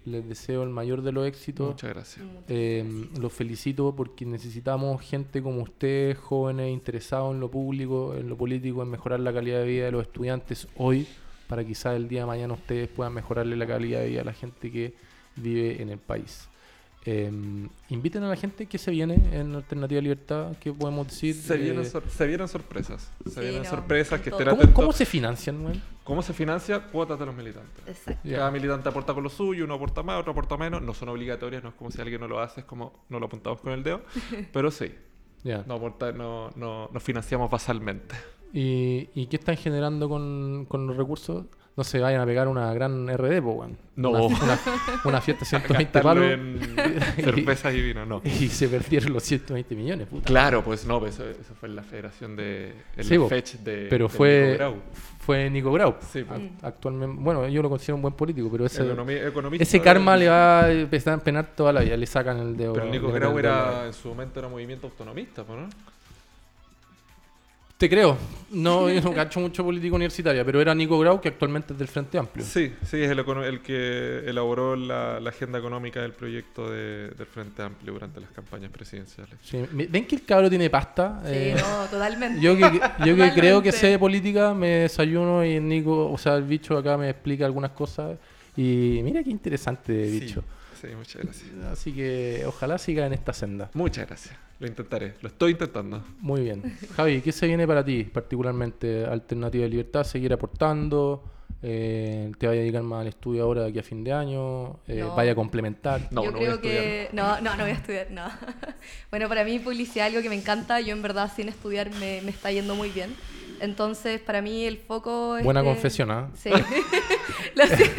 Les 0.05 0.29
deseo 0.29 0.63
el 0.65 0.71
mayor 0.71 1.03
de 1.03 1.13
los 1.13 1.27
éxitos. 1.27 1.69
Muchas 1.69 1.91
gracias. 1.91 2.27
Eh, 2.49 3.09
los 3.21 3.33
felicito 3.33 3.95
porque 3.95 4.27
necesitamos 4.27 5.01
gente 5.01 5.43
como 5.43 5.63
ustedes, 5.63 6.19
jóvenes, 6.19 6.73
interesados 6.73 7.35
en 7.35 7.41
lo 7.41 7.51
público, 7.51 8.15
en 8.17 8.29
lo 8.29 8.37
político, 8.37 8.83
en 8.83 8.91
mejorar 8.91 9.21
la 9.21 9.33
calidad 9.33 9.61
de 9.61 9.67
vida 9.67 9.85
de 9.85 9.93
los 9.93 10.03
estudiantes 10.03 10.67
hoy, 10.77 11.07
para 11.47 11.65
quizás 11.65 11.95
el 11.97 12.09
día 12.09 12.21
de 12.21 12.27
mañana 12.27 12.55
ustedes 12.55 12.89
puedan 12.89 13.15
mejorarle 13.15 13.57
la 13.57 13.67
calidad 13.67 14.01
de 14.01 14.09
vida 14.09 14.23
a 14.23 14.25
la 14.25 14.33
gente 14.33 14.73
que 14.73 14.95
vive 15.37 15.81
en 15.81 15.91
el 15.91 15.99
país. 15.99 16.49
Eh, 17.05 17.33
inviten 17.89 18.23
a 18.23 18.29
la 18.29 18.37
gente 18.37 18.67
que 18.67 18.79
se 18.79 18.93
viene 18.93 19.15
en 19.33 19.57
Alternativa 19.57 20.01
Libertad, 20.01 20.57
que 20.59 20.73
podemos 20.73 21.09
decir. 21.09 21.35
Se, 21.35 21.57
vienen 21.57 21.83
Eh, 21.83 21.85
sor- 21.85 22.05
se 22.09 22.27
vienen 22.29 22.47
sorpresas. 22.47 23.11
Se 23.25 23.31
Sí, 23.31 23.41
vienen 23.41 23.65
no, 23.65 23.69
sorpresas 23.71 24.21
que 24.21 24.31
estén 24.31 24.47
¿cómo, 24.47 24.57
atentos. 24.61 24.75
cómo 24.77 24.93
se 24.93 25.05
financian? 25.05 25.83
¿Cómo 26.05 26.23
se 26.23 26.33
financia? 26.33 26.81
Cuotas 26.87 27.19
de 27.19 27.27
los 27.27 27.35
militantes. 27.35 27.85
Exacto. 27.89 28.29
Cada 28.31 28.51
militante 28.53 28.89
aporta 28.89 29.15
con 29.15 29.25
lo 29.25 29.31
suyo, 29.31 29.65
uno 29.65 29.75
aporta 29.75 30.03
más, 30.05 30.21
otro 30.21 30.31
aporta 30.33 30.57
menos. 30.57 30.81
No 30.83 30.95
son 30.95 31.09
obligatorias, 31.09 31.63
no 31.65 31.71
es 31.71 31.75
como 31.75 31.91
si 31.91 32.01
alguien 32.01 32.21
no 32.21 32.29
lo 32.29 32.39
hace, 32.41 32.61
es 32.61 32.67
como 32.67 33.05
no 33.09 33.19
lo 33.19 33.27
apuntamos 33.27 33.61
con 33.61 33.73
el 33.73 33.83
dedo. 33.83 34.03
Pero 34.53 34.71
sí, 34.71 34.93
no 35.45 35.75
aporta, 35.75 36.13
no, 36.13 36.51
no, 36.55 36.89
nos 36.93 37.03
financiamos 37.03 37.51
basalmente. 37.51 38.15
¿Y, 38.53 39.09
y 39.15 39.27
qué 39.27 39.37
están 39.37 39.57
generando 39.57 40.09
con, 40.09 40.67
con 40.69 40.87
los 40.87 40.97
recursos? 40.97 41.47
No 41.75 41.85
se 41.85 42.01
vayan 42.01 42.21
a 42.21 42.27
pegar 42.27 42.49
una 42.49 42.73
gran 42.75 43.09
RD, 43.09 43.41
weón. 43.41 43.79
No. 43.97 44.11
Una, 44.11 44.27
una- 44.27 44.59
una 45.05 45.21
fiesta 45.23 45.41
de 45.45 45.47
120 45.51 45.85
Gastarlo 45.85 46.23
palos. 46.23 46.39
cervezas 47.17 47.75
y 47.75 47.81
vino, 47.81 48.05
no. 48.05 48.21
Y 48.25 48.49
se 48.49 48.69
perdieron 48.69 49.13
los 49.15 49.23
120 49.23 49.75
millones, 49.75 50.07
puta. 50.07 50.27
Claro, 50.27 50.63
pues 50.63 50.85
no, 50.85 51.01
pues 51.01 51.15
eso, 51.15 51.29
eso 51.29 51.55
fue 51.59 51.71
en 51.71 51.77
la 51.77 51.83
federación 51.83 52.37
de. 52.37 52.75
En 52.97 53.05
Sí, 53.05 53.17
fech 53.29 53.53
de. 53.61 53.87
Pero 53.89 54.09
de 54.09 54.15
fue, 54.15 54.43
Nico 54.51 54.59
Grau. 54.59 54.75
fue 55.21 55.51
Nico 55.51 55.73
Grau. 55.73 55.95
Sí, 56.13 56.25
pues. 56.25 56.41
Actualmente, 56.63 57.17
bueno, 57.21 57.49
yo 57.49 57.63
lo 57.63 57.71
considero 57.71 57.97
un 57.97 58.03
buen 58.03 58.15
político, 58.15 58.49
pero 58.53 58.67
ese, 58.67 58.83
economista 59.27 59.63
ese 59.63 59.81
karma 59.81 60.15
le 60.17 60.29
va 60.29 60.65
a 60.65 60.71
empezar 60.73 61.15
a 61.15 61.19
penar 61.25 61.53
toda 61.57 61.73
la 61.73 61.81
vida. 61.81 61.97
Le 61.97 62.07
sacan 62.07 62.39
el 62.39 62.55
dedo. 62.57 62.75
Pero 62.75 62.87
Nico 62.87 63.11
Grau 63.11 63.33
el 63.33 63.39
era, 63.47 63.87
en 63.87 63.95
su 63.95 64.09
momento 64.09 64.41
era 64.41 64.49
movimiento 64.49 64.87
autonomista, 64.89 65.43
pues, 65.45 65.59
¿no? 65.59 65.69
Te 67.83 67.91
creo. 67.91 68.17
No, 68.53 68.89
yo 68.95 69.01
no 69.01 69.13
cacho 69.13 69.41
mucho 69.41 69.65
político 69.65 69.97
universitaria, 69.97 70.45
pero 70.45 70.61
era 70.61 70.73
Nico 70.73 70.97
Grau, 71.01 71.21
que 71.21 71.31
actualmente 71.31 71.73
es 71.73 71.79
del 71.81 71.89
Frente 71.89 72.17
Amplio. 72.17 72.45
Sí, 72.47 72.73
sí, 72.85 73.03
es 73.03 73.11
el, 73.11 73.61
que 73.61 74.19
elaboró 74.25 74.77
la, 74.77 75.19
la 75.19 75.31
agenda 75.31 75.59
económica 75.59 76.01
del 76.01 76.13
proyecto 76.13 76.71
de- 76.71 77.09
del 77.11 77.27
Frente 77.27 77.61
Amplio 77.61 77.93
durante 77.95 78.21
las 78.21 78.31
campañas 78.31 78.71
presidenciales. 78.71 79.35
Sí, 79.43 79.65
¿Ven 79.73 80.07
que 80.07 80.15
el 80.15 80.25
cabro 80.25 80.49
tiene 80.49 80.71
pasta? 80.71 81.23
Sí, 81.25 81.31
Eh, 81.33 81.57
no, 81.59 81.87
totalmente. 81.87 82.41
Yo 82.41 82.57
que, 82.57 82.63
yo 82.63 82.71
que 82.71 82.79
Totalmente. 82.79 83.35
creo 83.41 83.61
que 83.61 83.73
sé 83.73 83.89
de 83.89 83.99
política, 83.99 84.55
me 84.55 84.69
desayuno 84.69 85.45
y 85.45 85.59
Nico, 85.59 86.09
o 86.09 86.19
sea, 86.19 86.37
el 86.37 86.45
bicho 86.45 86.79
acá 86.79 86.97
me 86.97 87.11
explica 87.11 87.47
algunas 87.47 87.73
cosas. 87.73 88.17
Y 88.57 89.01
mira 89.03 89.25
qué 89.25 89.31
interesante, 89.31 89.93
bicho. 90.09 90.41
Sí, 90.41 90.47
muchas 90.97 91.23
gracias. 91.23 91.51
Así 91.71 91.93
que 91.93 92.45
ojalá 92.47 92.79
siga 92.79 93.07
en 93.07 93.13
esta 93.13 93.33
senda. 93.33 93.71
Muchas 93.75 94.07
gracias. 94.07 94.35
Lo 94.59 94.67
intentaré. 94.67 95.15
Lo 95.23 95.29
estoy 95.29 95.53
intentando. 95.53 96.05
Muy 96.21 96.43
bien. 96.43 96.77
Javi, 96.97 97.21
¿qué 97.21 97.33
se 97.33 97.47
viene 97.47 97.67
para 97.67 97.85
ti, 97.85 98.05
particularmente 98.05 99.05
Alternativa 99.05 99.65
de 99.65 99.71
Libertad? 99.71 100.05
¿Seguir 100.05 100.33
aportando? 100.33 101.25
Eh, 101.65 102.33
¿Te 102.39 102.47
vaya 102.47 102.61
a 102.61 102.63
dedicar 102.63 102.83
más 102.83 103.03
al 103.03 103.07
estudio 103.09 103.45
ahora 103.45 103.63
de 103.63 103.69
aquí 103.71 103.79
a 103.79 103.83
fin 103.83 104.03
de 104.03 104.13
año? 104.13 104.81
Eh, 104.89 104.99
No. 105.01 105.15
¿Vaya 105.15 105.33
a 105.33 105.35
complementar? 105.35 106.09
No, 106.11 106.25
yo 106.25 106.33
no 106.33 106.39
voy 106.39 106.47
a 106.49 106.61
que. 106.61 107.09
No, 107.13 107.41
no, 107.41 107.57
no 107.57 107.63
voy 107.63 107.71
a 107.71 107.75
estudiar, 107.75 108.11
no. 108.11 108.25
bueno, 109.11 109.29
para 109.29 109.45
mí 109.45 109.59
publicidad 109.59 110.07
es 110.09 110.13
algo 110.13 110.23
que 110.23 110.29
me 110.29 110.37
encanta. 110.37 110.81
Yo 110.81 110.93
en 110.93 111.03
verdad 111.03 111.31
sin 111.35 111.49
estudiar 111.49 111.91
me, 112.01 112.21
me 112.23 112.31
está 112.31 112.51
yendo 112.51 112.75
muy 112.75 112.91
bien. 112.91 113.15
Entonces, 113.63 114.21
para 114.21 114.43
mí 114.43 114.65
el 114.67 114.77
foco 114.77 115.37
es... 115.39 115.45
Buena 115.45 115.63
que- 115.63 115.69
confesión, 115.69 116.11
¿ah? 116.11 116.29
Sí. 116.35 116.51
Lo 117.55 117.67
sé. 117.67 117.91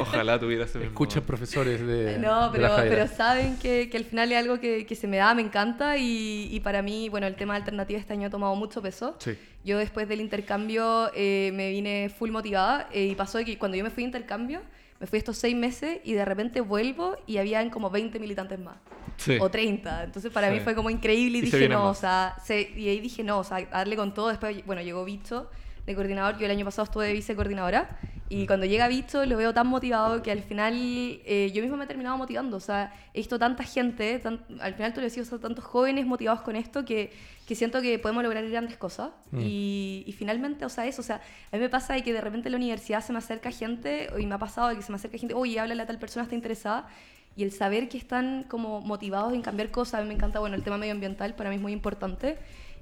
Ojalá 0.00 0.38
tuviera 0.38 0.64
ese 0.64 0.78
mismo. 0.78 0.90
Escuchen 0.92 1.22
profesores 1.22 1.80
de. 1.86 2.18
No, 2.18 2.50
de 2.50 2.58
la 2.58 2.76
pero, 2.76 2.88
pero 2.90 3.08
saben 3.08 3.56
que, 3.58 3.88
que 3.88 3.96
al 3.96 4.04
final 4.04 4.32
es 4.32 4.38
algo 4.38 4.58
que, 4.60 4.86
que 4.86 4.94
se 4.96 5.06
me 5.06 5.18
da, 5.18 5.32
me 5.34 5.42
encanta 5.42 5.96
y, 5.96 6.48
y 6.50 6.60
para 6.60 6.82
mí, 6.82 7.08
bueno, 7.08 7.26
el 7.26 7.36
tema 7.36 7.54
de 7.54 7.58
alternativa 7.60 7.98
este 7.98 8.12
año 8.12 8.26
ha 8.26 8.30
tomado 8.30 8.54
mucho 8.56 8.82
peso. 8.82 9.16
Sí. 9.18 9.38
Yo 9.64 9.78
después 9.78 10.08
del 10.08 10.20
intercambio 10.20 11.10
eh, 11.14 11.50
me 11.54 11.70
vine 11.70 12.10
full 12.10 12.30
motivada 12.30 12.88
eh, 12.92 13.04
y 13.04 13.14
pasó 13.14 13.38
de 13.38 13.44
que 13.44 13.56
cuando 13.56 13.76
yo 13.76 13.84
me 13.84 13.90
fui 13.90 14.02
de 14.02 14.08
intercambio, 14.08 14.60
me 15.00 15.06
fui 15.06 15.18
estos 15.18 15.36
seis 15.38 15.54
meses 15.56 15.98
y 16.04 16.12
de 16.14 16.24
repente 16.24 16.60
vuelvo 16.60 17.16
y 17.26 17.38
habían 17.38 17.70
como 17.70 17.88
20 17.90 18.18
militantes 18.18 18.58
más. 18.58 18.76
Sí. 19.16 19.38
O 19.40 19.50
30. 19.50 20.04
Entonces 20.04 20.32
para 20.32 20.50
mí 20.50 20.58
Sí. 20.58 20.64
fue 20.64 20.74
como 20.74 20.90
increíble 20.90 21.38
y, 21.38 21.42
Y 21.42 21.44
dije, 21.44 21.68
no, 21.68 21.84
más. 21.84 21.98
o 21.98 22.00
sea, 22.00 22.36
se- 22.44 22.70
y 22.76 22.88
ahí 22.88 23.00
dije, 23.00 23.22
no, 23.22 23.38
o 23.38 23.44
sea, 23.44 23.60
darle 23.66 23.96
con 23.96 24.12
todo. 24.14 24.28
Después, 24.28 24.64
bueno, 24.66 24.82
llegó 24.82 25.04
Bicho 25.04 25.48
de 25.86 25.94
coordinador. 25.94 26.38
Yo 26.38 26.46
el 26.46 26.50
año 26.50 26.64
pasado 26.64 26.84
estuve 26.84 27.06
de 27.06 27.12
vicecoordinadora. 27.12 27.98
Y 28.30 28.46
cuando 28.46 28.64
llega 28.64 28.88
Bicho 28.88 29.24
lo 29.26 29.36
veo 29.36 29.52
tan 29.52 29.66
motivado 29.66 30.22
que 30.22 30.32
al 30.32 30.40
final 30.42 30.72
eh, 30.76 31.50
yo 31.54 31.60
misma 31.62 31.76
me 31.76 31.84
he 31.84 31.86
terminado 31.86 32.16
motivando. 32.16 32.56
O 32.56 32.60
sea, 32.60 32.92
he 33.12 33.18
visto 33.18 33.38
tanta 33.38 33.64
gente, 33.64 34.18
tan- 34.18 34.40
al 34.60 34.74
final 34.74 34.94
tú 34.94 35.00
le 35.00 35.08
decís, 35.08 35.22
o 35.22 35.24
sea, 35.26 35.38
tantos 35.38 35.62
jóvenes 35.64 36.06
motivados 36.06 36.40
con 36.40 36.56
esto 36.56 36.84
que, 36.86 37.12
que 37.46 37.54
siento 37.54 37.82
que 37.82 37.98
podemos 37.98 38.22
lograr 38.24 38.48
grandes 38.48 38.78
cosas. 38.78 39.10
Mm. 39.30 39.40
Y, 39.42 40.04
y 40.06 40.12
finalmente, 40.12 40.64
o 40.64 40.70
sea, 40.70 40.86
eso, 40.86 41.02
o 41.02 41.04
sea, 41.04 41.16
a 41.52 41.56
mí 41.56 41.60
me 41.60 41.68
pasa 41.68 41.92
de 41.94 42.02
que 42.02 42.14
de 42.14 42.20
repente 42.22 42.48
en 42.48 42.52
la 42.52 42.56
universidad 42.56 43.04
se 43.04 43.12
me 43.12 43.18
acerca 43.18 43.50
gente, 43.50 44.08
y 44.18 44.24
me 44.24 44.34
ha 44.34 44.38
pasado 44.38 44.68
de 44.68 44.76
que 44.76 44.82
se 44.82 44.90
me 44.90 44.96
acerca 44.96 45.18
gente, 45.18 45.34
oye, 45.34 45.60
háblale 45.60 45.82
a 45.82 45.86
tal 45.86 45.98
persona, 45.98 46.22
está 46.22 46.34
interesada. 46.34 46.88
Y 47.36 47.42
el 47.42 47.52
saber 47.52 47.88
que 47.88 47.98
están 47.98 48.44
como 48.44 48.80
motivados 48.80 49.32
en 49.34 49.42
cambiar 49.42 49.70
cosas, 49.70 50.00
a 50.00 50.02
mí 50.02 50.08
me 50.08 50.14
encanta, 50.14 50.38
bueno, 50.38 50.56
el 50.56 50.62
tema 50.62 50.78
medioambiental 50.78 51.34
para 51.34 51.50
mí 51.50 51.56
es 51.56 51.62
muy 51.62 51.72
importante. 51.72 52.38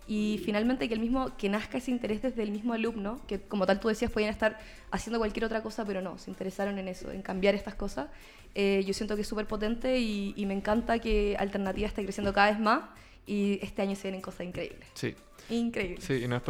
Y 0.07 0.40
finalmente 0.44 0.88
que 0.88 0.94
el 0.94 1.00
mismo, 1.00 1.36
que 1.36 1.48
nazca 1.48 1.78
ese 1.78 1.90
interés 1.90 2.22
desde 2.22 2.42
el 2.42 2.50
mismo 2.50 2.74
alumno, 2.74 3.20
que 3.26 3.40
como 3.40 3.66
tal 3.66 3.80
tú 3.80 3.88
decías, 3.88 4.11
podían 4.11 4.30
estar 4.30 4.59
haciendo 4.90 5.18
cualquier 5.18 5.44
otra 5.44 5.62
cosa, 5.62 5.84
pero 5.84 6.03
no, 6.03 6.18
se 6.18 6.30
interesaron 6.30 6.78
en 6.78 6.88
eso, 6.88 7.11
en 7.12 7.22
cambiar 7.22 7.55
estas 7.55 7.74
cosas. 7.74 8.09
Eh, 8.55 8.82
yo 8.86 8.92
siento 8.94 9.14
que 9.14 9.22
es 9.22 9.28
súper 9.28 9.46
potente 9.46 10.00
y, 10.00 10.34
y 10.36 10.44
me 10.44 10.55
encanta 10.55 10.98
que 10.98 11.36
Alternativa 11.38 11.86
esté 11.86 12.03
creciendo 12.03 12.32
cada 12.32 12.50
vez 12.50 12.61
más 12.61 12.80
y 13.26 13.58
este 13.62 13.82
año 13.82 13.94
se 13.96 14.02
vienen 14.04 14.20
cosas 14.20 14.46
increíbles. 14.46 14.88
Sí. 14.94 15.14
Increíbles. 15.50 16.04
Sí, 16.04 16.14
y 16.24 16.28
no 16.28 16.36
es 16.36 16.42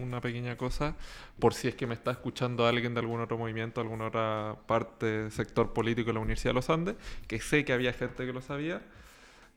una 0.00 0.20
pequeña 0.20 0.56
cosa, 0.56 0.94
por 1.38 1.52
si 1.52 1.68
es 1.68 1.74
que 1.74 1.86
me 1.86 1.94
está 1.94 2.12
escuchando 2.12 2.66
alguien 2.66 2.94
de 2.94 3.00
algún 3.00 3.20
otro 3.20 3.36
movimiento, 3.36 3.80
alguna 3.80 4.06
otra 4.06 4.56
parte, 4.66 5.30
sector 5.30 5.72
político 5.72 6.08
de 6.08 6.14
la 6.14 6.20
Universidad 6.20 6.50
de 6.50 6.54
los 6.54 6.70
Andes, 6.70 6.94
que 7.26 7.40
sé 7.40 7.64
que 7.64 7.72
había 7.72 7.92
gente 7.92 8.24
que 8.24 8.32
lo 8.32 8.40
sabía, 8.40 8.82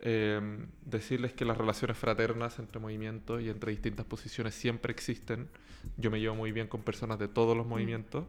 eh, 0.01 0.41
decirles 0.85 1.33
que 1.33 1.45
las 1.45 1.57
relaciones 1.57 1.97
fraternas 1.97 2.59
entre 2.59 2.79
movimientos 2.79 3.41
y 3.41 3.49
entre 3.49 3.71
distintas 3.71 4.05
posiciones 4.05 4.53
siempre 4.55 4.91
existen. 4.91 5.47
Yo 5.97 6.09
me 6.11 6.19
llevo 6.19 6.35
muy 6.35 6.51
bien 6.51 6.67
con 6.67 6.81
personas 6.81 7.19
de 7.19 7.27
todos 7.27 7.55
los 7.55 7.65
movimientos, 7.67 8.25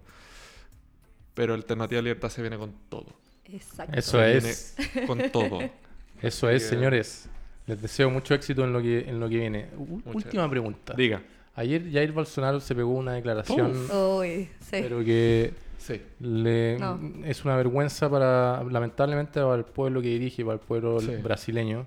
pero 1.34 1.54
Alternativa 1.54 2.00
Libertad 2.02 2.28
se 2.28 2.42
viene 2.42 2.58
con 2.58 2.72
todo. 2.88 3.12
Exacto. 3.46 3.98
Eso 3.98 4.18
Se 4.18 4.36
es. 4.36 4.76
viene 4.92 5.06
Con 5.06 5.30
todo. 5.32 5.58
Eso 6.22 6.46
Así 6.46 6.56
es, 6.56 6.62
que- 6.64 6.68
señores. 6.68 7.28
Les 7.66 7.80
deseo 7.80 8.10
mucho 8.10 8.34
éxito 8.34 8.64
en 8.64 8.72
lo 8.72 8.82
que, 8.82 9.00
en 9.08 9.18
lo 9.20 9.28
que 9.28 9.36
viene. 9.38 9.66
U- 9.78 10.00
Muchas 10.04 10.14
última 10.26 10.48
pregunta. 10.50 10.94
Diga. 10.96 11.22
Ayer 11.56 11.90
Jair 11.90 12.12
Bolsonaro 12.12 12.60
se 12.60 12.74
pegó 12.74 12.90
una 12.92 13.12
declaración, 13.12 13.72
Uy, 14.18 14.48
sí. 14.60 14.70
pero 14.82 15.04
que 15.04 15.52
Sí. 15.78 16.00
le, 16.20 16.76
No. 16.78 16.98
es 17.24 17.44
una 17.44 17.56
vergüenza 17.56 18.10
para, 18.10 18.64
lamentablemente, 18.64 19.40
para 19.40 19.54
el 19.54 19.64
pueblo 19.64 20.02
que 20.02 20.08
dirige, 20.08 20.44
para 20.44 20.54
el 20.54 20.60
pueblo 20.60 20.98
Sí. 21.00 21.12
brasileño, 21.22 21.86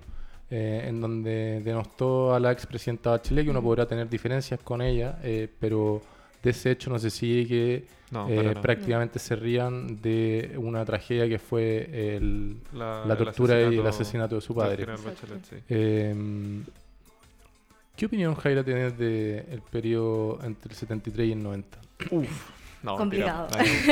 eh, 0.50 0.84
en 0.88 1.00
donde 1.02 1.60
denostó 1.62 2.34
a 2.34 2.40
la 2.40 2.50
expresidenta 2.50 3.10
Bachelet, 3.10 3.44
que 3.44 3.50
uno 3.50 3.62
podrá 3.62 3.86
tener 3.86 4.08
diferencias 4.08 4.58
con 4.64 4.80
ella, 4.80 5.18
eh, 5.22 5.48
pero 5.60 6.00
de 6.42 6.50
ese 6.50 6.70
hecho 6.70 6.90
no 6.90 6.98
se 6.98 7.10
sigue 7.10 7.46
que 7.46 7.84
No, 8.10 8.28
eh, 8.28 8.54
prácticamente 8.60 9.18
se 9.18 9.36
rían 9.36 10.00
de 10.00 10.54
una 10.56 10.84
tragedia 10.84 11.28
que 11.28 11.38
fue 11.38 12.16
el, 12.16 12.58
La, 12.72 13.04
la 13.04 13.14
el 13.14 13.18
tortura 13.18 13.60
y 13.62 13.78
el 13.78 13.86
asesinato 13.86 14.36
de 14.36 14.40
su 14.40 14.54
padre. 14.54 14.86
sí. 15.48 15.56
Eh, 15.68 16.14
¿Qué 17.96 18.06
opinión, 18.06 18.36
Jaira, 18.36 18.62
tienes 18.62 18.96
del 18.96 19.60
periodo 19.72 20.38
entre 20.44 20.70
el 20.70 20.76
73 20.76 21.28
y 21.28 21.32
el 21.32 21.42
90? 21.42 21.78
No, 22.80 22.96
Complicado. 22.96 23.48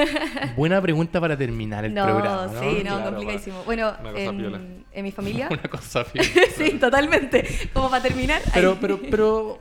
Buena 0.57 0.80
pregunta 0.80 1.20
para 1.20 1.36
terminar 1.36 1.84
el 1.84 1.92
no, 1.92 2.05
programa, 2.05 2.47
¿no? 2.47 2.61
sí, 2.61 2.76
no, 2.76 2.82
Claro, 2.82 3.05
complicadísimo. 3.07 3.62
Bueno, 3.64 3.92
Una 4.01 4.12
cosa 4.12 4.30
piola. 4.32 4.57
en, 4.59 4.84
en 4.92 5.03
mi 5.05 5.11
familia, 5.11 5.49
Una 5.51 5.62
cosa 5.64 6.05
sí, 6.57 6.70
totalmente. 6.78 7.44
Como 7.72 7.90
para 7.90 8.01
terminar. 8.05 8.40
Pero, 8.55 8.70
ahí. 8.70 8.78
pero, 8.80 9.01
pero 9.11 9.59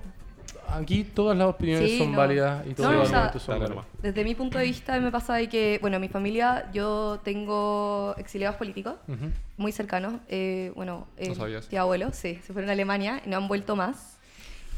aquí 0.77 1.03
todas 1.03 1.37
las 1.37 1.47
opiniones 1.47 1.91
Sí, 1.91 1.97
son 1.97 2.11
no. 2.11 2.17
válidas 2.17 2.65
y 2.67 2.73
todos 2.73 2.91
No, 2.91 2.97
los 2.99 3.07
o 3.07 3.09
sea, 3.09 3.17
argumentos 3.19 3.43
son 3.43 3.59
válidos. 3.59 3.85
Desde 4.01 4.23
mi 4.23 4.35
punto 4.35 4.57
de 4.57 4.65
vista 4.65 4.99
me 4.99 5.11
pasa 5.11 5.35
de 5.35 5.49
que, 5.49 5.77
bueno, 5.81 5.95
en 5.97 6.01
mi 6.01 6.09
familia 6.09 6.69
yo 6.73 7.19
tengo 7.23 8.13
exiliados 8.17 8.57
políticos 8.57 8.95
Ujú. 9.07 9.31
muy 9.57 9.71
cercanos. 9.71 10.15
eh, 10.27 10.71
bueno, 10.75 11.07
eh, 11.17 11.33
sabías. 11.35 11.67
tío 11.67 11.81
abuelo, 11.81 12.11
sí, 12.13 12.39
se 12.45 12.53
fueron 12.53 12.69
a 12.69 12.73
Alemania 12.73 13.21
y 13.25 13.29
no 13.29 13.37
han 13.37 13.47
vuelto 13.47 13.75
más. 13.75 14.17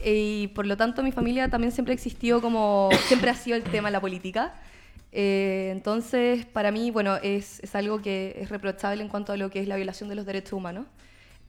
Y 0.05 0.47
por 0.49 0.65
lo 0.67 0.77
tanto 0.77 1.01
mi 1.03 1.11
familia 1.11 1.49
también 1.49 1.71
siempre 1.71 1.91
ha 1.93 1.95
existido 1.95 2.39
como, 2.41 2.89
siempre 3.07 3.29
ha 3.31 3.35
sido 3.35 3.57
el 3.57 3.63
tema 3.63 3.87
de 3.89 3.93
la 3.93 4.01
política. 4.01 4.53
Eh, 5.11 5.69
entonces, 5.71 6.45
para 6.45 6.71
mí, 6.71 6.91
bueno, 6.91 7.15
es, 7.23 7.59
es 7.63 7.73
algo 7.75 8.01
que 8.01 8.35
es 8.39 8.49
reprochable 8.49 9.01
en 9.01 9.09
cuanto 9.09 9.33
a 9.33 9.37
lo 9.37 9.49
que 9.49 9.59
es 9.59 9.67
la 9.67 9.75
violación 9.75 10.09
de 10.09 10.15
los 10.15 10.25
derechos 10.25 10.53
humanos. 10.53 10.85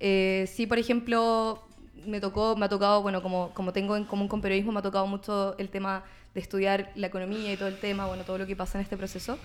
Eh, 0.01 0.49
sí, 0.51 0.67
por 0.67 0.79
ejemplo, 0.79 1.63
me 2.09 2.21
tocó, 2.21 2.57
me 2.57 2.67
ha 2.67 2.69
tocado, 2.69 3.03
bueno, 3.03 3.23
como, 3.23 3.51
como 3.55 3.73
tengo 3.73 3.97
en 3.97 4.05
común 4.05 4.29
con 4.29 4.41
periodismo, 4.41 4.73
me 4.73 4.81
ha 4.81 4.83
tocado 4.83 5.07
mucho 5.07 5.57
el 5.59 5.69
tema 5.69 6.03
de 6.35 6.41
estudiar 6.41 6.91
la 6.95 7.07
economía 7.07 7.53
y 7.53 7.57
todo 7.57 7.69
el 7.69 7.79
tema, 7.79 8.07
bueno, 8.07 8.25
todo 8.25 8.39
lo 8.39 8.47
que 8.47 8.57
pasa 8.57 8.79
en 8.79 8.83
este 8.83 8.97
proceso. 8.97 9.39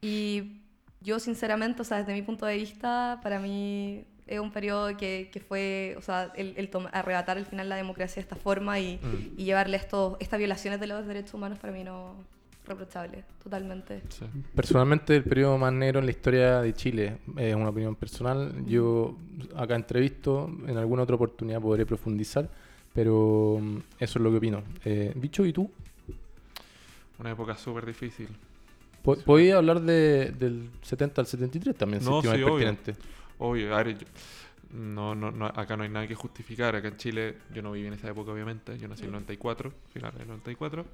Y 0.00 0.60
yo, 1.00 1.18
sinceramente, 1.18 1.82
o 1.82 1.84
sea, 1.84 1.98
desde 1.98 2.12
mi 2.12 2.22
punto 2.22 2.46
de 2.46 2.56
vista, 2.56 3.20
para 3.22 3.38
mí 3.38 4.04
es 4.26 4.40
un 4.40 4.50
periodo 4.50 4.96
que, 4.96 5.30
que 5.32 5.40
fue, 5.40 5.94
o 5.98 6.02
sea, 6.02 6.32
el, 6.34 6.68
arrebatar 6.92 7.38
al 7.38 7.46
final 7.46 7.68
la 7.68 7.76
democracia 7.76 8.16
de 8.16 8.22
esta 8.22 8.36
forma 8.36 8.80
y, 8.80 8.96
Mm. 8.96 9.34
y 9.40 9.44
llevarle 9.44 9.76
estos, 9.76 10.16
estas 10.18 10.38
violaciones 10.38 10.80
de 10.80 10.86
los 10.88 11.06
derechos 11.06 11.34
humanos, 11.34 11.58
para 11.58 11.72
mí 11.72 11.84
no 11.84 12.14
reprochable, 12.66 13.24
totalmente. 13.42 14.02
Sí. 14.08 14.24
Personalmente, 14.54 15.14
el 15.16 15.24
periodo 15.24 15.56
más 15.58 15.72
negro 15.72 16.00
en 16.00 16.06
la 16.06 16.10
historia 16.10 16.60
de 16.60 16.72
Chile 16.74 17.18
es 17.36 17.54
una 17.54 17.68
opinión 17.68 17.94
personal. 17.94 18.64
Yo 18.66 19.16
acá 19.54 19.76
entrevisto, 19.76 20.50
en 20.66 20.76
alguna 20.76 21.02
otra 21.02 21.16
oportunidad 21.16 21.60
podré 21.60 21.86
profundizar, 21.86 22.48
pero 22.92 23.58
mm, 23.60 23.76
eso 24.00 24.18
es 24.18 24.22
lo 24.22 24.30
que 24.30 24.36
opino. 24.38 24.62
Eh, 24.84 25.12
Bicho, 25.16 25.44
¿y 25.46 25.52
tú? 25.52 25.70
Una 27.18 27.30
época 27.30 27.56
súper 27.56 27.86
difícil. 27.86 28.28
Po- 29.02 29.16
¿Podía 29.16 29.56
hablar 29.56 29.80
de, 29.80 30.32
del 30.38 30.68
70 30.82 31.20
al 31.20 31.26
73 31.26 31.76
también? 31.76 32.04
No, 32.04 32.20
sí, 32.20 32.28
obvio. 32.28 32.46
pertinente? 32.46 32.94
Obvio, 33.38 33.74
a 33.74 33.82
ver, 33.82 33.98
yo- 33.98 34.06
no, 34.72 35.14
no, 35.14 35.30
no, 35.30 35.46
acá 35.46 35.76
no 35.76 35.84
hay 35.84 35.88
nada 35.88 36.06
que 36.08 36.14
justificar. 36.16 36.74
Acá 36.74 36.88
en 36.88 36.96
Chile, 36.96 37.36
yo 37.54 37.62
no 37.62 37.72
viví 37.72 37.86
en 37.86 37.92
esa 37.94 38.10
época, 38.10 38.32
obviamente. 38.32 38.76
Yo 38.78 38.88
nací 38.88 39.02
en 39.02 39.06
el 39.06 39.12
94, 39.12 39.72
finales 39.94 40.18
del 40.18 40.28
94. 40.28 40.84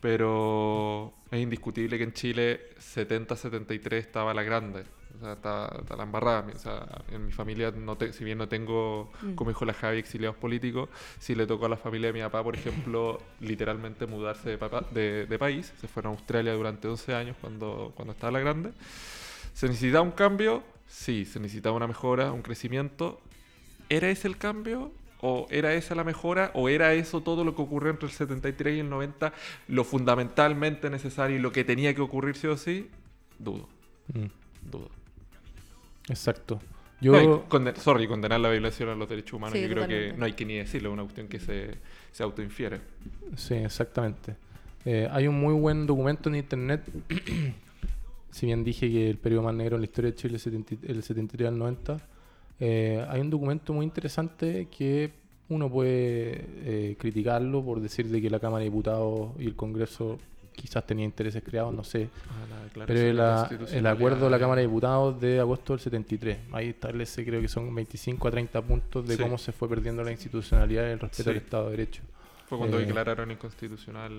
Pero 0.00 1.14
es 1.30 1.40
indiscutible 1.40 1.96
que 1.98 2.04
en 2.04 2.12
Chile 2.12 2.60
70-73 2.78 3.92
estaba 3.94 4.34
la 4.34 4.42
grande. 4.42 4.84
O 5.16 5.20
sea, 5.20 5.34
estaba, 5.34 5.66
estaba 5.80 5.96
la 5.98 6.02
embarrada. 6.04 6.46
O 6.54 6.58
sea, 6.58 6.86
en 7.10 7.26
mi 7.26 7.32
familia, 7.32 7.70
no 7.70 7.96
te- 7.96 8.12
si 8.12 8.24
bien 8.24 8.36
no 8.38 8.48
tengo, 8.48 9.10
Mm. 9.22 9.34
como 9.34 9.50
dijo 9.50 9.64
la 9.64 9.72
Javi, 9.72 9.98
exiliados 9.98 10.36
políticos, 10.36 10.88
sí 11.20 11.34
le 11.34 11.46
tocó 11.46 11.66
a 11.66 11.68
la 11.68 11.76
familia 11.76 12.08
de 12.08 12.12
mi 12.12 12.20
papá, 12.20 12.42
por 12.42 12.54
ejemplo, 12.56 13.20
literalmente 13.40 14.06
mudarse 14.06 14.50
de, 14.50 14.58
papá- 14.58 14.84
de, 14.90 15.26
de 15.26 15.38
país. 15.38 15.72
Se 15.80 15.88
fueron 15.88 16.12
a 16.12 16.16
Australia 16.16 16.52
durante 16.52 16.88
11 16.88 17.14
años 17.14 17.36
cuando, 17.40 17.92
cuando 17.94 18.12
estaba 18.12 18.32
la 18.32 18.40
grande. 18.40 18.72
¿Se 19.54 19.68
necesitaba 19.68 20.02
un 20.02 20.10
cambio? 20.12 20.62
Sí, 20.88 21.24
se 21.24 21.38
necesitaba 21.40 21.76
una 21.76 21.86
mejora, 21.86 22.32
un 22.32 22.42
crecimiento. 22.42 23.20
¿Era 23.88 24.10
ese 24.10 24.26
el 24.28 24.36
cambio? 24.36 24.90
¿O 25.26 25.46
era 25.48 25.72
esa 25.72 25.94
la 25.94 26.04
mejora? 26.04 26.50
¿O 26.52 26.68
era 26.68 26.92
eso 26.92 27.22
todo 27.22 27.44
lo 27.44 27.56
que 27.56 27.62
ocurrió 27.62 27.90
entre 27.90 28.06
el 28.08 28.12
73 28.12 28.76
y 28.76 28.80
el 28.80 28.90
90 28.90 29.32
lo 29.68 29.82
fundamentalmente 29.82 30.90
necesario 30.90 31.36
y 31.38 31.40
lo 31.40 31.50
que 31.50 31.64
tenía 31.64 31.94
que 31.94 32.02
ocurrir 32.02 32.36
sí 32.36 32.46
o 32.46 32.58
sí? 32.58 32.90
Dudo, 33.38 33.66
Mm, 34.12 34.26
dudo. 34.70 34.90
exacto. 36.10 36.60
Yo, 37.00 37.12
No, 37.12 37.22
y 37.22 37.26
conden- 37.48 37.76
sorry, 37.76 38.06
condenar 38.06 38.38
la 38.40 38.50
violación 38.50 38.90
a 38.90 38.94
los 38.94 39.08
derechos 39.08 39.32
humanos, 39.34 39.54
Sí, 39.58 39.62
yo 39.62 39.68
creo 39.70 39.88
que 39.88 40.12
no 40.16 40.26
hay 40.26 40.34
que 40.34 40.44
ni 40.44 40.56
decirlo, 40.56 40.90
es 40.90 40.92
una 40.92 41.02
cuestión 41.04 41.28
que 41.28 41.40
se, 41.40 41.74
se 42.12 42.22
autoinfiere. 42.22 42.80
Sí, 43.36 43.54
exactamente. 43.54 44.36
Eh, 44.84 45.08
hay 45.10 45.26
un 45.26 45.40
muy 45.40 45.54
buen 45.54 45.86
documento 45.86 46.28
en 46.28 46.34
internet. 46.36 46.82
si 48.30 48.46
bien 48.46 48.62
dije 48.64 48.90
que 48.90 49.08
el 49.10 49.16
periodo 49.18 49.42
más 49.44 49.54
negro 49.54 49.76
en 49.76 49.82
la 49.82 49.86
historia 49.86 50.10
de 50.10 50.16
Chile 50.16 50.36
es 50.36 50.42
70 50.42 50.74
el 50.86 51.02
73 51.02 51.48
al 51.48 51.58
90, 51.58 51.98
eh, 52.60 53.04
hay 53.08 53.20
un 53.20 53.30
documento 53.30 53.72
muy 53.72 53.84
interesante 53.84 54.68
que 54.76 55.10
uno 55.48 55.70
puede 55.70 56.44
eh, 56.64 56.96
criticarlo 56.98 57.62
por 57.64 57.80
decir 57.80 58.08
de 58.08 58.20
que 58.22 58.30
la 58.30 58.40
Cámara 58.40 58.60
de 58.60 58.64
Diputados 58.70 59.32
y 59.38 59.44
el 59.46 59.54
Congreso 59.56 60.18
quizás 60.54 60.86
tenía 60.86 61.04
intereses 61.04 61.42
creados, 61.44 61.74
no 61.74 61.82
sé. 61.84 62.08
Pero 62.86 63.00
el, 63.00 63.86
acuerdo 63.86 64.26
de 64.26 64.30
la 64.30 64.38
Cámara 64.38 64.60
de 64.60 64.66
Diputados 64.68 65.20
de 65.20 65.40
agosto 65.40 65.72
del 65.74 65.80
73, 65.80 66.38
ahí 66.52 66.68
establece 66.70 67.24
creo 67.24 67.40
que 67.40 67.48
son 67.48 67.74
25 67.74 68.28
a 68.28 68.30
30 68.30 68.62
puntos 68.62 69.06
de 69.06 69.16
Sí. 69.16 69.22
cómo 69.22 69.36
se 69.36 69.52
fue 69.52 69.68
perdiendo 69.68 70.02
la 70.04 70.12
institucionalidad 70.12 70.86
y 70.88 70.92
el 70.92 71.00
respeto 71.00 71.30
al 71.30 71.36
Sí. 71.36 71.42
Estado 71.44 71.64
de 71.66 71.70
Derecho. 71.72 72.02
Fue 72.48 72.58
cuando 72.58 72.78
Eh, 72.78 72.86
declararon 72.86 73.30
inconstitucional. 73.32 74.12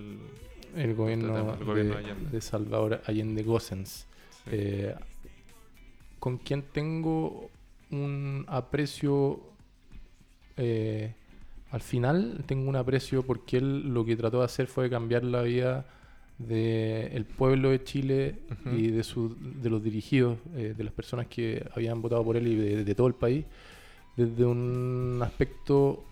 el 0.75 0.93
gobierno, 0.93 1.33
tema, 1.33 1.53
el 1.57 1.63
gobierno 1.65 1.95
de, 1.95 2.01
de 2.01 2.05
Allende. 2.09 2.29
de 2.31 2.41
Salvador 2.41 3.01
Allende 3.05 3.43
Gossens, 3.43 4.05
Sí. 4.43 4.49
eh, 4.51 4.95
con 6.19 6.37
quien 6.37 6.63
tengo 6.63 7.49
un 8.03 8.45
aprecio, 8.47 9.39
eh, 10.57 11.13
al 11.71 11.81
final 11.81 12.43
tengo 12.45 12.69
un 12.69 12.75
aprecio 12.75 13.23
porque 13.23 13.57
él 13.57 13.93
lo 13.93 14.05
que 14.05 14.15
trató 14.15 14.39
de 14.39 14.45
hacer 14.45 14.67
fue 14.67 14.89
cambiar 14.89 15.23
la 15.23 15.41
vida 15.41 15.85
del 16.37 17.23
pueblo 17.25 17.69
de 17.69 17.83
Chile 17.83 18.35
y 18.77 18.87
de, 18.87 19.03
su- 19.03 19.35
de 19.39 19.69
los 19.69 19.81
dirigidos, 19.83 20.37
eh, 20.55 20.73
de 20.77 20.83
las 20.83 20.93
personas 20.93 21.27
que 21.27 21.65
habían 21.75 22.01
votado 22.01 22.23
por 22.23 22.35
él 22.37 22.47
y 22.47 22.55
de, 22.55 22.83
de 22.83 22.95
todo 22.95 23.07
el 23.07 23.13
país, 23.15 23.45
desde 24.17 24.45
un 24.45 25.19
aspecto 25.23 26.03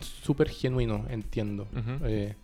súper 0.00 0.48
genuino, 0.48 1.04
entiendo. 1.10 1.66
Eh, 2.04 2.34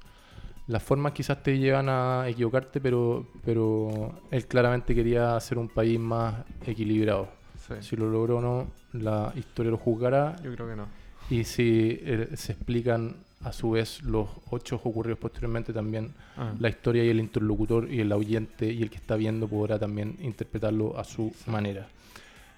las 0.67 0.83
formas 0.83 1.13
quizás 1.13 1.43
te 1.43 1.59
llevan 1.59 1.89
a 1.89 2.29
equivocarte, 2.29 2.81
pero, 2.81 3.27
pero 3.45 4.21
él 4.31 4.47
claramente 4.47 4.95
quería 4.95 5.35
hacer 5.37 5.59
un 5.59 5.69
país 5.69 5.99
más 5.99 6.45
equilibrado. 6.65 7.29
Sí. 7.67 7.75
Si 7.81 7.97
lo 7.97 8.09
logró 8.11 8.39
o 8.39 8.41
no, 8.41 8.67
la 8.93 9.33
historia 9.37 9.71
lo 9.71 9.79
juzgará. 9.79 10.37
Yo 10.43 10.53
creo 10.55 10.69
que 10.69 10.77
no. 10.77 10.87
Y 11.31 11.45
si 11.45 11.99
eh, 12.03 12.29
se 12.35 12.53
explican 12.53 13.17
a 13.43 13.53
su 13.53 13.71
vez 13.71 14.03
los 14.03 14.29
hechos 14.53 14.81
ocurridos 14.85 15.19
posteriormente, 15.19 15.73
también 15.73 16.13
Ah. 16.37 16.53
la 16.59 16.69
historia 16.69 17.05
y 17.05 17.09
el 17.09 17.21
interlocutor 17.21 17.91
y 17.91 18.01
el 18.01 18.13
oyente 18.13 18.71
y 18.73 18.83
el 18.83 18.91
que 18.91 18.97
está 18.97 19.17
viendo 19.17 19.47
podrá 19.49 19.79
también 19.79 20.17
interpretarlo 20.21 20.99
a 20.99 21.05
su 21.05 21.33
manera. 21.47 21.87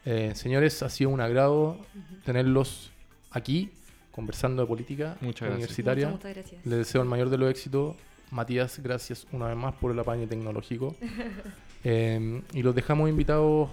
Eh, 0.05 0.33
señores, 0.35 0.83
ha 0.83 0.89
sido 0.89 1.11
un 1.11 1.21
agrado 1.21 1.79
tenerlos 2.25 2.91
aquí 3.31 3.71
conversando 4.11 4.63
de 4.63 4.69
política 4.69 5.17
Muchas 5.21 5.49
gracias. 5.49 5.55
universitaria. 5.57 6.09
Muchas, 6.09 6.25
muchas 6.25 6.35
gracias. 6.37 6.67
Les 6.67 6.79
deseo 6.79 7.03
el 7.03 7.09
mayor 7.09 7.31
de 7.31 7.39
los 7.39 7.51
éxitos. 7.51 7.97
Matías, 8.31 8.81
gracias 8.83 9.27
una 9.33 9.47
vez 9.49 9.57
más 9.57 9.75
por 9.75 9.91
el 9.93 9.99
apaño 9.99 10.27
tecnológico. 10.27 10.97
Eh, 11.85 12.41
y 12.53 12.63
los 12.63 12.77
dejamos 12.77 13.11
invitados 13.11 13.69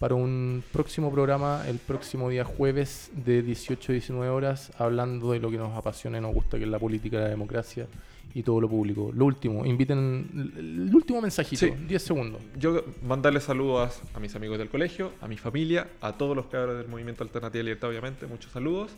para 0.00 0.14
un 0.14 0.64
próximo 0.72 1.12
programa 1.12 1.62
el 1.68 1.76
próximo 1.76 2.30
día 2.30 2.42
jueves 2.42 3.10
de 3.22 3.42
18 3.42 3.92
a 3.92 3.92
19 3.92 4.30
horas, 4.30 4.72
hablando 4.78 5.32
de 5.32 5.40
lo 5.40 5.50
que 5.50 5.58
nos 5.58 5.76
apasiona 5.76 6.16
y 6.16 6.22
nos 6.22 6.32
gusta, 6.32 6.56
que 6.56 6.64
es 6.64 6.70
la 6.70 6.78
política, 6.78 7.18
la 7.20 7.28
democracia 7.28 7.86
y 8.32 8.42
todo 8.42 8.62
lo 8.62 8.68
público. 8.70 9.10
Lo 9.14 9.26
último, 9.26 9.66
inviten 9.66 10.54
el 10.56 10.90
último 10.94 11.20
mensajito, 11.20 11.66
Sí. 11.66 11.72
10 11.86 12.02
segundos. 12.02 12.40
Yo 12.58 12.82
mandarle 13.06 13.40
saludos 13.40 14.00
a, 14.14 14.16
a 14.16 14.20
mis 14.20 14.34
amigos 14.34 14.56
del 14.56 14.70
colegio, 14.70 15.12
a 15.20 15.28
mi 15.28 15.36
familia, 15.36 15.86
a 16.00 16.14
todos 16.14 16.34
los 16.34 16.46
cabros 16.46 16.78
del 16.78 16.88
Movimiento 16.88 17.22
Alternativa 17.22 17.60
y 17.60 17.64
Libertad, 17.64 17.90
obviamente. 17.90 18.26
Muchos 18.26 18.52
saludos. 18.52 18.92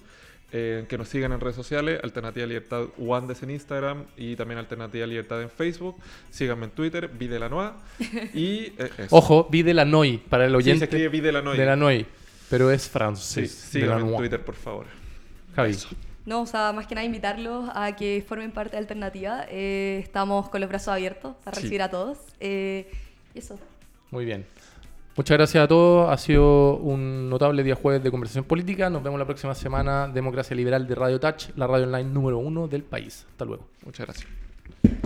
Eh, 0.55 0.85
que 0.87 0.99
nos 0.99 1.09
sigan 1.09 1.33
en 1.33 1.41
redes 1.41 1.57
sociales, 1.57 1.99
Alternativa 2.03 2.47
Libertad 2.47 2.85
Wandes 2.99 3.43
en 3.43 3.51
Instagram 3.51 4.05
y 4.19 4.37
también 4.37 4.59
Alternativa 4.59 5.07
Libertad 5.07 5.41
en 5.41 5.49
Facebook. 5.51 5.97
Síganme 6.31 6.67
en 6.67 6.71
Twitter, 6.73 7.09
Videlanoa. 7.09 7.77
Y 8.35 8.75
eh. 8.79 8.91
Ojo, 9.11 9.49
vi 9.51 9.63
de 9.63 9.73
la 9.73 9.85
NOI 9.87 10.19
para 10.19 10.45
el 10.45 10.51
Sí, 10.51 10.53
se 10.53 10.57
oyente 10.59 10.85
escribe 10.85 11.09
Videlanoa. 11.09 11.55
de 11.57 11.65
la 11.65 11.75
NOI, 11.77 12.07
pero 12.51 12.71
es 12.71 12.83
Sí, 12.83 12.91
francés. 12.91 13.51
la 13.73 13.81
síganme 13.81 14.11
en. 14.11 14.17
Twitter, 14.19 14.45
por 14.45 14.55
favor. 14.55 14.87
Javi. 15.57 15.75
No, 16.27 16.43
o 16.43 16.47
sea, 16.47 16.73
más 16.73 16.87
que 16.87 16.95
nada 16.95 17.05
invitarlos 17.05 17.69
a 17.75 17.97
que 17.97 18.23
formen 18.29 18.53
parte 18.53 18.73
de 18.73 18.79
Alternativa. 18.79 19.45
Eh, 19.49 20.01
estamos 20.05 20.51
con 20.51 20.61
los 20.61 20.69
brazos 20.69 20.89
abiertos 20.89 21.35
para 21.43 21.57
Sí. 21.57 21.63
recibir 21.63 21.83
a 21.83 21.91
todos. 21.91 22.19
Eh, 22.41 22.91
y 23.35 23.39
eso. 23.39 23.59
Muy 24.11 24.25
bien. 24.27 24.45
Muchas 25.15 25.37
gracias 25.37 25.63
a 25.63 25.69
todos. 25.69 26.11
Ha 26.11 26.17
sido 26.17 26.77
un 26.77 27.29
notable 27.29 27.63
día 27.63 27.75
jueves 27.75 28.03
de 28.03 28.11
conversación 28.11 28.45
política. 28.45 28.89
Nos 28.89 29.03
vemos 29.03 29.19
la 29.19 29.27
próxima 29.27 29.55
semana. 29.55 30.09
Democracia 30.09 30.57
Liberal 30.57 30.87
de 30.87 30.95
Radio 30.95 31.21
Touch, 31.21 31.51
la 31.57 31.67
radio 31.67 31.85
online 31.85 32.09
número 32.11 32.39
uno 32.39 32.67
del 32.67 32.83
país. 32.83 33.27
Hasta 33.31 33.45
luego. 33.45 33.67
Muchas 33.85 34.07
gracias. 34.07 35.02